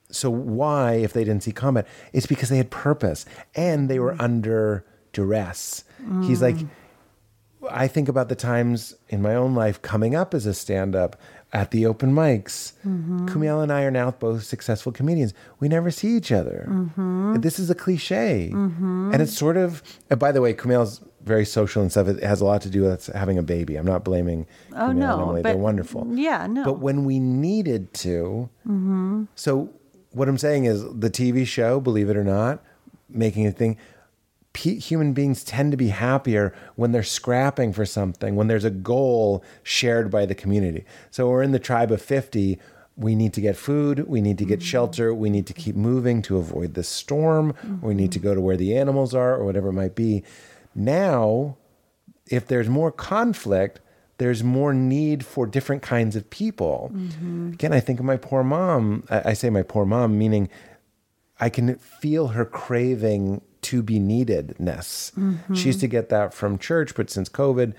So 0.09 0.29
why, 0.29 0.93
if 0.93 1.11
they 1.13 1.23
didn't 1.23 1.43
see 1.43 1.51
combat, 1.51 1.85
it's 2.13 2.25
because 2.25 2.49
they 2.49 2.57
had 2.57 2.69
purpose 2.69 3.25
and 3.55 3.89
they 3.89 3.99
were 3.99 4.15
under 4.19 4.85
duress. 5.13 5.83
He's 6.23 6.41
like, 6.41 6.55
I 7.69 7.87
think 7.87 8.07
about 8.07 8.29
the 8.29 8.35
times 8.35 8.95
in 9.09 9.21
my 9.21 9.35
own 9.35 9.53
life 9.55 9.81
coming 9.81 10.15
up 10.15 10.33
as 10.33 10.45
a 10.45 10.53
stand-up 10.53 11.19
at 11.53 11.71
the 11.71 11.85
open 11.85 12.13
mics. 12.13 12.73
Kumail 12.85 13.63
and 13.63 13.71
I 13.71 13.83
are 13.83 13.91
now 13.91 14.11
both 14.11 14.43
successful 14.43 14.91
comedians. 14.91 15.33
We 15.59 15.67
never 15.67 15.91
see 15.91 16.15
each 16.15 16.31
other. 16.31 16.67
Mm-hmm. 16.69 17.35
This 17.41 17.59
is 17.59 17.69
a 17.69 17.75
cliche, 17.75 18.51
mm-hmm. 18.53 19.11
and 19.13 19.21
it's 19.21 19.37
sort 19.37 19.57
of. 19.57 19.81
And 20.09 20.19
by 20.19 20.31
the 20.31 20.41
way, 20.41 20.53
Kumail's 20.53 21.01
very 21.23 21.45
social 21.45 21.81
and 21.81 21.91
stuff. 21.91 22.07
It 22.07 22.23
has 22.23 22.41
a 22.41 22.45
lot 22.45 22.61
to 22.63 22.69
do 22.69 22.83
with 22.83 23.07
having 23.07 23.37
a 23.37 23.43
baby. 23.43 23.75
I'm 23.75 23.85
not 23.85 24.03
blaming. 24.03 24.45
Oh, 24.73 24.75
Kumail 24.75 24.89
and 24.89 24.99
no, 24.99 25.21
Emily. 25.21 25.41
They're 25.41 25.57
wonderful. 25.57 26.07
yeah, 26.13 26.47
no. 26.47 26.63
But 26.63 26.79
when 26.79 27.05
we 27.05 27.19
needed 27.19 27.93
to, 27.95 28.49
mm-hmm. 28.67 29.25
so 29.35 29.69
what 30.11 30.27
I'm 30.27 30.37
saying 30.37 30.65
is 30.65 30.83
the 30.83 31.09
TV 31.09 31.45
show, 31.45 31.79
believe 31.79 32.09
it 32.09 32.17
or 32.17 32.23
not, 32.23 32.63
making 33.09 33.47
a 33.47 33.51
thing. 33.51 33.77
P- 34.57 34.79
human 34.79 35.13
beings 35.13 35.43
tend 35.43 35.69
to 35.69 35.77
be 35.77 35.89
happier 35.89 36.51
when 36.75 36.91
they're 36.91 37.03
scrapping 37.03 37.73
for 37.73 37.85
something, 37.85 38.35
when 38.35 38.47
there's 38.47 38.65
a 38.65 38.71
goal 38.71 39.43
shared 39.61 40.09
by 40.09 40.25
the 40.25 40.33
community. 40.33 40.83
So 41.11 41.29
we're 41.29 41.43
in 41.43 41.51
the 41.51 41.59
tribe 41.59 41.91
of 41.91 42.01
50. 42.01 42.57
We 42.95 43.13
need 43.13 43.33
to 43.33 43.41
get 43.41 43.55
food. 43.55 44.07
We 44.07 44.19
need 44.19 44.39
to 44.39 44.45
get 44.45 44.57
mm-hmm. 44.57 44.65
shelter. 44.65 45.13
We 45.13 45.29
need 45.29 45.45
to 45.45 45.53
keep 45.53 45.75
moving 45.75 46.23
to 46.23 46.37
avoid 46.37 46.73
the 46.73 46.81
storm. 46.81 47.53
We 47.83 47.93
need 47.93 48.11
to 48.13 48.19
go 48.19 48.33
to 48.33 48.41
where 48.41 48.57
the 48.57 48.75
animals 48.75 49.13
are 49.13 49.35
or 49.35 49.45
whatever 49.45 49.69
it 49.69 49.73
might 49.73 49.93
be. 49.93 50.23
Now, 50.73 51.57
if 52.25 52.47
there's 52.47 52.67
more 52.67 52.91
conflict, 52.91 53.79
there's 54.17 54.43
more 54.43 54.73
need 54.73 55.23
for 55.23 55.45
different 55.45 55.83
kinds 55.83 56.15
of 56.15 56.31
people. 56.31 56.89
Mm-hmm. 56.95 57.51
Again, 57.53 57.73
I 57.73 57.79
think 57.79 57.99
of 57.99 58.05
my 58.05 58.17
poor 58.17 58.43
mom. 58.43 59.03
I, 59.07 59.21
I 59.29 59.33
say 59.33 59.51
my 59.51 59.61
poor 59.61 59.85
mom, 59.85 60.17
meaning 60.17 60.49
I 61.39 61.49
can 61.49 61.75
feel 61.75 62.29
her 62.29 62.43
craving 62.43 63.43
to 63.63 63.81
be 63.81 63.99
neededness. 63.99 65.11
She 65.15 65.21
used 65.21 65.79
mm-hmm. 65.79 65.79
to 65.79 65.87
get 65.87 66.09
that 66.09 66.33
from 66.33 66.57
church, 66.57 66.95
but 66.95 67.09
since 67.09 67.29
COVID, 67.29 67.73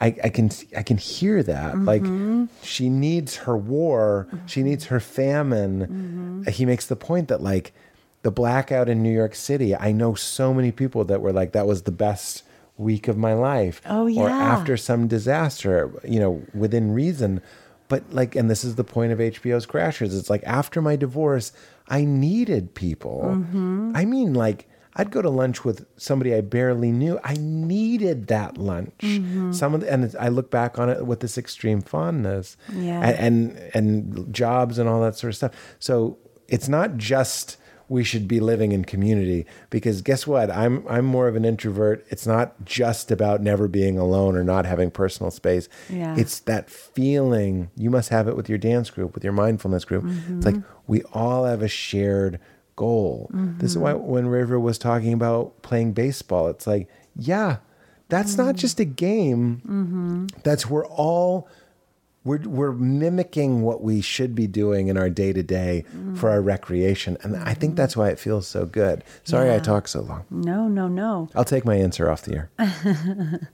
I, 0.00 0.16
I 0.24 0.28
can 0.28 0.50
I 0.76 0.82
can 0.82 0.96
hear 0.96 1.42
that. 1.42 1.74
Mm-hmm. 1.74 1.84
Like 2.42 2.48
she 2.62 2.88
needs 2.88 3.36
her 3.36 3.56
war, 3.56 4.26
mm-hmm. 4.28 4.46
she 4.46 4.62
needs 4.62 4.86
her 4.86 5.00
famine. 5.00 6.44
He 6.48 6.66
makes 6.66 6.86
the 6.86 6.96
point 6.96 7.28
that 7.28 7.40
like 7.42 7.72
the 8.24 8.30
blackout 8.30 8.88
in 8.88 9.02
New 9.02 9.12
York 9.12 9.34
City, 9.34 9.76
I 9.76 9.92
know 9.92 10.14
so 10.14 10.52
many 10.54 10.72
people 10.72 11.04
that 11.04 11.20
were 11.20 11.32
like, 11.32 11.52
that 11.52 11.66
was 11.66 11.82
the 11.82 11.92
best 11.92 12.42
week 12.76 13.06
of 13.06 13.16
my 13.16 13.34
life. 13.34 13.82
Oh, 13.86 14.04
Or 14.04 14.08
yeah. 14.08 14.30
after 14.30 14.76
some 14.76 15.06
disaster, 15.06 15.92
you 16.08 16.18
know, 16.18 16.42
within 16.54 16.92
reason. 16.92 17.42
But 17.88 18.02
like, 18.10 18.34
and 18.34 18.50
this 18.50 18.64
is 18.64 18.76
the 18.76 18.82
point 18.82 19.12
of 19.12 19.18
HBO's 19.18 19.66
Crashing. 19.66 20.06
It's 20.06 20.30
like 20.30 20.42
after 20.44 20.80
my 20.80 20.96
divorce, 20.96 21.52
I 21.88 22.04
needed 22.04 22.74
people. 22.74 23.22
Mm-hmm. 23.24 23.92
I 23.94 24.06
mean, 24.06 24.32
like, 24.32 24.68
I'd 24.96 25.10
go 25.10 25.22
to 25.22 25.30
lunch 25.30 25.64
with 25.64 25.86
somebody 25.96 26.34
I 26.34 26.40
barely 26.40 26.92
knew. 26.92 27.18
I 27.24 27.34
needed 27.34 28.28
that 28.28 28.56
lunch. 28.58 28.98
Mm-hmm. 29.00 29.52
Some 29.52 29.74
of 29.74 29.80
the, 29.80 29.92
and 29.92 30.14
I 30.18 30.28
look 30.28 30.50
back 30.50 30.78
on 30.78 30.88
it 30.88 31.06
with 31.06 31.20
this 31.20 31.36
extreme 31.36 31.80
fondness. 31.80 32.56
Yeah. 32.72 33.00
And, 33.00 33.56
and 33.56 33.70
and 33.74 34.34
jobs 34.34 34.78
and 34.78 34.88
all 34.88 35.00
that 35.02 35.16
sort 35.16 35.32
of 35.32 35.36
stuff. 35.36 35.76
So 35.78 36.18
it's 36.48 36.68
not 36.68 36.96
just 36.96 37.56
we 37.88 38.02
should 38.02 38.26
be 38.26 38.40
living 38.40 38.72
in 38.72 38.84
community 38.84 39.44
because 39.68 40.00
guess 40.00 40.26
what? 40.26 40.50
I'm 40.50 40.86
I'm 40.88 41.04
more 41.04 41.28
of 41.28 41.36
an 41.36 41.44
introvert. 41.44 42.04
It's 42.08 42.26
not 42.26 42.64
just 42.64 43.10
about 43.10 43.42
never 43.42 43.68
being 43.68 43.98
alone 43.98 44.36
or 44.36 44.44
not 44.44 44.64
having 44.64 44.90
personal 44.90 45.30
space. 45.30 45.68
Yeah. 45.90 46.16
It's 46.16 46.40
that 46.40 46.70
feeling. 46.70 47.70
You 47.76 47.90
must 47.90 48.08
have 48.10 48.28
it 48.28 48.36
with 48.36 48.48
your 48.48 48.58
dance 48.58 48.90
group, 48.90 49.14
with 49.14 49.24
your 49.24 49.32
mindfulness 49.32 49.84
group. 49.84 50.04
It's 50.06 50.46
like 50.46 50.56
we 50.86 51.02
all 51.12 51.44
have 51.44 51.62
a 51.62 51.68
shared 51.68 52.40
goal. 52.76 53.30
This 53.32 53.72
is 53.72 53.78
why 53.78 53.92
mm-hmm. 53.92 54.06
when 54.06 54.26
River 54.28 54.58
was 54.58 54.78
talking 54.78 55.12
about 55.12 55.62
playing 55.62 55.92
baseball, 55.92 56.48
it's 56.48 56.66
like, 56.66 56.88
yeah, 57.16 57.58
that's 58.08 58.36
not 58.36 58.54
mm. 58.54 58.58
just 58.58 58.80
a 58.80 58.84
game. 58.84 59.62
Mm-hmm. 59.66 60.26
That's 60.42 60.68
we're 60.68 60.86
all 60.86 61.48
we're 62.24 62.40
we're 62.40 62.72
mimicking 62.72 63.62
what 63.62 63.82
we 63.82 64.00
should 64.00 64.34
be 64.34 64.46
doing 64.46 64.88
in 64.88 64.96
our 64.96 65.10
day 65.10 65.32
to 65.32 65.42
day 65.42 65.84
for 66.14 66.30
our 66.30 66.40
recreation, 66.40 67.18
and 67.22 67.36
I 67.36 67.52
think 67.54 67.76
that's 67.76 67.96
why 67.96 68.08
it 68.08 68.18
feels 68.18 68.46
so 68.46 68.64
good. 68.64 69.04
Sorry, 69.24 69.50
I 69.50 69.54
Yeah. 69.54 69.60
talk 69.60 69.88
so 69.88 70.00
long. 70.00 70.24
No, 70.30 70.66
no, 70.68 70.88
no. 70.88 71.28
I'll 71.34 71.44
take 71.44 71.64
my 71.64 71.76
answer 71.76 72.10
off 72.10 72.22
the 72.22 72.34
air. 72.34 72.50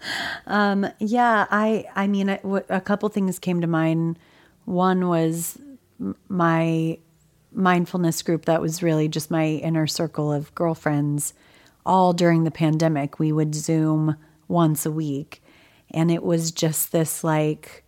Um, 0.46 0.86
yeah, 0.98 1.46
I 1.50 1.84
I 1.94 2.06
mean, 2.06 2.28
it, 2.28 2.42
w- 2.42 2.64
a 2.68 2.80
couple 2.80 3.08
things 3.08 3.38
came 3.38 3.60
to 3.60 3.66
mind. 3.66 4.18
One 4.64 5.08
was 5.08 5.58
my 6.28 6.98
mindfulness 7.52 8.22
group 8.22 8.44
that 8.44 8.60
was 8.60 8.82
really 8.82 9.08
just 9.08 9.30
my 9.30 9.46
inner 9.46 9.86
circle 9.86 10.32
of 10.32 10.54
girlfriends. 10.54 11.34
All 11.84 12.12
during 12.12 12.44
the 12.44 12.50
pandemic, 12.50 13.18
we 13.18 13.32
would 13.32 13.54
Zoom 13.54 14.16
once 14.48 14.84
a 14.84 14.90
week, 14.90 15.42
and 15.90 16.10
it 16.10 16.22
was 16.22 16.52
just 16.52 16.92
this 16.92 17.24
like 17.24 17.84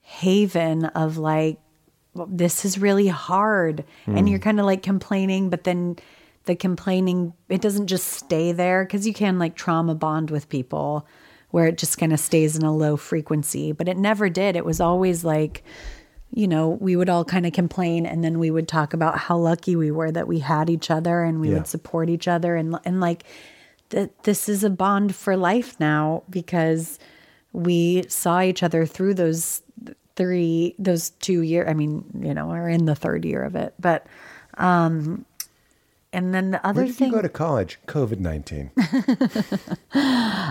haven 0.00 0.86
of 0.86 1.18
like 1.18 1.58
this 2.28 2.64
is 2.64 2.78
really 2.78 3.08
hard. 3.08 3.84
And 4.06 4.20
hmm. 4.20 4.26
you're 4.26 4.38
kind 4.38 4.60
of 4.60 4.66
like 4.66 4.82
complaining 4.82 5.50
but 5.50 5.64
then 5.64 5.96
the 6.44 6.56
complaining 6.56 7.34
it 7.48 7.60
doesn't 7.60 7.88
just 7.88 8.08
stay 8.08 8.52
there 8.52 8.84
because 8.84 9.06
you 9.06 9.12
can 9.12 9.38
like 9.38 9.54
trauma 9.54 9.94
bond 9.94 10.30
with 10.30 10.48
people 10.48 11.06
where 11.50 11.66
it 11.66 11.78
just 11.78 11.98
kind 11.98 12.12
of 12.12 12.18
stays 12.18 12.56
in 12.56 12.64
a 12.64 12.74
low 12.74 12.96
frequency 12.96 13.72
but 13.72 13.88
it 13.88 13.96
never 13.96 14.28
did. 14.28 14.56
It 14.56 14.64
was 14.64 14.80
always 14.80 15.24
like 15.24 15.62
you 16.32 16.46
know 16.46 16.68
we 16.80 16.94
would 16.96 17.08
all 17.08 17.24
kind 17.24 17.46
of 17.46 17.52
complain 17.52 18.04
and 18.06 18.22
then 18.22 18.38
we 18.38 18.50
would 18.50 18.68
talk 18.68 18.92
about 18.92 19.18
how 19.18 19.36
lucky 19.36 19.74
we 19.76 19.90
were 19.90 20.10
that 20.10 20.28
we 20.28 20.38
had 20.40 20.68
each 20.68 20.90
other 20.90 21.22
and 21.24 21.40
we 21.40 21.48
Yeah. 21.48 21.54
would 21.54 21.66
support 21.66 22.08
each 22.10 22.28
other 22.28 22.54
and 22.56 22.76
and 22.84 23.00
like 23.00 23.24
that 23.90 24.22
this 24.24 24.48
is 24.48 24.62
a 24.64 24.70
bond 24.70 25.14
for 25.14 25.36
life 25.36 25.78
now 25.80 26.22
because 26.28 26.98
we 27.52 28.04
saw 28.08 28.42
each 28.42 28.62
other 28.62 28.84
through 28.84 29.14
those 29.14 29.62
three 30.16 30.74
those 30.78 31.10
two 31.10 31.40
year 31.42 31.66
i 31.68 31.72
mean 31.72 32.04
you 32.20 32.34
know 32.34 32.46
we're 32.48 32.68
in 32.68 32.84
the 32.84 32.94
third 32.94 33.24
year 33.24 33.42
of 33.42 33.54
it 33.56 33.72
but 33.80 34.06
um 34.58 35.24
and 36.12 36.34
then 36.34 36.50
the 36.52 36.66
other 36.66 36.80
Where 36.80 36.86
did 36.86 36.96
thing 36.96 37.08
you 37.08 37.14
go 37.14 37.22
to 37.22 37.28
college? 37.28 37.78
COVID 37.86 38.18
nineteen. 38.20 38.70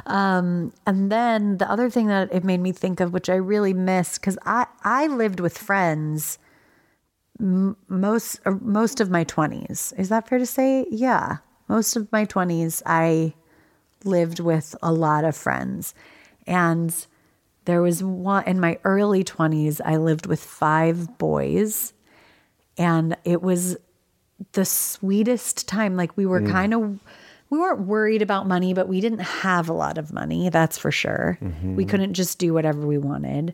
Um, 0.06 0.74
and 0.86 1.12
then 1.12 1.58
the 1.58 1.70
other 1.70 1.90
thing 1.90 2.08
that 2.08 2.34
it 2.34 2.44
made 2.44 2.60
me 2.62 2.72
think 2.72 3.00
of 3.00 3.14
which 3.14 3.30
i 3.30 3.36
really 3.36 3.74
miss 3.74 4.18
because 4.18 4.38
i 4.46 4.66
i 4.84 5.08
lived 5.08 5.40
with 5.40 5.58
friends 5.58 6.38
m- 7.40 7.76
most 7.88 8.40
or 8.46 8.58
most 8.62 9.00
of 9.02 9.10
my 9.10 9.26
20s 9.26 9.98
is 10.00 10.10
that 10.10 10.28
fair 10.28 10.40
to 10.40 10.46
say? 10.46 10.86
Yeah. 10.90 11.38
Most 11.68 11.96
of 11.96 12.12
my 12.12 12.26
20s 12.26 12.82
i 12.86 13.34
lived 14.04 14.40
with 14.40 14.76
a 14.82 14.92
lot 14.94 15.26
of 15.26 15.36
friends. 15.36 15.94
And 16.46 16.94
there 17.66 17.82
was 17.82 18.02
one 18.04 18.46
in 18.46 18.60
my 18.60 18.80
early 18.84 19.24
20s 19.24 19.82
i 19.84 19.98
lived 19.98 20.26
with 20.26 20.42
five 20.42 21.18
boys. 21.18 21.94
And 22.78 23.18
it 23.26 23.42
was 23.42 23.76
the 24.54 24.66
sweetest 24.66 25.68
time 25.68 25.96
like 25.96 26.16
we 26.18 26.26
were 26.26 26.42
kind 26.52 26.74
of 26.74 27.00
we 27.50 27.58
weren't 27.60 27.82
worried 27.82 28.22
about 28.22 28.46
money, 28.46 28.74
but 28.74 28.88
we 28.90 29.00
didn't 29.00 29.20
have 29.20 29.70
a 29.70 29.74
lot 29.74 29.98
of 29.98 30.12
money. 30.12 30.50
That's 30.50 30.78
for 30.78 30.92
sure. 30.92 31.38
We 31.76 31.86
couldn't 31.86 32.14
just 32.14 32.40
do 32.40 32.54
whatever 32.54 32.86
we 32.86 32.98
wanted. 32.98 33.54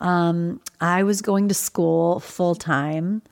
Um, 0.00 0.60
I 0.80 1.02
was 1.02 1.20
going 1.20 1.48
to 1.48 1.54
school 1.54 2.20
full 2.20 2.54
time, 2.54 3.22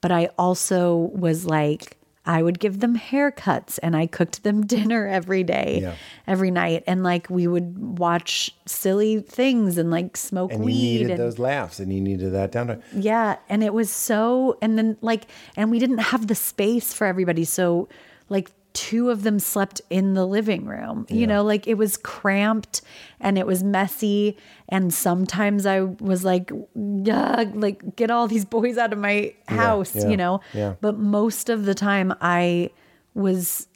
but 0.00 0.10
I 0.10 0.30
also 0.36 0.96
was 1.14 1.46
like, 1.46 1.96
I 2.24 2.42
would 2.42 2.60
give 2.60 2.78
them 2.80 2.96
haircuts 2.96 3.78
and 3.82 3.96
I 3.96 4.06
cooked 4.06 4.44
them 4.44 4.64
dinner 4.66 5.06
every 5.08 5.42
day, 5.42 5.80
Yeah. 5.82 5.94
every 6.26 6.50
night. 6.52 6.84
And 6.86 7.02
like 7.02 7.28
we 7.28 7.46
would 7.46 7.98
watch 7.98 8.54
silly 8.66 9.20
things 9.20 9.76
and 9.76 9.90
like 9.90 10.16
smoke 10.16 10.52
And 10.52 10.62
you 10.64 10.70
needed 10.70 11.10
and, 11.10 11.18
those 11.20 11.38
laughs 11.38 11.80
and 11.80 11.92
you 11.92 12.00
needed 12.00 12.32
that 12.32 12.52
downtime. 12.52 12.80
yeah. 12.94 13.36
And 13.48 13.64
it 13.64 13.74
was 13.74 13.90
so, 13.90 14.56
and 14.62 14.78
then 14.78 14.96
like, 15.00 15.26
and 15.56 15.70
we 15.70 15.78
didn't 15.80 15.98
have 15.98 16.28
the 16.28 16.34
space 16.36 16.92
for 16.94 17.06
everybody. 17.06 17.44
So 17.44 17.88
like 18.28 18.50
two 18.72 19.10
of 19.10 19.22
them 19.22 19.38
slept 19.38 19.80
in 19.90 20.14
the 20.14 20.26
living 20.26 20.64
room, 20.64 21.06
you 21.10 21.26
know, 21.26 21.42
like 21.42 21.66
it 21.66 21.74
was 21.74 21.96
cramped 21.96 22.80
and 23.20 23.36
it 23.36 23.46
was 23.46 23.62
messy. 23.62 24.38
And 24.68 24.92
sometimes 24.92 25.66
I 25.66 25.80
was 25.80 26.24
like, 26.24 26.50
yeah, 26.74 27.44
like 27.54 27.96
get 27.96 28.10
all 28.10 28.28
these 28.28 28.44
boys 28.44 28.78
out 28.78 28.92
of 28.92 28.98
my 28.98 29.34
house, 29.48 29.94
yeah, 29.94 30.08
you 30.08 30.16
know? 30.16 30.40
yeah. 30.54 30.74
But 30.80 30.98
most 30.98 31.50
of 31.50 31.64
the 31.64 31.74
time 31.74 32.14
I 32.20 32.70
was, 33.14 33.66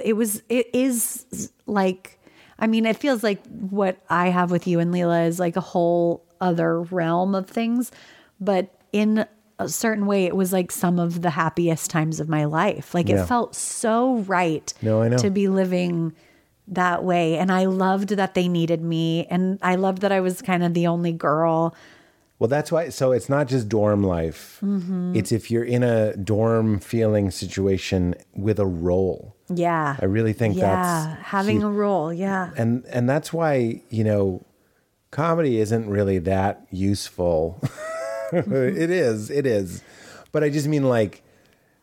it 0.00 0.14
was, 0.14 0.42
it 0.48 0.68
is 0.72 1.52
like, 1.66 2.18
I 2.58 2.66
mean, 2.66 2.86
it 2.86 2.96
feels 2.96 3.22
like 3.22 3.44
what 3.46 3.98
I 4.08 4.28
have 4.28 4.50
with 4.50 4.66
you 4.66 4.80
and 4.80 4.92
Leela 4.92 5.26
is 5.26 5.38
like 5.38 5.56
a 5.56 5.60
whole 5.60 6.24
other 6.40 6.82
realm 6.82 7.34
of 7.34 7.48
things. 7.48 7.92
But 8.40 8.74
in 8.92 9.26
a 9.58 9.68
certain 9.68 10.06
way, 10.06 10.24
it 10.24 10.36
was 10.36 10.52
like 10.52 10.70
some 10.70 10.98
of 10.98 11.22
the 11.22 11.30
happiest 11.30 11.90
times 11.90 12.20
of 12.20 12.28
my 12.28 12.44
life. 12.44 12.94
Like 12.94 13.08
Yeah. 13.08 13.22
it 13.22 13.26
felt 13.26 13.54
so 13.54 14.18
right 14.18 14.72
No, 14.82 15.02
I 15.02 15.08
know. 15.08 15.18
to 15.18 15.30
be 15.30 15.48
living 15.48 16.12
that 16.68 17.02
way. 17.02 17.36
And 17.38 17.50
I 17.50 17.64
loved 17.64 18.10
that 18.10 18.34
they 18.34 18.46
needed 18.46 18.82
me. 18.82 19.26
And 19.30 19.58
I 19.62 19.74
loved 19.76 20.02
that 20.02 20.12
I 20.12 20.20
was 20.20 20.42
kind 20.42 20.62
of 20.62 20.74
the 20.74 20.86
only 20.86 21.12
girl. 21.12 21.74
Well, 22.38 22.46
that's 22.48 22.70
why. 22.70 22.90
So 22.90 23.10
it's 23.10 23.28
not 23.28 23.48
just 23.48 23.68
dorm 23.68 24.04
life. 24.04 24.58
Mm-hmm. 24.62 25.16
It's 25.16 25.32
if 25.32 25.50
you're 25.50 25.64
in 25.64 25.82
a 25.82 26.16
dorm 26.16 26.78
feeling 26.78 27.32
situation 27.32 28.14
with 28.36 28.60
a 28.60 28.66
role. 28.66 29.34
Yeah. 29.52 29.96
I 30.00 30.04
really 30.04 30.34
think 30.34 30.56
yeah. 30.56 30.60
that's 31.16 31.22
having 31.26 31.64
a 31.64 31.70
role. 31.70 32.12
Yeah. 32.12 32.50
and 32.56 32.84
and 32.86 33.08
that's 33.08 33.32
why 33.32 33.82
you 33.90 34.04
know 34.04 34.44
comedy 35.10 35.58
isn't 35.58 35.88
really 35.88 36.18
that 36.18 36.66
useful 36.70 37.60
it 38.32 38.90
is 38.90 39.30
it 39.30 39.46
is. 39.46 39.82
But 40.32 40.44
i 40.44 40.50
just 40.50 40.66
mean 40.66 40.84
like 40.88 41.22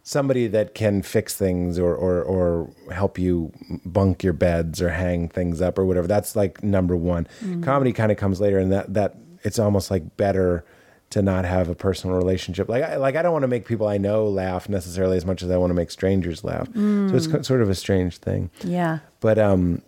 somebody 0.03 0.45
that 0.45 0.75
can 0.75 1.01
fix 1.01 1.35
things 1.35 1.79
or 1.79 1.95
or 1.95 2.21
or 2.21 2.69
help 2.93 3.17
you 3.17 3.51
bunk 3.85 4.23
your 4.23 4.33
beds 4.33 4.79
or 4.81 4.89
hang 4.89 5.27
things 5.27 5.61
up 5.61 5.79
or 5.79 5.85
whatever. 5.85 6.07
That's 6.07 6.35
like 6.35 6.63
number 6.63 6.95
one. 6.95 7.27
Comedy 7.63 7.91
kind 7.91 8.11
of 8.11 8.17
comes 8.17 8.39
later 8.39 8.59
and 8.59 8.71
that 8.71 8.93
that 8.93 9.15
it's 9.43 9.57
almost 9.59 9.89
like 9.91 10.15
better 10.17 10.63
to 11.11 11.21
not 11.21 11.45
have 11.45 11.69
a 11.69 11.75
personal 11.75 12.15
relationship. 12.17 12.67
Like 12.69 12.83
I, 12.83 12.95
like 12.97 13.15
I 13.15 13.21
don't 13.21 13.31
want 13.31 13.43
to 13.43 13.47
make 13.47 13.65
people 13.65 13.87
I 13.87 13.97
know 13.97 14.27
laugh 14.27 14.67
necessarily 14.69 15.17
as 15.17 15.25
much 15.25 15.41
as 15.43 15.49
I 15.49 15.57
want 15.57 15.69
to 15.71 15.75
make 15.75 15.89
strangers 15.91 16.43
laugh. 16.43 16.67
So 16.73 17.09
it's 17.15 17.27
co- 17.27 17.41
sort 17.41 17.61
of 17.61 17.69
a 17.69 17.75
strange 17.75 18.17
thing. 18.17 18.49
Yeah. 18.63 18.99
but 19.21 19.39
um 19.39 19.81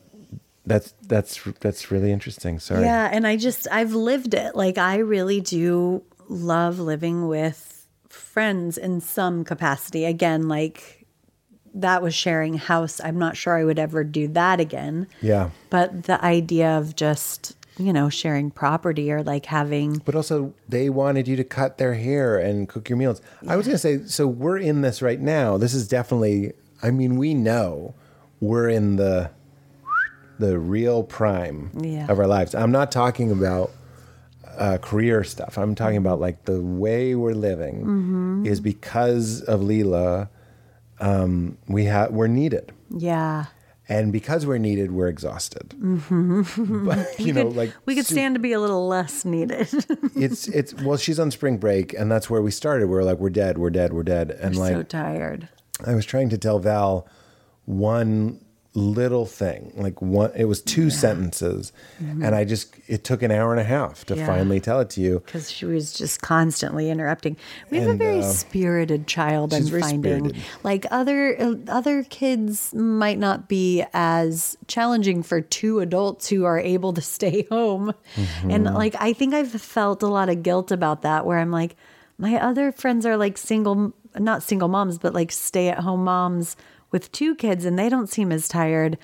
that's 0.66 0.94
that's 1.04 1.40
that's 1.60 1.92
really 1.92 2.12
interesting. 2.12 2.60
Sorry. 2.60 2.82
Yeah, 2.82 3.10
and 3.12 3.26
I 3.26 3.38
just 3.38 3.68
I've 3.72 3.94
lived 3.94 4.34
it. 4.34 4.56
Like 4.56 4.78
I 4.78 4.98
really 4.98 5.40
do 5.42 6.04
love 6.28 6.80
living 6.80 7.28
with 7.28 7.88
friends 8.10 8.78
in 8.78 9.02
some 9.02 9.44
capacity. 9.44 10.06
Again, 10.06 10.48
like 10.48 11.06
that 11.74 12.02
was 12.02 12.16
sharing 12.16 12.56
house. 12.56 13.00
I'm 13.04 13.20
not 13.20 13.38
sure 13.38 13.58
I 13.58 13.64
would 13.64 13.80
ever 13.80 14.04
do 14.04 14.28
that 14.30 14.60
again. 14.60 15.08
yeah 15.22 15.50
But 15.70 16.04
the 16.04 16.24
idea 16.26 16.78
of 16.78 16.96
just, 16.96 17.56
you 17.78 17.94
know, 17.94 18.10
sharing 18.10 18.50
property 18.50 19.12
or 19.12 19.22
like 19.22 19.46
having 19.46 20.02
but 20.06 20.16
also 20.16 20.54
they 20.68 20.90
wanted 20.90 21.28
you 21.28 21.36
to 21.36 21.44
cut 21.44 21.78
their 21.78 21.94
hair 21.94 22.38
and 22.40 22.68
cook 22.68 22.90
your 22.90 22.98
meals 22.98 23.22
i 23.48 23.56
was 23.56 23.68
going 23.68 23.76
to 23.76 23.78
say 23.80 24.00
so 24.08 24.26
we're 24.26 24.58
in 24.58 24.82
this 24.82 25.02
right 25.04 25.20
now 25.20 25.58
this 25.58 25.76
is 25.76 25.88
definitely 25.88 26.52
i 26.82 26.90
mean 26.90 27.18
we 27.18 27.36
know 27.36 27.94
we're 28.40 28.68
in 28.68 28.96
the 28.96 29.30
the 30.40 30.58
real 30.58 31.04
prime 31.04 31.70
Yeah. 31.80 32.08
of 32.10 32.18
our 32.20 32.26
lives 32.28 32.56
i'm 32.56 32.72
not 32.72 32.92
talking 32.92 33.30
about 33.32 33.70
uh, 34.58 34.78
career 34.80 35.24
stuff 35.24 35.58
i'm 35.58 35.76
talking 35.76 35.98
about 35.98 36.20
like 36.20 36.46
the 36.46 36.62
way 36.62 37.16
we're 37.16 37.34
living 37.34 37.76
Mm-hmm. 37.84 38.46
is 38.46 38.60
because 38.60 39.42
of 39.42 39.62
leela 39.62 40.30
um, 41.00 41.58
we 41.68 41.86
have 41.86 42.12
we're 42.12 42.28
needed 42.28 42.72
yeah. 42.90 43.46
and 43.88 44.12
because 44.12 44.46
we're 44.48 44.58
needed 44.58 44.92
we're 44.92 45.08
exhausted 45.10 45.76
but 45.80 47.20
you 47.20 47.34
know 47.34 47.48
like 47.50 47.72
We 47.86 47.94
could 47.96 48.06
su- 48.08 48.16
stand 48.16 48.36
to 48.36 48.40
be 48.40 48.54
a 48.54 48.60
little 48.60 48.88
less 48.88 49.24
needed. 49.26 49.68
it's 50.16 50.48
it's 50.48 50.74
well 50.74 50.98
she's 50.98 51.20
on 51.20 51.30
spring 51.32 51.58
break 51.58 51.94
and 51.94 52.12
that's 52.12 52.30
where 52.30 52.42
we 52.42 52.50
started 52.52 52.88
we 52.88 52.96
are 52.98 53.04
like 53.04 53.20
we're 53.20 53.30
dead 53.30 53.58
we're 53.60 53.70
dead 53.70 53.94
we're 53.94 54.04
dead 54.04 54.32
and 54.32 54.56
like 54.56 54.74
so 54.74 54.82
tired. 54.84 55.50
i 55.86 55.94
was 55.94 56.06
trying 56.06 56.30
to 56.30 56.38
tell 56.38 56.58
val 56.60 57.08
one 57.66 58.40
little 58.78 59.26
thing 59.26 59.72
like 59.76 60.00
one 60.04 60.30
it 60.36 60.46
was 60.46 60.62
two 60.62 60.92
sentences 60.92 61.72
and 62.00 62.36
i 62.36 62.46
just 62.46 62.76
it 62.88 63.04
took 63.04 63.24
an 63.24 63.32
hour 63.32 63.52
and 63.52 63.60
a 63.60 63.64
half 63.64 64.06
to 64.06 64.14
Mm-hmm. 64.14 64.20
Yeah. 64.22 64.28
finally 64.28 64.60
tell 64.60 64.80
it 64.82 64.90
to 64.92 65.02
you 65.02 65.20
because 65.26 65.50
she 65.52 65.66
was 65.66 65.94
just 65.94 66.22
constantly 66.22 66.90
interrupting. 66.92 67.38
We 67.72 67.80
have 67.80 67.90
a 67.90 67.94
very 67.96 68.20
uh, 68.20 68.32
spirited 68.32 69.08
child. 69.08 69.54
I'm 69.54 69.66
finding, 69.66 70.26
spirited. 70.26 70.36
like 70.64 70.86
other 70.92 71.58
other 71.68 72.04
kids 72.04 72.74
might 72.76 73.18
not 73.20 73.48
be 73.50 73.84
as 73.94 74.58
challenging 74.68 75.24
for 75.24 75.42
two 75.42 75.80
adults 75.80 76.30
who 76.30 76.46
are 76.46 76.60
able 76.60 76.94
to 76.94 77.02
stay 77.02 77.48
home, 77.52 77.94
Mm-hmm. 78.16 78.52
and 78.52 78.64
like 78.66 78.96
I 79.00 79.12
think 79.14 79.34
I've 79.34 79.52
felt 79.52 80.04
a 80.04 80.08
lot 80.08 80.30
of 80.30 80.44
guilt 80.44 80.72
about 80.72 81.02
that. 81.02 81.26
Where 81.26 81.40
I'm 81.40 81.52
like, 81.52 81.76
my 82.18 82.40
other 82.40 82.72
friends 82.72 83.06
are 83.06 83.18
like 83.18 83.38
single, 83.38 83.94
not 84.18 84.44
single 84.44 84.68
moms, 84.68 84.98
but 85.00 85.14
like 85.14 85.32
stay 85.32 85.70
at 85.70 85.80
home 85.80 86.04
moms 86.04 86.56
with 86.92 87.12
two 87.12 87.36
kids, 87.36 87.66
and 87.66 87.78
they 87.78 87.90
don't 87.90 88.08
seem 88.10 88.32
as 88.32 88.48
tired. 88.48 88.98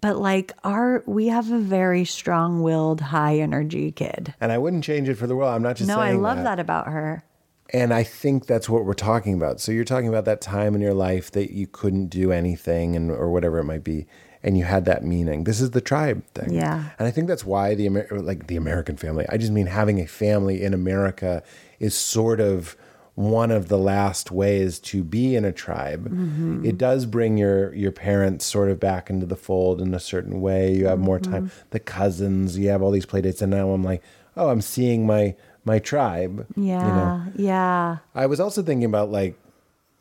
But 0.00 0.18
like 0.18 0.52
our, 0.62 1.02
we 1.06 1.26
have 1.28 1.50
a 1.50 1.58
very 1.58 2.04
strong-willed, 2.04 3.00
high-energy 3.00 3.92
kid. 3.92 4.34
and 4.40 4.52
i 4.52 4.58
wouldn't 4.58 4.84
change 4.84 5.08
it 5.08 5.16
for 5.16 5.26
the 5.26 5.34
world 5.34 5.52
i'm 5.52 5.62
not 5.62 5.74
just 5.76 5.88
No, 5.88 5.98
I 5.98 6.12
love 6.12 6.44
that. 6.44 6.58
about 6.60 6.86
her. 6.86 7.24
And 7.72 7.92
I 7.92 8.02
think 8.02 8.46
that's 8.46 8.66
what 8.68 8.86
we're 8.86 8.94
talking 8.94 9.34
about. 9.34 9.60
So 9.60 9.72
you're 9.72 9.84
talking 9.84 10.08
about 10.08 10.24
that 10.24 10.40
time 10.40 10.74
in 10.74 10.80
your 10.80 10.94
life 10.94 11.30
that 11.32 11.50
you 11.52 11.66
couldn't 11.66 12.06
do 12.06 12.32
anything 12.32 12.96
and 12.96 13.10
or 13.10 13.30
whatever 13.30 13.58
it 13.58 13.64
might 13.64 13.84
be, 13.84 14.06
and 14.42 14.56
you 14.56 14.64
had 14.64 14.86
that 14.86 15.04
meaning. 15.04 15.44
This 15.44 15.60
is 15.60 15.72
the 15.72 15.82
tribe 15.82 16.24
thing. 16.34 16.54
Yeah. 16.54 16.90
And 16.98 17.06
I 17.06 17.10
think 17.10 17.28
that's 17.28 17.44
why 17.44 17.74
the 17.74 17.84
Amer- 17.86 18.08
like 18.10 18.46
the 18.46 18.56
American 18.56 18.96
family. 18.96 19.26
I 19.28 19.36
just 19.36 19.52
mean 19.52 19.66
having 19.66 20.00
a 20.00 20.06
family 20.06 20.62
in 20.62 20.72
America 20.72 21.42
is 21.78 21.94
sort 21.94 22.40
of 22.40 22.74
one 23.18 23.50
of 23.50 23.66
the 23.66 23.76
last 23.76 24.30
ways 24.30 24.78
to 24.78 25.02
be 25.02 25.34
in 25.34 25.44
a 25.44 25.50
tribe. 25.50 26.08
Mm-hmm. 26.08 26.64
It 26.64 26.78
does 26.78 27.04
bring 27.04 27.36
your 27.36 27.74
your 27.74 27.90
parents 27.90 28.46
sort 28.46 28.70
of 28.70 28.78
back 28.78 29.10
into 29.10 29.26
the 29.26 29.34
fold 29.34 29.80
in 29.80 29.92
a 29.92 29.98
certain 29.98 30.40
way. 30.40 30.72
You 30.72 30.86
have 30.86 31.00
more 31.00 31.18
time. 31.18 31.48
Mm-hmm. 31.48 31.68
The 31.70 31.80
cousins, 31.80 32.56
you 32.56 32.68
have 32.68 32.80
all 32.80 32.92
these 32.92 33.06
playdates, 33.06 33.42
and 33.42 33.50
now 33.50 33.70
I'm 33.70 33.82
like, 33.82 34.04
oh, 34.36 34.50
I'm 34.50 34.60
seeing 34.60 35.04
my 35.04 35.34
my 35.64 35.80
tribe. 35.80 36.46
Yeah, 36.56 36.86
You 36.86 36.92
know? 36.94 37.32
yeah. 37.34 37.96
I 38.14 38.26
was 38.26 38.38
also 38.38 38.62
thinking 38.62 38.84
about 38.84 39.10
like 39.10 39.36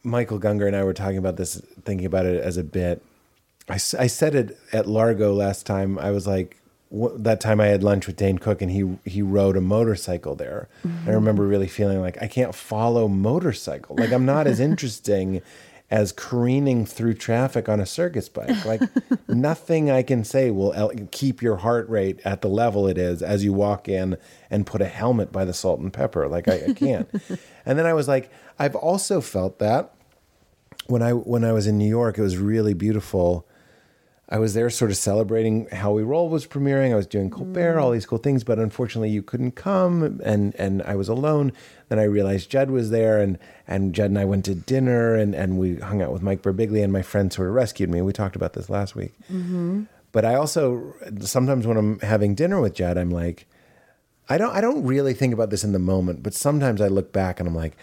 Michael 0.03 0.39
Gunger 0.39 0.68
and 0.68 0.76
I 0.76 0.84
were 0.84 0.93
talking 0.93 1.18
about 1.18 1.38
this, 1.38 1.59
thinking 1.86 2.05
about 2.05 2.28
it 2.28 2.39
as 2.41 2.55
a 2.55 2.63
bit. 2.63 3.03
I, 3.68 3.74
I 3.74 4.07
said 4.07 4.36
it 4.36 4.59
at 4.72 4.86
Largo 4.88 5.34
last 5.34 5.65
time. 5.65 5.97
I 5.97 6.11
was 6.11 6.28
like, 6.28 6.61
that 6.92 7.42
time 7.42 7.60
I 7.60 7.68
had 7.68 7.84
lunch 7.84 8.08
with 8.08 8.16
Dane 8.16 8.38
Cook 8.38 8.62
and 8.62 8.72
he 8.72 8.98
he 9.10 9.22
rode 9.22 9.58
a 9.58 9.62
motorcycle 9.62 10.36
there. 10.36 10.70
I 10.84 10.88
mm-hmm. 10.88 11.12
remember 11.12 11.46
really 11.46 11.68
feeling 11.68 12.02
like 12.02 12.22
I 12.22 12.28
can't 12.28 12.56
follow 12.56 13.08
motorcycle. 13.08 13.96
Like 13.98 14.12
I'm 14.12 14.26
not 14.26 14.48
as 14.48 14.60
interesting 14.62 15.42
as 15.90 16.12
careening 16.12 16.86
through 16.86 17.14
traffic 17.14 17.70
on 17.70 17.80
a 17.80 17.86
circus 17.86 18.28
bike. 18.28 18.66
Like 18.66 18.82
nothing 19.28 19.90
I 19.90 20.04
can 20.04 20.24
say 20.24 20.52
will 20.52 20.74
el- 20.74 20.92
keep 21.12 21.42
your 21.42 21.58
heart 21.58 21.90
rate 21.90 22.20
at 22.26 22.42
the 22.42 22.50
level 22.50 22.88
it 22.88 22.98
is 22.98 23.22
as 23.22 23.44
you 23.44 23.54
walk 23.54 23.88
in 23.88 24.18
and 24.50 24.66
put 24.66 24.82
a 24.82 24.88
helmet 24.88 25.32
by 25.32 25.46
the 25.46 25.54
salt 25.54 25.80
and 25.80 25.92
pepper. 25.92 26.28
Like 26.28 26.48
I, 26.48 26.68
I 26.70 26.74
can't. 26.74 27.10
and 27.66 27.80
then 27.80 27.86
I 27.86 27.94
was 27.94 28.08
like, 28.08 28.30
I've 28.60 28.76
also 28.76 29.22
felt 29.22 29.60
that 29.60 29.94
when 30.88 31.02
I 31.02 31.12
when 31.12 31.44
I 31.44 31.52
was 31.52 31.68
in 31.68 31.78
New 31.78 31.88
York. 31.88 32.18
It 32.18 32.22
was 32.22 32.38
really 32.38 32.74
beautiful. 32.74 33.48
I 34.30 34.40
was 34.40 34.54
there 34.54 34.70
sort 34.70 34.92
of 34.92 34.98
celebrating 34.98 35.68
How 35.72 35.94
We 35.94 36.04
Roll 36.04 36.28
was 36.28 36.46
premiering. 36.46 36.92
I 36.92 36.96
was 36.96 37.08
doing 37.08 37.30
Colbert, 37.30 37.80
all 37.80 37.92
these 37.92 38.06
cool 38.06 38.18
things, 38.18 38.44
but 38.44 38.60
unfortunately 38.60 39.10
you 39.10 39.24
couldn't 39.24 39.52
come 39.52 40.20
and 40.24 40.54
and 40.56 40.82
I 40.84 40.96
was 40.96 41.08
alone. 41.08 41.54
Then 41.88 41.98
I 41.98 42.04
realized 42.04 42.50
Judd 42.50 42.70
was 42.70 42.90
there 42.90 43.22
and 43.22 43.40
and 43.68 43.96
Judd 43.96 44.10
and 44.10 44.20
I 44.20 44.26
went 44.26 44.44
to 44.46 44.56
dinner 44.56 45.16
and 45.16 45.34
and 45.34 45.58
we 45.58 45.78
hung 45.78 46.02
out 46.02 46.12
with 46.12 46.22
Mike 46.22 46.42
Birbiglia 46.42 46.84
and 46.84 46.92
my 46.92 47.04
friend 47.04 47.32
sort 47.32 47.48
of 47.48 47.54
rescued 47.54 47.90
me. 47.90 48.02
We 48.02 48.12
talked 48.12 48.36
about 48.36 48.52
this 48.52 48.70
last 48.70 48.96
week. 48.96 49.14
Mm-hmm. 49.32 49.84
But 50.12 50.26
I 50.26 50.36
also 50.36 50.94
sometimes 51.22 51.66
when 51.66 51.78
I'm 51.78 52.00
having 52.00 52.36
dinner 52.36 52.60
with 52.60 52.74
Judd, 52.74 52.98
I'm 52.98 53.12
like, 53.12 53.48
I 54.28 54.38
don't 54.38 54.54
I 54.54 54.60
don't 54.60 54.84
really 54.84 55.14
think 55.14 55.34
about 55.34 55.52
this 55.52 55.64
in 55.64 55.72
the 55.72 55.80
moment, 55.80 56.22
but 56.22 56.34
sometimes 56.34 56.82
I 56.82 56.90
look 56.90 57.14
back 57.14 57.40
and 57.40 57.48
I'm 57.48 57.56
like, 57.56 57.78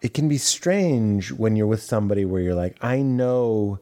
it 0.00 0.14
can 0.14 0.28
be 0.28 0.38
strange 0.38 1.30
when 1.30 1.56
you're 1.56 1.66
with 1.66 1.82
somebody 1.82 2.24
where 2.24 2.40
you're 2.40 2.54
like, 2.54 2.82
I 2.82 3.02
know 3.02 3.80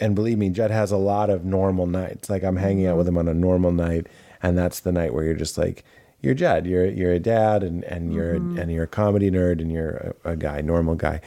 and 0.00 0.14
believe 0.14 0.38
me, 0.38 0.50
Judd 0.50 0.70
has 0.70 0.92
a 0.92 0.96
lot 0.96 1.30
of 1.30 1.44
normal 1.44 1.86
nights. 1.86 2.30
Like 2.30 2.42
I'm 2.42 2.56
hanging 2.56 2.86
out 2.86 2.96
with 2.96 3.08
him 3.08 3.18
on 3.18 3.28
a 3.28 3.34
normal 3.34 3.72
night, 3.72 4.06
and 4.42 4.56
that's 4.56 4.80
the 4.80 4.92
night 4.92 5.14
where 5.14 5.24
you're 5.24 5.34
just 5.34 5.58
like, 5.58 5.84
you're 6.20 6.34
Judd. 6.34 6.66
You're 6.66 6.86
you're 6.86 7.12
a 7.12 7.18
dad, 7.18 7.62
and 7.62 7.84
and 7.84 8.12
you're 8.12 8.34
a, 8.34 8.36
and 8.36 8.72
you're 8.72 8.84
a 8.84 8.88
comedy 8.88 9.30
nerd, 9.30 9.60
and 9.60 9.70
you're 9.70 10.14
a, 10.24 10.30
a 10.30 10.36
guy, 10.36 10.60
normal 10.62 10.94
guy. 10.94 11.20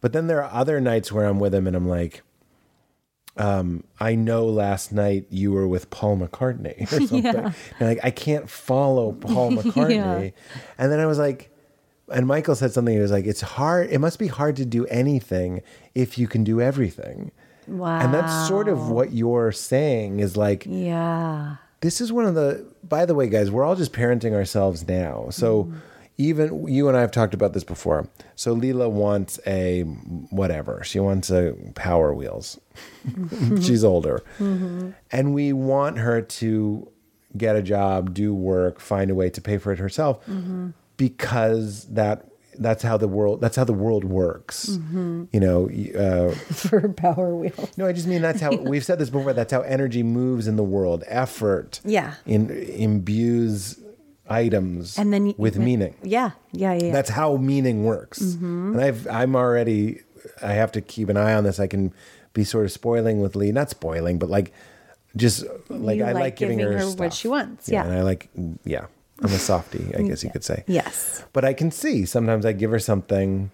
But 0.00 0.12
then 0.12 0.28
there 0.28 0.42
are 0.42 0.52
other 0.52 0.80
nights 0.80 1.10
where 1.10 1.26
I'm 1.26 1.38
with 1.38 1.54
him, 1.54 1.66
and 1.66 1.76
I'm 1.76 1.88
like. 1.88 2.22
Um, 3.36 3.82
I 3.98 4.14
know 4.14 4.46
last 4.46 4.92
night 4.92 5.26
you 5.28 5.50
were 5.50 5.66
with 5.66 5.90
Paul 5.90 6.18
McCartney 6.18 6.82
or 6.82 6.86
something. 7.08 7.26
And 7.26 7.54
like 7.80 7.98
I 8.04 8.12
can't 8.12 8.48
follow 8.48 9.10
Paul 9.10 9.50
McCartney. 9.56 10.34
And 10.78 10.92
then 10.92 11.00
I 11.00 11.06
was 11.06 11.18
like, 11.18 11.50
and 12.12 12.28
Michael 12.28 12.54
said 12.54 12.72
something. 12.72 12.94
He 12.94 13.00
was 13.00 13.10
like, 13.10 13.26
"It's 13.26 13.40
hard. 13.40 13.90
It 13.90 13.98
must 13.98 14.20
be 14.20 14.28
hard 14.28 14.54
to 14.56 14.64
do 14.64 14.86
anything 14.86 15.62
if 15.96 16.16
you 16.16 16.28
can 16.28 16.44
do 16.44 16.60
everything." 16.60 17.32
Wow. 17.66 18.00
And 18.00 18.12
that's 18.14 18.48
sort 18.48 18.68
of 18.68 18.90
what 18.90 19.12
you're 19.12 19.52
saying 19.52 20.20
is 20.20 20.36
like, 20.36 20.66
Yeah. 20.68 21.56
this 21.80 22.00
is 22.00 22.12
one 22.12 22.26
of 22.26 22.34
the. 22.34 22.66
By 22.82 23.06
the 23.06 23.14
way, 23.14 23.28
guys, 23.28 23.50
we're 23.50 23.64
all 23.64 23.76
just 23.76 23.92
parenting 23.92 24.32
ourselves 24.32 24.86
now. 24.86 25.28
So 25.30 25.64
mm-hmm. 25.64 25.76
even 26.18 26.68
you 26.68 26.88
and 26.88 26.96
I 26.96 27.00
have 27.00 27.10
talked 27.10 27.34
about 27.34 27.52
this 27.54 27.64
before. 27.64 28.08
So 28.36 28.54
Leela 28.54 28.90
wants 28.90 29.40
a 29.46 29.82
whatever. 30.30 30.82
She 30.84 31.00
wants 31.00 31.30
a 31.30 31.54
Power 31.74 32.12
Wheels. 32.12 32.60
Mm-hmm. 33.08 33.60
She's 33.60 33.84
older, 33.84 34.22
mm-hmm. 34.38 34.90
and 35.10 35.34
we 35.34 35.52
want 35.52 35.98
her 35.98 36.20
to 36.20 36.90
get 37.36 37.56
a 37.56 37.62
job, 37.62 38.14
do 38.14 38.34
work, 38.34 38.80
find 38.80 39.10
a 39.10 39.14
way 39.14 39.28
to 39.30 39.40
pay 39.40 39.58
for 39.58 39.72
it 39.72 39.78
herself, 39.78 40.24
because 40.96 41.84
that 41.86 42.28
that's 42.58 42.82
how 42.82 42.96
the 42.96 43.08
world 43.08 43.40
that's 43.40 43.56
how 43.56 43.64
the 43.64 43.72
world 43.72 44.04
works. 44.04 44.78
You 44.92 45.28
know. 45.32 45.68
Uh, 45.70 46.34
For 46.54 46.88
Power 46.88 47.34
Wheel. 47.34 47.68
no, 47.76 47.86
I 47.86 47.92
just 47.92 48.06
mean 48.06 48.22
that's 48.22 48.40
how 48.40 48.54
we've 48.56 48.84
said 48.84 48.98
this 48.98 49.10
before. 49.10 49.32
That's 49.32 49.52
how 49.52 49.62
energy 49.62 50.02
moves 50.02 50.46
in 50.46 50.56
the 50.56 50.64
world. 50.64 51.04
Effort, 51.06 51.80
Yeah. 51.84 52.14
in, 52.26 52.50
imbues 52.50 53.78
items, 54.28 54.98
And 54.98 55.12
then 55.12 55.26
you- 55.26 55.34
with 55.36 55.58
meaning. 55.58 55.94
Yeah. 56.02 56.30
Yeah. 56.52 56.72
Yeah. 56.74 56.84
yeah. 56.86 56.92
That's 56.92 57.10
how 57.10 57.36
meaning 57.36 57.84
works. 57.84 58.20
And 58.20 58.80
I've 58.80 59.06
I'm 59.08 59.36
already 59.36 60.00
I 60.42 60.52
have 60.52 60.72
to 60.72 60.80
keep 60.80 61.08
an 61.08 61.16
eye 61.16 61.34
on 61.34 61.44
this. 61.44 61.60
I 61.60 61.66
can 61.66 61.92
be 62.32 62.44
sort 62.44 62.64
of 62.64 62.72
spoiling 62.72 63.20
with 63.20 63.36
Lee, 63.36 63.52
not 63.52 63.70
spoiling, 63.70 64.18
but 64.18 64.30
like 64.30 64.52
just 65.16 65.44
like 65.68 65.98
You 65.98 66.04
I 66.04 66.12
like, 66.12 66.36
giving, 66.36 66.58
her, 66.58 66.72
what 66.78 66.90
stuff. 66.90 67.14
she 67.14 67.28
wants, 67.28 67.68
Yeah, 67.68 67.82
yeah. 67.84 67.88
and 67.90 67.98
I 67.98 68.02
like 68.02 68.28
yeah. 68.64 68.86
I'm 69.22 69.26
a 69.32 69.38
softie, 69.38 69.92
I 69.96 70.02
guess 70.02 70.24
you 70.24 70.30
could 70.30 70.44
say. 70.44 70.64
yes. 70.66 71.24
But 71.32 71.44
I 71.44 71.52
can 71.54 71.70
see 71.70 72.04
sometimes 72.04 72.44
I 72.44 72.52
give 72.52 72.70
her 72.72 72.78
something, 72.80 73.50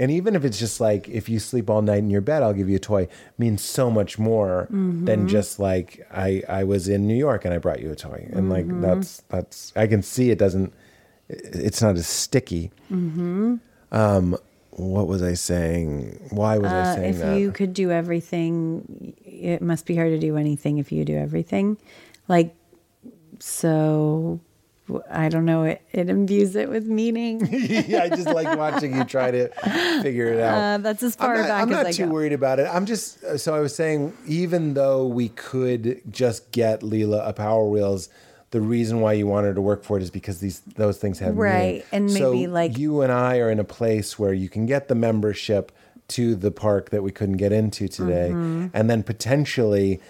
and 0.00 0.10
even 0.10 0.34
if 0.36 0.44
it's 0.44 0.58
just 0.58 0.80
like 0.80 1.08
if 1.08 1.28
you 1.28 1.38
sleep 1.38 1.70
all 1.70 1.82
night 1.82 1.98
in 1.98 2.10
your 2.10 2.20
bed, 2.20 2.42
I'll 2.42 2.52
give 2.52 2.68
you 2.68 2.76
a 2.76 2.80
toy, 2.80 3.08
means 3.38 3.62
so 3.62 3.90
much 3.90 4.18
more 4.18 4.66
Mm-hmm. 4.72 5.04
than 5.04 5.28
just 5.28 5.58
like 5.60 6.06
I 6.12 6.42
I 6.48 6.64
was 6.64 6.88
in 6.88 7.06
New 7.06 7.16
York 7.16 7.44
and 7.44 7.54
I 7.54 7.58
brought 7.58 7.80
you 7.80 7.90
a 7.92 7.96
toy, 7.96 8.28
and 8.32 8.50
like 8.50 8.66
Mm-hmm. 8.66 8.80
that's 8.82 9.22
that's 9.28 9.72
I 9.76 9.86
can 9.86 10.02
see 10.02 10.30
it 10.30 10.38
doesn't, 10.38 10.72
it's 11.28 11.80
not 11.80 11.94
as 11.96 12.06
sticky. 12.06 12.70
Mm-hmm. 12.90 13.56
Um, 13.92 14.36
what 14.70 15.06
was 15.08 15.22
I 15.22 15.34
saying? 15.34 16.28
Why 16.30 16.58
was 16.58 16.70
I 16.72 16.80
Uh, 16.80 16.94
saying 16.94 17.10
if 17.14 17.18
that? 17.20 17.38
you 17.38 17.50
could 17.52 17.72
do 17.72 17.90
everything, 17.90 19.14
it 19.24 19.62
must 19.62 19.86
be 19.86 19.94
hard 19.96 20.10
to 20.10 20.18
do 20.18 20.36
anything 20.36 20.78
if 20.78 20.92
you 20.92 21.04
do 21.04 21.16
everything. 21.16 21.78
Like, 22.28 22.54
so 23.40 24.40
I 25.10 25.28
don't 25.28 25.44
know. 25.44 25.64
It, 25.64 25.82
it 25.92 26.08
imbues 26.08 26.56
it 26.56 26.68
with 26.68 26.86
meaning. 26.86 27.46
yeah, 27.50 28.02
I 28.04 28.08
just 28.08 28.28
like 28.28 28.56
watching 28.58 28.94
you 28.96 29.04
try 29.04 29.30
to 29.30 29.48
figure 30.02 30.26
it 30.32 30.40
out. 30.40 30.58
Uh, 30.58 30.78
that's 30.78 31.02
as 31.02 31.14
far 31.16 31.34
I'm 31.34 31.40
not, 31.42 31.48
back 31.48 31.62
I'm 31.62 31.72
as 31.72 31.84
not 31.84 31.92
too 31.94 32.06
go. 32.06 32.12
worried 32.12 32.32
about 32.32 32.58
it. 32.58 32.68
I'm 32.72 32.86
just 32.86 33.22
uh, 33.24 33.36
so 33.38 33.54
I 33.54 33.60
was 33.60 33.74
saying, 33.74 34.12
even 34.26 34.74
though 34.74 35.06
we 35.06 35.28
could 35.30 36.02
just 36.10 36.50
get 36.52 36.80
Leela 36.80 37.26
a 37.28 37.32
Power 37.32 37.68
Wheels, 37.68 38.08
the 38.50 38.60
reason 38.60 39.00
why 39.00 39.12
you 39.12 39.26
want 39.26 39.44
her 39.46 39.52
to 39.54 39.60
work 39.60 39.84
for 39.84 39.96
it 39.98 40.02
is 40.02 40.10
because 40.10 40.40
these 40.40 40.60
those 40.76 40.98
things 40.98 41.18
have 41.18 41.36
Right, 41.36 41.60
meaning. 41.66 41.82
and 41.92 42.10
So 42.10 42.32
maybe, 42.32 42.46
like- 42.46 42.78
you 42.78 43.02
and 43.02 43.12
I 43.12 43.38
are 43.38 43.50
in 43.50 43.58
a 43.58 43.64
place 43.64 44.18
where 44.18 44.32
you 44.32 44.48
can 44.48 44.64
get 44.66 44.88
the 44.88 44.94
membership 44.94 45.70
to 46.08 46.34
the 46.34 46.50
park 46.50 46.88
that 46.88 47.02
we 47.02 47.10
couldn't 47.12 47.36
get 47.36 47.52
into 47.52 47.86
today, 47.88 48.30
Mm-hmm. 48.32 48.68
and 48.72 48.88
then 48.88 49.02
potentially, 49.02 50.00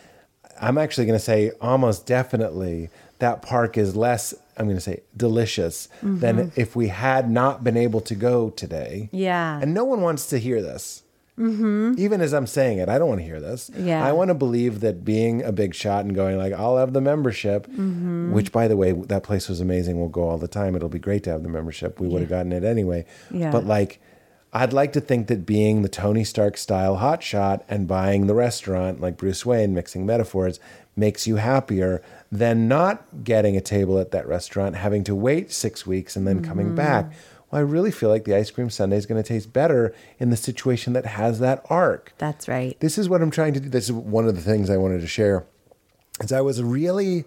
I'm 0.61 0.79
actually 0.79 1.07
going 1.07 1.19
to 1.19 1.25
say 1.25 1.51
almost 1.61 2.07
definitely 2.07 2.91
that 3.19 3.43
park 3.43 3.77
is 3.77 3.97
less. 3.97 4.33
I'm 4.59 4.67
going 4.67 4.77
to 4.77 4.81
say 4.83 5.03
delicious 5.17 5.89
than 6.03 6.53
if 6.57 6.75
we 6.75 6.89
had 6.89 7.31
not 7.31 7.63
been 7.63 7.77
able 7.77 8.01
to 8.03 8.15
go 8.15 8.51
today. 8.51 9.05
Mm-hmm. 9.07 9.17
Yeah. 9.17 9.61
And 9.63 9.73
no 9.75 9.85
one 9.85 10.01
wants 10.01 10.27
to 10.29 10.39
hear 10.39 10.61
this. 10.61 11.05
Mm-hmm. 11.39 11.95
Even 11.99 12.21
as 12.21 12.35
I'm 12.35 12.49
saying 12.49 12.79
it, 12.79 12.89
I 12.89 12.99
don't 12.99 13.09
want 13.09 13.21
to 13.21 13.25
hear 13.25 13.39
this. 13.39 13.71
Yeah. 13.77 14.05
I 14.05 14.11
want 14.11 14.29
to 14.29 14.35
believe 14.35 14.81
that 14.81 15.05
being 15.05 15.43
a 15.45 15.53
big 15.53 15.73
shot 15.73 16.05
and 16.05 16.13
going 16.15 16.37
like, 16.37 16.53
I'll 16.53 16.79
have 16.79 16.93
the 16.93 17.01
membership, 17.01 17.69
Mm-hmm. 17.69 18.33
which 18.33 18.51
by 18.51 18.67
the 18.67 18.77
way, 18.77 18.91
that 18.93 19.23
place 19.23 19.49
was 19.49 19.61
amazing. 19.61 20.01
We'll 20.01 20.09
go 20.09 20.29
all 20.29 20.39
the 20.39 20.49
time. 20.49 20.75
It'll 20.75 20.89
be 20.89 20.99
great 20.99 21.23
to 21.25 21.31
have 21.31 21.45
the 21.45 21.49
membership. 21.49 22.01
We 22.01 22.09
would 22.09 22.21
have 22.23 22.29
gotten 22.31 22.53
it 22.53 22.65
anyway. 22.65 23.07
Yeah. 23.31 23.53
But 23.53 23.65
like, 23.67 24.01
I'd 24.53 24.73
like 24.73 24.93
to 24.95 25.01
think 25.01 25.29
that 25.29 25.47
being 25.47 25.83
the 25.83 25.89
Tony 25.89 26.25
Stark 26.25 26.57
style 26.57 26.97
hot 26.97 27.23
shot 27.23 27.65
and 27.69 27.87
buying 27.87 28.27
the 28.27 28.35
restaurant 28.35 29.01
like 29.01 29.17
Bruce 29.17 29.47
Wayne, 29.47 29.75
mixing 29.75 30.07
metaphors, 30.07 30.59
makes 30.97 31.27
you 31.29 31.37
happier 31.37 32.03
than 32.31 32.69
not 32.69 33.25
getting 33.25 33.57
a 33.57 33.61
table 33.61 33.99
at 33.99 34.11
that 34.11 34.27
restaurant, 34.29 34.77
having 34.77 35.05
to 35.05 35.15
wait 35.15 35.51
six 35.51 35.87
weeks 35.87 36.15
and 36.17 36.27
then 36.27 36.43
coming 36.43 36.75
back. 36.75 37.11
Well, 37.51 37.61
I 37.61 37.63
really 37.63 37.91
feel 37.91 38.11
like 38.11 38.25
the 38.25 38.35
ice 38.35 38.51
cream 38.51 38.69
sundae 38.69 38.97
is 38.97 39.07
going 39.07 39.23
to 39.23 39.27
taste 39.27 39.53
better 39.53 39.95
in 40.19 40.29
the 40.29 40.37
situation 40.37 40.93
that 40.93 41.07
has 41.07 41.39
that 41.39 41.65
arc. 41.71 42.13
That's 42.19 42.47
right. 42.47 42.79
This 42.81 42.99
is 42.99 43.09
what 43.09 43.23
I'm 43.23 43.31
trying 43.31 43.55
to 43.55 43.61
do. 43.61 43.69
This 43.71 43.85
is 43.85 43.93
one 43.93 44.29
of 44.29 44.35
the 44.35 44.43
things 44.43 44.69
I 44.69 44.77
wanted 44.77 45.01
to 45.01 45.07
share. 45.07 45.47
Is 46.21 46.33
I 46.33 46.43
was 46.43 46.63
really, 46.63 47.25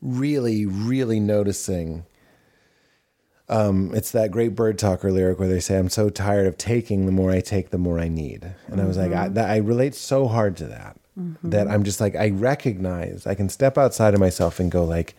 really, 0.00 0.64
really 0.64 1.20
noticing. 1.20 2.06
Um, 3.50 3.92
it's 3.94 4.12
that 4.12 4.30
great 4.30 4.54
bird 4.54 4.78
talker 4.78 5.10
lyric 5.10 5.38
where 5.38 5.48
they 5.48 5.60
say, 5.60 5.76
"I'm 5.76 5.90
so 5.90 6.08
tired 6.08 6.46
of 6.46 6.56
taking. 6.56 7.04
The 7.04 7.12
more 7.12 7.30
I 7.30 7.40
take, 7.40 7.70
the 7.70 7.78
more 7.78 7.98
I 7.98 8.08
need." 8.08 8.54
And 8.68 8.80
I 8.80 8.86
was 8.86 8.96
like, 8.96 9.12
I, 9.12 9.28
that, 9.28 9.50
I 9.50 9.56
relate 9.56 9.94
so 9.94 10.28
hard 10.28 10.56
to 10.58 10.66
that. 10.68 10.96
Mm-hmm. 11.20 11.50
That 11.50 11.68
I'm 11.68 11.84
just 11.84 12.00
like, 12.00 12.16
I 12.16 12.30
recognize 12.30 13.26
I 13.26 13.34
can 13.34 13.48
step 13.48 13.76
outside 13.76 14.14
of 14.14 14.20
myself 14.20 14.58
and 14.58 14.70
go 14.70 14.84
like, 14.84 15.14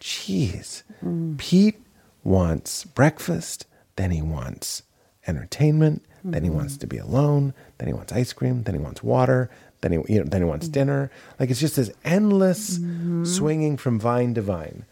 "Geez, 0.00 0.82
mm. 1.04 1.36
Pete 1.36 1.80
wants 2.24 2.84
breakfast, 2.84 3.66
then 3.96 4.10
he 4.10 4.22
wants 4.22 4.82
entertainment, 5.26 6.04
then 6.24 6.42
he 6.42 6.48
mm-hmm. 6.48 6.58
wants 6.58 6.76
to 6.78 6.86
be 6.86 6.98
alone, 6.98 7.52
then 7.78 7.88
he 7.88 7.94
wants 7.94 8.12
ice 8.12 8.32
cream, 8.32 8.62
then 8.62 8.74
he 8.74 8.80
wants 8.80 9.02
water, 9.02 9.50
then 9.82 9.92
he 9.92 10.14
you 10.14 10.20
know 10.20 10.24
then 10.24 10.40
he 10.40 10.48
wants 10.48 10.66
mm-hmm. 10.66 10.72
dinner. 10.72 11.10
Like 11.38 11.50
it's 11.50 11.60
just 11.60 11.76
this 11.76 11.90
endless 12.04 12.78
swinging 13.24 13.76
from 13.76 13.98
vine 14.00 14.34
to 14.34 14.42
vine. 14.42 14.86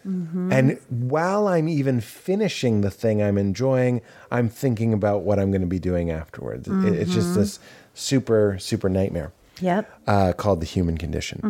And 0.53 0.79
while 0.89 1.49
I'm 1.49 1.69
even 1.69 2.01
finishing 2.01 2.83
the 2.83 2.91
thing 2.91 3.23
I'm 3.23 3.39
enjoying, 3.39 4.03
I'm 4.31 4.49
thinking 4.49 4.93
about 4.93 5.23
what 5.23 5.39
I'm 5.39 5.51
going 5.51 5.63
to 5.63 5.67
be 5.67 5.79
doing 5.79 6.11
afterwards. 6.11 6.69
It- 6.69 6.95
it's 6.95 7.15
just 7.15 7.35
this 7.35 7.59
super 7.95 8.57
super 8.59 8.89
nightmare 8.89 9.33
Yep. 9.61 10.01
uh, 10.07 10.33
called 10.33 10.61
The 10.61 10.67
Human 10.67 10.97
Condition. 10.99 11.41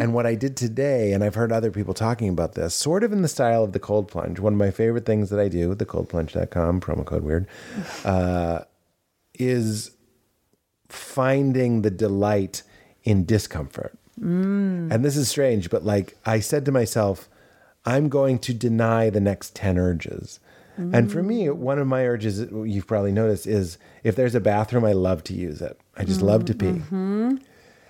And 0.00 0.12
what 0.14 0.26
I 0.26 0.34
did 0.34 0.56
today, 0.56 1.12
and 1.12 1.22
I've 1.24 1.34
heard 1.34 1.52
other 1.52 1.70
people 1.70 1.94
talking 1.94 2.28
about 2.28 2.54
this, 2.54 2.74
sort 2.74 3.02
of 3.04 3.12
in 3.12 3.22
the 3.22 3.28
style 3.28 3.64
of 3.64 3.72
the 3.72 3.78
cold 3.78 4.08
plunge. 4.08 4.38
One 4.40 4.52
of 4.52 4.58
my 4.58 4.70
favorite 4.70 5.06
things 5.06 5.30
that 5.30 5.40
I 5.40 5.48
do, 5.48 5.74
thecoldplunge.com, 5.74 6.80
promo 6.80 7.04
code 7.04 7.22
weird, 7.22 7.46
uh, 8.04 8.60
is 9.38 9.92
finding 10.88 11.82
the 11.82 11.90
delight 11.90 12.62
in 13.04 13.24
discomfort. 13.24 13.98
And 14.18 15.04
this 15.04 15.16
is 15.16 15.28
strange, 15.28 15.68
but 15.68 15.84
like 15.84 16.16
I 16.24 16.40
said 16.40 16.64
to 16.64 16.72
myself, 16.72 17.28
I'm 17.84 18.08
going 18.08 18.38
to 18.40 18.54
deny 18.54 19.10
the 19.10 19.20
next 19.20 19.54
10 19.54 19.78
urges. 19.78 20.40
And 20.76 21.10
for 21.10 21.22
me, 21.22 21.48
one 21.50 21.78
of 21.78 21.86
my 21.86 22.06
urges, 22.06 22.40
you've 22.40 22.86
probably 22.86 23.12
noticed, 23.12 23.46
is 23.46 23.78
if 24.04 24.14
there's 24.14 24.34
a 24.34 24.40
bathroom, 24.40 24.84
I 24.84 24.92
love 24.92 25.24
to 25.24 25.34
use 25.34 25.62
it. 25.62 25.80
I 25.96 26.04
just 26.04 26.20
love 26.22 26.44
to 26.46 26.54
pee. 26.54 26.66
Mm-hmm. 26.66 27.36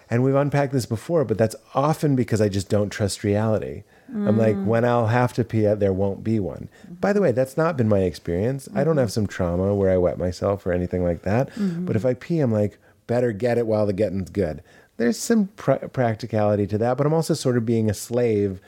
And 0.09 0.23
we've 0.23 0.37
unpacked 0.37 0.73
this 0.73 0.87
before, 0.87 1.25
but 1.25 1.37
that's 1.37 1.57
often 1.75 2.15
because 2.15 2.41
I 2.41 2.49
just 2.49 2.69
don't 2.69 2.91
trust 2.91 3.25
reality. 3.25 3.83
I'm 4.15 4.39
like, 4.39 4.55
mm. 4.55 4.67
when 4.67 4.85
I'll 4.85 5.09
have 5.09 5.33
to 5.33 5.43
pee, 5.43 5.63
there 5.63 5.93
won't 5.93 6.23
be 6.23 6.39
one. 6.39 6.69
By 6.89 7.13
the 7.13 7.21
way, 7.21 7.33
that's 7.33 7.57
not 7.57 7.77
been 7.77 7.89
my 7.89 8.03
experience. 8.03 8.69
I 8.73 8.85
don't 8.85 8.99
have 8.99 9.09
mm-hmm. 9.09 9.15
some 9.15 9.27
trauma 9.27 9.75
where 9.75 9.91
I 9.91 9.97
wet 9.97 10.17
myself 10.17 10.65
or 10.65 10.73
anything 10.73 11.03
like 11.03 11.23
that. 11.23 11.47
But 11.49 11.57
mm-hmm. 11.57 11.97
if 11.97 12.07
I 12.07 12.15
pee, 12.15 12.39
I'm 12.39 12.53
like, 12.53 12.79
better 13.09 13.33
get 13.33 13.59
it 13.59 13.67
while 13.67 13.85
the 13.85 13.93
getting's 13.93 14.31
good. 14.31 14.63
There's 14.97 15.19
some 15.19 15.49
pr- 15.57 15.87
practicality 15.89 16.69
to 16.69 16.79
that, 16.79 16.97
but 16.97 17.05
I'm 17.05 17.13
also 17.13 17.35
sort 17.35 17.57
of 17.57 17.67
being 17.67 17.91
a 17.91 17.95
slave 17.95 18.61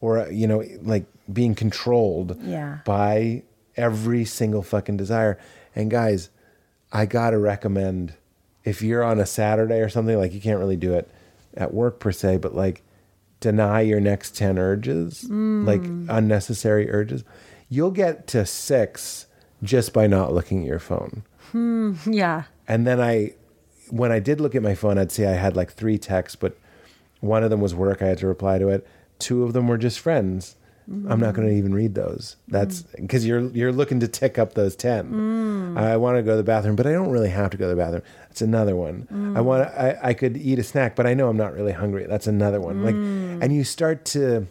or, 0.00 0.28
you 0.30 0.46
know, 0.46 0.64
like 0.82 1.06
being 1.32 1.56
controlled 1.56 2.40
Yeah. 2.40 2.78
by 2.84 3.42
every 3.76 4.24
single 4.24 4.62
fucking 4.62 4.96
desire. 4.96 5.38
And 5.74 5.90
guys, 5.90 6.30
I 6.92 7.06
gotta 7.06 7.38
recommend 7.38 8.14
if 8.64 8.80
you're 8.82 9.04
on 9.04 9.20
a 9.20 9.26
Saturday 9.26 9.80
or 9.80 9.88
something, 9.88 10.16
like 10.16 10.32
you 10.32 10.40
can't 10.40 10.58
really 10.58 10.76
do 10.76 10.94
it 10.94 11.10
at 11.54 11.74
work 11.74 12.00
per 12.00 12.12
se, 12.12 12.38
but 12.38 12.54
like 12.54 12.82
deny 13.40 13.80
your 13.82 14.00
next 14.00 14.36
10 14.36 14.58
urges, 14.58 15.24
like 15.24 15.82
mm. 15.82 16.06
unnecessary 16.08 16.90
urges. 16.90 17.24
You'll 17.68 17.90
get 17.90 18.26
to 18.28 18.46
six 18.46 19.26
just 19.62 19.92
by 19.92 20.06
not 20.06 20.32
looking 20.32 20.62
at 20.62 20.66
your 20.66 20.78
phone. 20.78 21.24
Hmm, 21.52 21.94
yeah. 22.06 22.44
And 22.66 22.86
then 22.86 23.00
I, 23.00 23.34
when 23.90 24.10
I 24.10 24.18
did 24.18 24.40
look 24.40 24.54
at 24.54 24.62
my 24.62 24.74
phone, 24.74 24.96
I'd 24.96 25.12
see 25.12 25.26
I 25.26 25.32
had 25.32 25.56
like 25.56 25.72
three 25.72 25.98
texts, 25.98 26.36
but 26.36 26.56
one 27.20 27.44
of 27.44 27.50
them 27.50 27.60
was 27.60 27.74
work. 27.74 28.00
I 28.00 28.06
had 28.06 28.18
to 28.18 28.26
reply 28.26 28.58
to 28.58 28.68
it. 28.68 28.86
Two 29.18 29.44
of 29.44 29.52
them 29.52 29.68
were 29.68 29.78
just 29.78 30.00
friends. 30.00 30.56
I'm 30.86 31.18
not 31.18 31.34
going 31.34 31.48
to 31.48 31.54
even 31.54 31.74
read 31.74 31.94
those. 31.94 32.36
That's 32.48 32.82
mm. 32.82 33.02
because 33.02 33.26
you're 33.26 33.40
you're 33.50 33.72
looking 33.72 34.00
to 34.00 34.08
tick 34.08 34.38
up 34.38 34.54
those 34.54 34.76
ten. 34.76 35.10
Mm. 35.10 35.78
I 35.78 35.96
want 35.96 36.18
to 36.18 36.22
go 36.22 36.32
to 36.32 36.36
the 36.36 36.42
bathroom, 36.42 36.76
but 36.76 36.86
I 36.86 36.92
don't 36.92 37.10
really 37.10 37.30
have 37.30 37.50
to 37.52 37.56
go 37.56 37.70
to 37.70 37.74
the 37.74 37.80
bathroom. 37.80 38.02
That's 38.28 38.42
another 38.42 38.76
one. 38.76 39.06
I 39.10 39.14
mm. 39.14 39.44
want 39.44 39.68
I, 39.68 39.96
I 40.02 40.14
could 40.14 40.36
eat 40.36 40.58
a 40.58 40.62
snack, 40.62 40.94
but 40.94 41.06
I 41.06 41.14
know 41.14 41.28
I'm 41.28 41.38
not 41.38 41.54
really 41.54 41.72
hungry. 41.72 42.06
That's 42.06 42.26
another 42.26 42.60
one. 42.60 42.82
Like, 42.82 42.94
and 42.94 43.54
you 43.54 43.64
start 43.64 44.04
to 44.06 44.46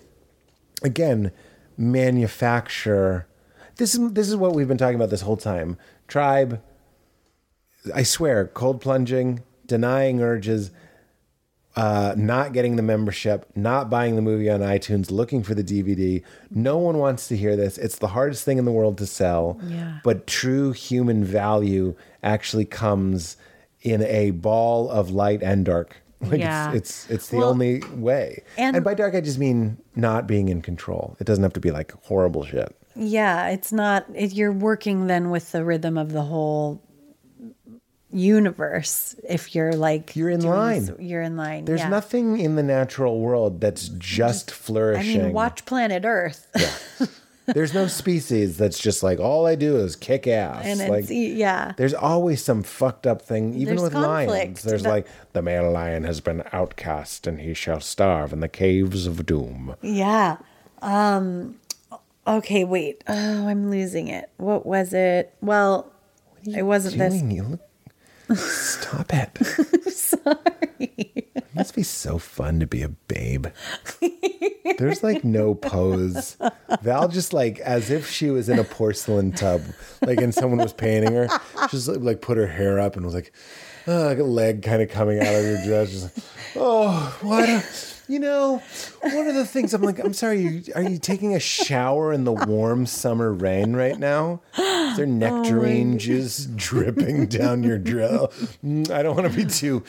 again 0.82 1.32
manufacture. 1.78 3.28
This 3.76 3.94
is 3.94 4.14
this 4.14 4.28
is 4.28 4.36
what 4.36 4.54
we've 4.54 4.68
been 4.68 4.78
talking 4.78 4.96
about 4.96 5.12
this 5.12 5.22
whole 5.22 5.38
time. 5.38 5.78
Tribe. 6.08 6.62
I 7.94 8.04
swear, 8.04 8.48
cold 8.48 8.80
plunging, 8.80 9.44
denying 9.66 10.22
urges, 10.22 10.72
uh, 11.76 12.13
not 12.17 12.53
getting 12.53 12.76
the 12.76 12.82
membership, 12.84 13.45
not 13.55 13.89
buying 13.89 14.15
the 14.15 14.21
movie 14.21 14.49
on 14.49 14.59
iTunes, 14.59 15.09
looking 15.09 15.41
for 15.43 15.55
the 15.55 15.63
DVD. 15.63 16.21
No 16.51 16.78
one 16.78 16.97
wants 16.99 17.28
to 17.30 17.38
hear 17.38 17.55
this. 17.55 17.78
It's 17.78 17.97
the 17.97 18.09
hardest 18.09 18.43
thing 18.45 18.57
in 18.59 18.65
the 18.65 18.71
world 18.71 18.97
to 18.99 19.05
sell. 19.07 19.59
Yeah. 19.67 19.99
But 20.03 20.28
true 20.28 20.71
human 20.71 21.24
value 21.24 21.95
actually 22.21 22.65
comes 22.65 23.38
in 23.82 24.01
a 24.03 24.32
ball 24.32 24.89
of 24.89 25.09
light 25.11 25.41
and 25.41 25.65
dark. 25.65 25.97
Like 26.24 26.39
Yeah. 26.39 26.71
it's, 26.74 27.03
it's 27.05 27.09
it's 27.11 27.28
the 27.30 27.38
Well, 27.38 27.49
only 27.49 27.82
way. 27.95 28.43
and- 28.57 28.76
and 28.78 28.86
by 28.86 28.93
dark 28.93 29.13
I 29.15 29.19
just 29.19 29.39
mean 29.39 29.78
not 29.95 30.26
being 30.28 30.47
in 30.49 30.61
control. 30.61 31.17
It 31.19 31.26
doesn't 31.26 31.43
have 31.43 31.51
to 31.53 31.59
be 31.59 31.71
like 31.71 31.91
horrible 32.03 32.45
shit. 32.45 32.74
Yeah, 32.95 33.49
it's 33.49 33.74
not. 33.74 34.05
It, 34.13 34.32
you're 34.34 34.51
working 34.53 35.07
then 35.07 35.32
with 35.32 35.51
the 35.51 35.65
rhythm 35.65 35.97
of 35.97 36.11
the 36.13 36.21
whole 36.21 36.80
universe. 38.14 39.16
If 39.28 39.55
you're 39.55 39.74
like 39.74 40.16
You're 40.16 40.30
in 40.30 40.41
line. 40.41 40.86
this- 40.86 40.99
you're 40.99 41.22
in 41.22 41.36
line. 41.38 41.66
There's 41.66 41.82
yeah. 41.82 41.89
nothing 41.89 42.39
in 42.39 42.55
the 42.55 42.64
natural 42.64 43.20
world 43.20 43.59
that's 43.61 43.89
just 43.89 44.51
flourishing 44.51 45.22
I 45.22 45.24
mean, 45.26 45.34
watch 45.34 45.66
Planet 45.66 46.03
Earth, 46.05 46.47
yeah. 46.55 47.07
There's 47.45 47.74
no 47.74 47.88
species 47.88 48.57
that's 48.57 48.80
just 48.80 49.03
like 49.03 49.20
all 49.20 49.45
I 49.45 49.55
do 49.55 49.76
is 49.76 49.97
kick 49.97 50.28
ass. 50.28 50.64
and 50.64 50.80
it's 50.80 50.89
like 50.89 51.05
yeah. 51.09 51.74
there's 51.76 51.93
always 51.93 52.41
some 52.41 52.64
fucked 52.64 53.05
up 53.05 53.22
thing, 53.22 53.53
even 53.53 53.76
There's 53.76 53.82
with 53.82 53.93
lions. 53.95 54.64
There's 54.64 54.84
That- 54.84 54.89
like 54.89 55.07
the 55.34 55.41
male 55.41 55.70
lion 55.70 56.05
has 56.05 56.22
been 56.22 56.43
outcast 56.53 57.28
and 57.28 57.41
he 57.41 57.53
shall 57.53 57.82
starve 57.82 58.32
in 58.32 58.39
the 58.39 58.47
caves 58.47 59.05
of 59.07 59.26
doom. 59.26 59.76
Yeah. 59.82 60.38
Um 60.82 61.55
okay, 62.26 62.64
wait. 62.64 63.03
Oh, 63.09 63.47
I'm 63.49 63.70
losing 63.70 64.07
it. 64.07 64.30
What 64.38 64.66
was 64.66 64.93
it? 64.93 65.34
Well, 65.41 65.91
it 66.45 66.64
wasn't 66.64 66.97
this. 66.97 67.22
You 67.22 67.43
look- 67.43 67.59
Stop 68.36 69.13
it. 69.13 69.38
Sorry. 69.91 70.39
It 70.80 71.55
must 71.55 71.76
be 71.76 71.84
so 71.84 72.17
fun 72.17 72.59
to 72.59 72.67
be 72.67 72.82
a 72.82 72.89
babe. 72.89 73.47
There's 74.78 75.03
like 75.03 75.24
no 75.24 75.53
pose. 75.53 76.38
Val 76.82 77.07
just 77.07 77.34
like 77.34 77.59
as 77.59 77.89
if 77.91 78.09
she 78.09 78.30
was 78.30 78.49
in 78.49 78.59
a 78.59 78.63
porcelain 78.63 79.32
tub, 79.34 79.61
like 80.01 80.19
and 80.19 80.34
someone 80.34 80.59
was 80.59 80.74
painting 80.74 81.13
her. 81.13 81.28
She 81.69 81.78
just 81.78 81.88
like 81.88 82.21
put 82.21 82.38
her 82.38 82.47
hair 82.47 82.80
up 82.80 82.95
and 82.95 83.05
was 83.05 83.13
like, 83.13 83.32
oh, 83.88 84.05
like 84.07 84.19
a 84.19 84.24
leg 84.24 84.63
kind 84.63 84.82
of 84.82 84.89
coming 84.89 85.19
out 85.19 85.28
of 85.28 85.43
her 85.43 85.61
dress. 85.65 85.91
Just 85.91 86.03
like, 86.15 86.26
oh, 86.55 87.17
what? 87.21 87.93
You 88.14 88.20
know, 88.20 88.61
one 89.01 89.26
of 89.26 89.34
the 89.34 89.43
things 89.43 89.74
I'm 89.74 89.82
like, 89.82 89.97
I'm 89.97 90.14
sorry, 90.14 90.39
you, 90.41 90.64
are 90.76 90.84
you 90.84 90.99
taking 90.99 91.34
a 91.34 91.39
shower 91.39 92.14
in 92.14 92.26
the 92.26 92.32
warm 92.32 92.86
summer 92.86 93.34
rain 93.34 93.76
right 93.76 93.97
now? 93.97 94.39
Is 94.55 94.97
there 94.97 95.07
nectarine 95.07 95.97
juice 95.97 96.45
dripping 96.55 97.26
down 97.26 97.64
your 97.64 97.80
drill? 97.80 98.28
Mm, 98.64 98.91
I 98.91 99.01
don't 99.01 99.16
want 99.18 99.32
to 99.32 99.36
be 99.36 99.45
too, 99.45 99.84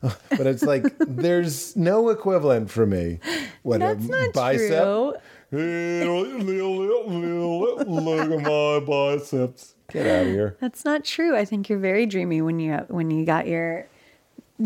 but 0.00 0.46
it's 0.46 0.62
like 0.62 0.84
there's 1.00 1.76
no 1.76 2.08
equivalent 2.08 2.70
for 2.70 2.86
me. 2.86 3.20
What 3.62 3.80
That's 3.80 4.06
a 4.06 4.10
not 4.10 4.32
bicep? 4.32 4.70
true. 4.70 5.12
Look 7.86 8.30
at 8.30 8.40
my 8.40 8.80
biceps. 8.80 9.74
Get 9.92 10.06
out 10.06 10.22
of 10.22 10.28
here. 10.28 10.56
That's 10.60 10.86
not 10.86 11.04
true. 11.04 11.36
I 11.36 11.44
think 11.44 11.68
you're 11.68 11.78
very 11.78 12.06
dreamy 12.06 12.40
when 12.40 12.58
you 12.58 12.72
when 12.88 13.10
you 13.10 13.26
got 13.26 13.46
your 13.46 13.86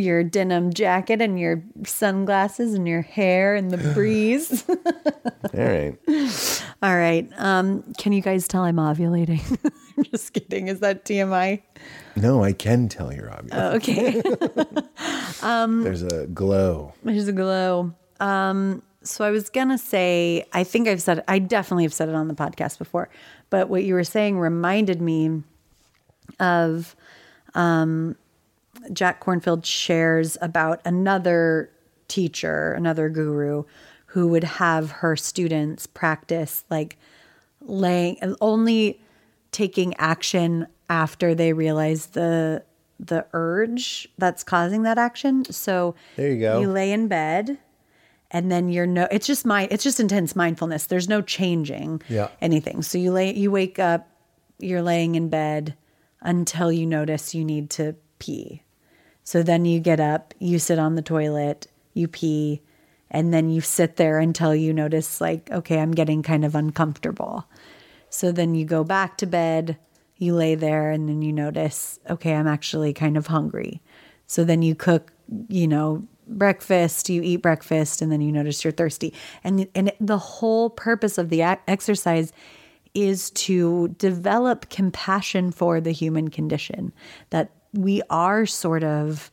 your 0.01 0.25
denim 0.25 0.73
jacket 0.73 1.21
and 1.21 1.39
your 1.39 1.63
sunglasses 1.85 2.75
and 2.75 2.87
your 2.87 3.03
hair 3.03 3.55
and 3.55 3.71
the 3.71 3.77
breeze. 3.95 4.65
All 4.69 4.77
right. 5.55 5.97
All 6.83 6.97
right. 6.97 7.29
Um, 7.37 7.85
can 7.99 8.13
you 8.13 8.21
guys 8.21 8.49
tell 8.49 8.63
I'm 8.63 8.77
ovulating? 8.77 9.43
I'm 9.97 10.05
just 10.05 10.33
kidding. 10.33 10.69
Is 10.69 10.81
that 10.81 11.05
TMI? 11.05 11.63
No, 12.17 12.43
I 12.43 12.53
can 12.53 12.89
tell 12.89 13.13
you're 13.13 13.33
obvious. 13.33 13.55
Okay. 13.55 14.21
There's 15.43 16.03
a 16.03 16.27
glow. 16.27 16.95
There's 17.03 17.29
a 17.29 17.33
glow. 17.33 17.95
Um, 18.21 18.83
so 19.03 19.25
I 19.25 19.31
was 19.31 19.51
gonna 19.51 19.79
say, 19.79 20.47
I 20.53 20.65
think 20.65 20.89
I've 20.89 21.03
said 21.03 21.19
it, 21.19 21.25
I 21.29 21.39
definitely 21.39 21.85
have 21.85 21.93
said 21.93 22.09
it 22.09 22.15
on 22.15 22.29
the 22.29 22.35
podcast 22.35 22.79
before, 22.79 23.11
but 23.51 23.69
what 23.69 23.85
you 23.85 23.95
were 23.95 24.05
saying 24.05 24.39
reminded 24.39 25.03
me 25.03 25.43
of 26.41 26.97
um, 27.55 28.17
Jack 28.93 29.23
Kornfield 29.25 29.65
shares 29.65 30.37
about 30.41 30.81
another 30.85 31.71
teacher, 32.09 32.73
another 32.73 33.09
guru, 33.09 33.65
who 34.07 34.29
would 34.29 34.45
have 34.45 34.91
her 34.91 35.17
students 35.17 35.87
practice 35.87 36.65
like 36.71 36.97
laying 37.61 38.17
only 38.41 39.01
taking 39.53 39.95
action 39.97 40.67
after 40.89 41.35
they 41.35 41.53
realize 41.53 42.07
the 42.09 42.63
the 43.01 43.27
urge 43.33 44.09
that's 44.19 44.45
causing 44.45 44.83
that 44.83 44.99
action. 44.99 45.45
So 45.51 45.95
There 46.17 46.31
you 46.31 46.41
go. 46.41 46.61
You 46.61 46.71
lay 46.71 46.93
in 46.93 47.09
bed 47.09 47.59
and 48.31 48.51
then 48.53 48.69
you're 48.69 48.87
no 48.87 49.09
it's 49.11 49.27
just 49.27 49.45
my 49.47 49.67
it's 49.71 49.83
just 49.85 49.99
intense 49.99 50.37
mindfulness. 50.37 50.87
There's 50.87 51.09
no 51.09 51.21
changing 51.23 52.03
Yeah. 52.09 52.29
anything. 52.41 52.83
So 52.83 52.99
you 52.99 53.13
lay 53.13 53.35
you 53.35 53.51
wake 53.51 53.79
up, 53.79 54.09
you're 54.59 54.83
laying 54.83 55.15
in 55.15 55.29
bed 55.29 55.75
until 56.21 56.71
you 56.73 56.87
notice 56.87 57.35
you 57.35 57.45
need 57.45 57.71
to 57.71 57.97
pee. 58.19 58.63
So 59.25 59.43
then 59.43 59.65
you 59.65 59.81
get 59.81 60.01
up, 60.01 60.35
you 60.39 60.59
sit 60.59 60.79
on 60.79 60.95
the 60.95 61.03
toilet, 61.03 61.67
you 61.95 62.07
pee, 62.09 62.61
and 63.11 63.33
then 63.33 63.49
you 63.49 63.61
sit 63.61 63.97
there 63.97 64.19
until 64.19 64.55
you 64.55 64.73
notice, 64.73 65.21
like, 65.21 65.51
okay, 65.51 65.79
I'm 65.79 65.93
getting 65.93 66.23
kind 66.23 66.45
of 66.45 66.55
uncomfortable. 66.55 67.47
So 68.11 68.33
then 68.33 68.55
you 68.55 68.65
go 68.65 68.85
back 68.85 69.17
to 69.19 69.27
bed, 69.27 69.79
you 70.19 70.35
lay 70.35 70.55
there, 70.55 70.91
and 70.91 71.09
then 71.09 71.23
you 71.23 71.33
notice, 71.33 71.99
okay, 72.09 72.35
I'm 72.35 72.47
actually 72.47 72.93
kind 72.93 73.17
of 73.17 73.29
hungry. 73.29 73.81
So 74.27 74.45
then 74.45 74.63
you 74.63 74.75
cook, 74.75 75.13
you 75.49 75.67
know, 75.67 76.07
breakfast, 76.27 77.09
you 77.09 77.23
eat 77.23 77.37
breakfast, 77.37 78.03
and 78.03 78.11
then 78.13 78.21
you 78.21 78.33
notice 78.33 78.63
you're 78.63 78.73
thirsty. 78.73 79.15
And, 79.43 79.69
and 79.75 79.93
the 80.01 80.19
whole 80.19 80.71
purpose 80.71 81.19
of 81.19 81.29
the 81.29 81.43
exercise 81.43 82.33
is 82.95 83.31
to 83.31 83.89
develop 83.99 84.71
compassion 84.71 85.51
for 85.51 85.81
the 85.81 85.93
human 85.93 86.29
condition, 86.29 86.93
that 87.31 87.51
we 87.75 88.03
are 88.11 88.47
sort 88.47 88.85
of 88.85 89.31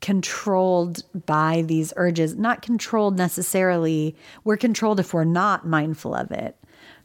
controlled 0.00 1.02
by 1.26 1.62
these 1.62 1.92
urges, 1.96 2.34
not 2.36 2.62
controlled 2.62 3.16
necessarily. 3.16 4.14
We're 4.44 4.58
controlled 4.58 5.00
if 5.00 5.14
we're 5.14 5.24
not 5.24 5.66
mindful 5.66 6.14
of 6.14 6.30
it. 6.30 6.56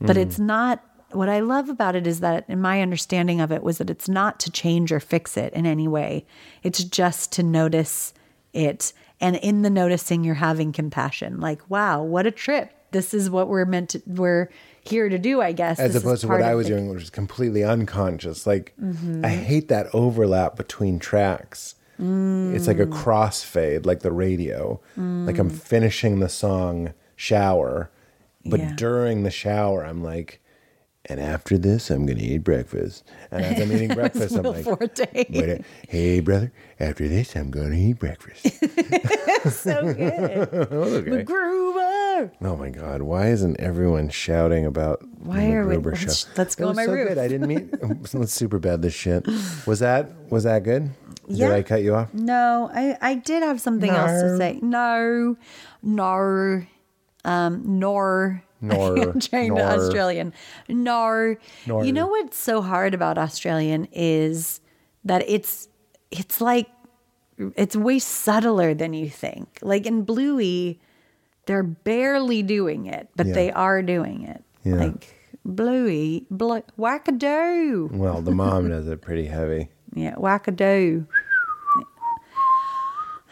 But 0.02 0.18
mm. 0.18 0.22
it's 0.22 0.38
not 0.38 0.84
what 1.12 1.30
I 1.30 1.40
love 1.40 1.70
about 1.70 1.96
it 1.96 2.06
is 2.06 2.20
that 2.20 2.46
in 2.48 2.62
my 2.62 2.82
understanding 2.82 3.42
of 3.42 3.52
it 3.52 3.64
was 3.64 3.80
that 3.80 3.90
it's 3.90 4.10
not 4.10 4.40
to 4.42 4.52
change 4.52 4.92
or 4.92 5.00
fix 5.00 5.38
it 5.38 5.54
in 5.54 5.66
any 5.66 5.88
way. 5.88 6.26
It's 6.62 6.84
just 6.84 7.32
to 7.34 7.44
notice 7.44 8.14
it 8.54 8.94
and 9.22 9.36
in 9.38 9.62
the 9.64 9.70
noticing 9.70 10.24
you're 10.24 10.36
having 10.36 10.72
compassion. 10.72 11.40
Like, 11.40 11.70
wow, 11.70 12.04
what 12.04 12.26
a 12.26 12.32
trip. 12.32 12.72
This 12.92 13.14
is 13.14 13.30
what 13.30 13.48
we're 13.48 13.66
meant 13.66 13.90
to 13.92 14.02
we're 14.08 14.50
here 14.90 15.08
to 15.10 15.18
do, 15.18 15.42
I 15.42 15.52
guess. 15.52 15.80
As 15.80 15.96
opposed 15.96 16.22
to 16.22 16.28
what 16.28 16.42
I 16.42 16.56
was 16.56 16.68
the- 16.68 16.74
doing, 16.74 16.90
which 16.90 17.00
was 17.02 17.10
completely 17.10 17.64
unconscious. 17.64 18.46
Like, 18.48 18.74
Mm-hmm. 18.82 19.24
I 19.26 19.30
hate 19.30 19.68
that 19.70 19.88
overlap 19.94 20.56
between 20.56 21.00
tracks. 21.00 21.76
It's 22.02 22.66
like 22.68 22.80
a 22.80 22.86
Mm. 22.86 22.94
crossfade, 22.94 23.86
like 23.86 24.00
the 24.02 24.12
radio. 24.12 24.80
Like 24.96 25.38
I'm 25.38 25.50
finishing 25.50 26.20
the 26.20 26.30
song 26.30 26.94
Shower, 27.18 27.90
but 28.46 28.60
Yeah. 28.62 28.74
during 28.78 29.24
the 29.24 29.30
shower, 29.32 29.84
I'm 29.86 30.02
like, 30.02 30.40
and 31.10 31.20
after 31.20 31.57
this, 31.57 31.89
I'm 31.89 32.05
going 32.05 32.18
to 32.20 32.24
eat 32.24 32.43
breakfast. 32.43 33.03
And 33.32 33.43
as 33.43 33.60
I'm 33.62 33.72
eating 33.72 33.88
breakfast, 33.95 34.36
I'm 34.36 34.43
like, 34.43 34.66
a- 34.66 35.64
hey, 35.88 36.20
brother, 36.20 36.51
after 36.80 37.07
this, 37.07 37.36
I'm 37.36 37.49
going 37.51 37.72
to 37.72 37.78
eat 37.78 37.99
breakfast. 37.99 38.43
so 39.51 39.93
good. 39.93 40.53
okay. 40.53 41.24
Groover. 41.24 42.32
Oh 42.41 42.55
my 42.57 42.70
God! 42.70 43.01
Why 43.01 43.28
isn't 43.30 43.60
everyone 43.60 44.10
shouting 44.10 44.66
about 44.66 45.01
Why 45.20 45.47
the 45.47 45.53
are 45.53 45.68
we- 45.68 45.78
let's- 45.78 45.99
show? 46.26 46.30
let's 46.38 46.55
It 46.55 46.60
go 46.60 46.70
on 46.70 46.76
my 46.76 46.86
so 46.86 46.93
roof. 46.93 47.07
good. 47.10 47.18
I 47.18 47.28
didn't 47.28 47.47
mean. 47.47 47.72
let's 48.14 48.34
super 48.34 48.60
bad 48.60 48.82
this 48.82 48.93
shit. 48.93 49.26
Was 49.66 49.80
that 49.80 50.10
was 50.30 50.43
that 50.43 50.64
good? 50.64 50.91
Yeah. 51.28 51.47
Did 51.49 51.55
I 51.57 51.62
cut 51.64 51.82
you 51.84 51.95
off? 51.95 52.14
No, 52.14 52.70
I, 52.74 52.97
I 53.01 53.14
did 53.16 53.43
have 53.43 53.62
something 53.62 53.89
else 53.89 54.12
No. 54.12 54.28
to 54.30 54.38
say. 54.38 54.60
No, 54.64 55.38
nor, 55.84 56.68
um, 57.24 57.80
nor. 57.80 58.43
Nor, 58.62 59.14
trying 59.22 59.49
nor. 59.49 59.57
to 59.57 59.64
Australian. 59.64 60.34
Nor. 60.68 61.38
Nor. 61.68 61.86
You 61.86 61.93
know 61.93 62.07
what's 62.07 62.38
so 62.38 62.62
hard 62.62 62.93
about 62.93 63.18
Australian 63.18 63.88
is 63.91 64.60
that 65.05 65.24
it's 65.28 65.68
it's 66.12 66.41
like 66.41 66.68
it's 67.55 67.76
way 67.76 67.99
subtler 67.99 68.74
than 68.74 68.93
you 68.93 69.10
think. 69.10 69.60
Like 69.62 69.86
in 69.86 70.03
Bluey, 70.03 70.80
they're 71.45 71.64
barely 71.64 72.43
doing 72.43 72.86
it, 72.86 73.07
but 73.16 73.28
Yeah. 73.28 73.34
they 73.34 73.51
are 73.51 73.82
doing 73.82 74.24
it. 74.24 74.43
Yeah. 74.64 74.76
Like 74.76 75.16
Bluey, 75.45 76.26
blo- 76.30 76.64
wackadoo. 76.78 77.91
Well, 77.91 78.22
the 78.22 78.32
mom 78.32 78.70
does 78.70 78.88
it 78.88 79.01
pretty 79.01 79.26
heavy. 79.26 79.70
Yeah, 79.95 80.16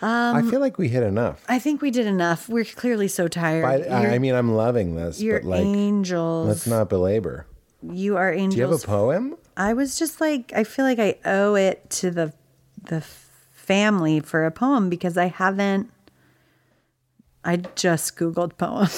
wackadoo. 0.01 0.47
I 0.47 0.49
feel 0.49 0.59
like 0.59 0.77
we 0.77 0.87
hit 0.89 1.03
enough. 1.03 1.43
I 1.47 1.59
think 1.59 1.81
we 1.81 1.91
did 1.91 2.05
enough. 2.05 2.47
We're 2.49 2.65
clearly 2.65 3.07
so 3.07 3.27
tired. 3.27 3.65
I, 3.89 4.15
I 4.15 4.19
mean, 4.19 4.35
I'm 4.35 4.53
loving 4.53 4.95
this, 4.95 5.21
you're 5.21 5.39
but 5.41 5.47
like, 5.49 5.65
angels. 5.65 6.47
let's 6.47 6.67
not 6.67 6.89
belabor. 6.89 7.45
You 7.81 8.17
are 8.17 8.31
angels. 8.33 8.55
Do 8.55 8.61
you 8.61 8.67
have 8.71 8.83
a 8.83 8.85
poem? 8.85 9.35
I 9.55 9.73
was 9.73 9.97
just 9.97 10.19
like, 10.21 10.51
I 10.55 10.63
feel 10.63 10.85
like 10.85 10.99
I 10.99 11.15
owe 11.25 11.55
it 11.55 11.89
to 11.91 12.11
the 12.11 12.33
the 12.83 13.01
family 13.53 14.19
for 14.19 14.45
a 14.45 14.51
poem 14.51 14.89
because 14.89 15.17
I 15.17 15.27
haven't. 15.27 15.91
I 17.43 17.57
just 17.57 18.17
googled 18.17 18.57
poem. 18.57 18.83
it 18.83 18.89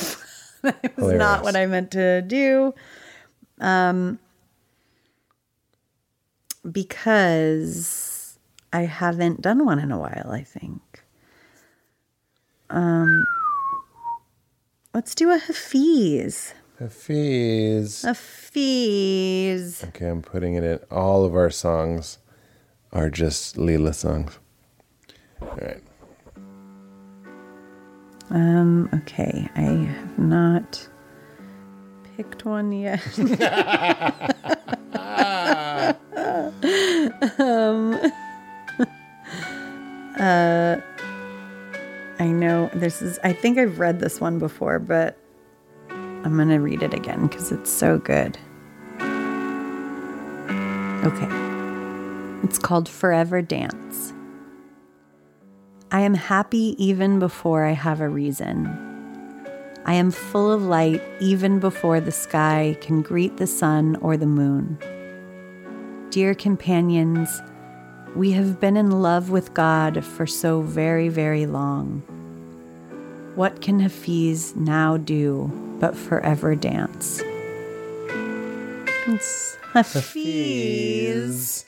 was 0.64 0.94
Hilarious. 0.96 1.20
not 1.20 1.44
what 1.44 1.56
I 1.56 1.66
meant 1.66 1.92
to 1.92 2.22
do. 2.22 2.74
Um, 3.62 4.20
because 6.70 8.38
I 8.74 8.82
haven't 8.82 9.42
done 9.42 9.66
one 9.66 9.80
in 9.80 9.92
a 9.92 10.00
while. 10.00 10.30
I 10.32 10.44
think. 10.44 10.82
Um, 12.70 13.26
let's 14.94 15.16
do 15.16 15.32
a 15.32 15.38
Hafiz. 15.38 16.54
Hafiz. 16.80 18.04
Hafiz. 18.04 19.84
Okay, 19.86 20.08
I'm 20.08 20.22
putting 20.22 20.56
it 20.56 20.64
in. 20.64 20.80
All 20.92 21.26
of 21.26 21.36
our 21.36 21.50
songs 21.50 22.20
are 22.92 23.10
just 23.10 23.58
Leela 23.58 23.94
songs. 23.94 24.40
All 25.42 25.58
right. 25.62 25.84
Um, 28.30 28.90
okay, 28.94 29.50
I 29.56 29.62
have 29.62 30.20
not 30.20 30.88
picked 32.16 32.46
one 32.46 32.72
yet. 32.72 33.02
um, 37.40 38.00
uh, 40.20 40.78
I 42.20 42.28
know 42.28 42.70
this 42.74 43.02
is, 43.02 43.18
I 43.24 43.32
think 43.32 43.58
I've 43.58 43.80
read 43.80 44.00
this 44.00 44.20
one 44.20 44.40
before, 44.40 44.78
but 44.78 45.18
I'm 45.90 46.36
going 46.36 46.50
to 46.50 46.60
read 46.60 46.84
it 46.84 46.94
again 46.94 47.28
because 47.28 47.52
it's 47.52 47.72
so 47.72 47.98
good. 47.98 48.38
Okay. 51.06 51.30
It's 52.44 52.60
called 52.60 52.90
Forever 52.90 53.42
Dance. 53.42 54.14
I 55.92 56.02
am 56.02 56.14
happy 56.14 56.76
even 56.78 57.20
before 57.20 57.64
I 57.66 57.72
have 57.72 58.02
a 58.02 58.10
reason. 58.10 58.68
I 59.86 59.94
am 59.94 60.12
full 60.12 60.52
of 60.52 60.62
light 60.62 61.02
even 61.22 61.60
before 61.60 62.02
the 62.02 62.12
sky 62.12 62.78
can 62.82 63.02
greet 63.02 63.38
the 63.38 63.48
sun 63.48 63.96
or 64.02 64.18
the 64.18 64.26
moon. 64.26 64.78
Dear 66.12 66.36
companions, 66.36 67.42
we 68.16 68.32
have 68.32 68.60
been 68.60 68.78
in 68.78 68.92
love 68.92 69.30
with 69.30 69.54
God 69.54 70.04
for 70.04 70.26
so 70.26 70.62
very, 70.62 71.10
very 71.10 71.46
long. 71.46 72.04
What 73.36 73.62
can 73.62 73.80
Hafiz 73.80 74.56
now 74.56 74.98
do 74.98 75.52
but 75.80 75.96
forever 75.96 76.56
dance? 76.56 77.22
It's 79.08 79.58
Hafiz. 79.74 81.66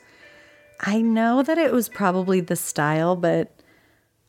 I 0.80 1.00
know 1.00 1.42
that 1.42 1.58
it 1.58 1.72
was 1.72 1.88
probably 1.88 2.40
the 2.40 2.56
style, 2.56 3.16
but 3.16 3.52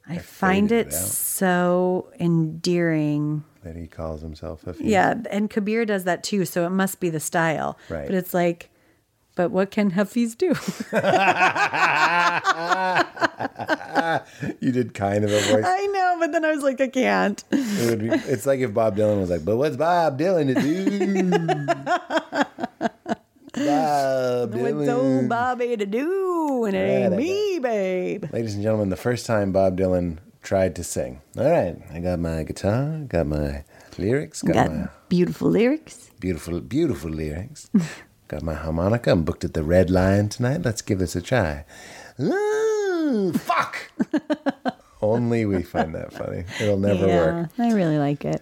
I 0.07 0.17
find 0.19 0.71
it 0.71 0.87
it 0.87 0.93
so 0.93 2.11
endearing. 2.19 3.43
That 3.63 3.75
he 3.75 3.87
calls 3.87 4.21
himself 4.21 4.63
Hafiz. 4.63 4.81
Yeah, 4.81 5.15
and 5.31 5.49
Kabir 5.49 5.85
does 5.85 6.03
that 6.03 6.23
too, 6.23 6.45
so 6.45 6.65
it 6.65 6.69
must 6.69 6.99
be 6.99 7.09
the 7.09 7.19
style. 7.19 7.77
Right. 7.89 8.05
But 8.05 8.15
it's 8.15 8.33
like, 8.33 8.69
but 9.35 9.51
what 9.51 9.71
can 9.71 9.91
Hafiz 9.91 10.35
do? 10.35 10.53
You 14.59 14.71
did 14.71 14.93
kind 14.93 15.23
of 15.23 15.31
a 15.31 15.39
voice. 15.39 15.63
I 15.65 15.87
know, 15.87 16.17
but 16.19 16.31
then 16.31 16.43
I 16.45 16.51
was 16.51 16.63
like, 16.63 16.79
I 16.81 16.87
can't. 16.87 17.43
It 17.51 17.89
would 17.89 17.99
be, 17.99 18.07
it's 18.31 18.45
like 18.45 18.59
if 18.59 18.73
Bob 18.73 18.95
Dylan 18.97 19.19
was 19.19 19.29
like, 19.29 19.43
but 19.45 19.55
what's 19.57 19.75
Bob 19.77 20.19
Dylan 20.19 20.53
to 20.53 20.61
do? 20.61 21.29
Bob 23.53 24.51
Dylan. 24.51 24.75
What's 24.75 24.89
old 24.89 25.29
Bobby 25.29 25.77
to 25.77 25.85
do? 25.85 26.65
And 26.65 26.75
it 26.75 26.79
ain't 26.79 27.15
me, 27.15 27.59
babe. 27.59 28.25
Ladies 28.33 28.55
and 28.55 28.63
gentlemen, 28.63 28.89
the 28.89 28.95
first 28.97 29.25
time 29.25 29.51
Bob 29.51 29.77
Dylan 29.77 30.17
tried 30.41 30.75
to 30.77 30.83
sing. 30.83 31.21
All 31.37 31.49
right, 31.49 31.77
I 31.91 31.99
got 31.99 32.19
my 32.19 32.43
guitar, 32.43 32.99
got 33.07 33.27
my 33.27 33.63
lyrics, 33.97 34.41
got, 34.41 34.53
Got 34.53 34.71
my 34.71 34.87
beautiful 35.09 35.49
lyrics. 35.49 36.09
beautiful, 36.19 36.59
beautiful 36.61 37.09
lyrics. 37.11 37.69
got 38.33 38.41
my 38.41 38.55
harmonica. 38.55 39.11
I'm 39.11 39.23
booked 39.23 39.43
at 39.43 39.53
the 39.53 39.63
Red 39.63 39.91
Lion 39.91 40.27
tonight. 40.27 40.63
Let's 40.63 40.81
give 40.81 40.97
this 40.97 41.15
a 41.15 41.21
try. 41.21 41.65
Ooh, 42.19 43.31
fuck. 43.33 43.91
Only 45.03 45.45
we 45.45 45.61
find 45.61 45.93
that 45.93 46.11
funny. 46.11 46.45
It'll 46.59 46.79
never 46.79 47.05
yeah, 47.05 47.17
work. 47.17 47.49
I 47.59 47.71
really 47.73 47.99
like 47.99 48.25
it. 48.25 48.41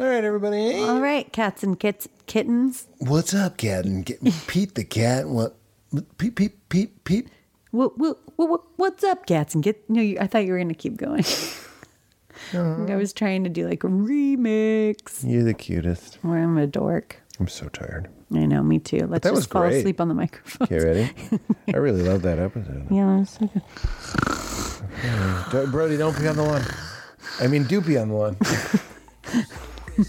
All 0.00 0.06
right, 0.06 0.24
everybody. 0.24 0.74
All 0.80 1.00
right, 1.00 1.32
cats 1.32 1.62
and 1.62 1.78
kits, 1.78 2.08
kittens. 2.26 2.88
What's 2.98 3.32
up, 3.32 3.56
cat? 3.56 3.84
And 3.84 4.04
get, 4.04 4.18
Pete 4.48 4.74
the 4.74 4.82
cat. 4.82 5.28
What? 5.28 5.54
Peep, 6.18 6.34
peep, 6.34 6.68
peep, 6.68 7.04
peep. 7.04 7.28
What, 7.70 7.96
what, 7.98 8.18
what, 8.34 8.62
what's 8.76 9.04
up, 9.04 9.26
cats 9.26 9.54
and 9.54 9.62
kits? 9.62 9.78
No, 9.88 10.02
you, 10.02 10.18
I 10.18 10.26
thought 10.26 10.44
you 10.44 10.50
were 10.50 10.58
going 10.58 10.68
to 10.70 10.74
keep 10.74 10.96
going. 10.96 11.24
Uh-huh. 12.54 12.86
I 12.88 12.96
was 12.96 13.12
trying 13.12 13.44
to 13.44 13.50
do 13.50 13.68
like 13.68 13.84
a 13.84 13.86
remix. 13.86 15.22
You're 15.22 15.44
the 15.44 15.54
cutest. 15.54 16.18
Or 16.24 16.36
I'm 16.38 16.56
a 16.56 16.66
dork. 16.66 17.20
I'm 17.38 17.48
so 17.48 17.68
tired. 17.68 18.08
I 18.32 18.46
know, 18.46 18.62
me 18.62 18.78
too. 18.78 19.06
Let's 19.08 19.24
that 19.24 19.34
just 19.34 19.50
fall 19.50 19.62
great. 19.62 19.78
asleep 19.78 20.00
on 20.00 20.08
the 20.08 20.14
microphone. 20.14 20.66
Okay, 20.66 20.78
ready? 20.84 21.10
I 21.74 21.76
really 21.78 22.02
love 22.02 22.22
that 22.22 22.38
episode. 22.38 22.86
Yeah, 22.90 23.18
that's 23.18 23.38
so 23.38 23.46
good. 23.46 23.62
Don't- 25.52 25.70
Brody, 25.72 25.96
don't 25.96 26.16
pee 26.16 26.28
on 26.28 26.36
the 26.36 26.42
lawn. 26.44 26.62
I 27.40 27.46
mean, 27.48 27.64
do 27.64 27.80
pee 27.80 27.96
on 27.96 28.08
the 28.08 28.14
lawn. 28.14 28.36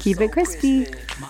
keep 0.00 0.20
it 0.20 0.32
crispy. 0.32 0.86
My 1.20 1.28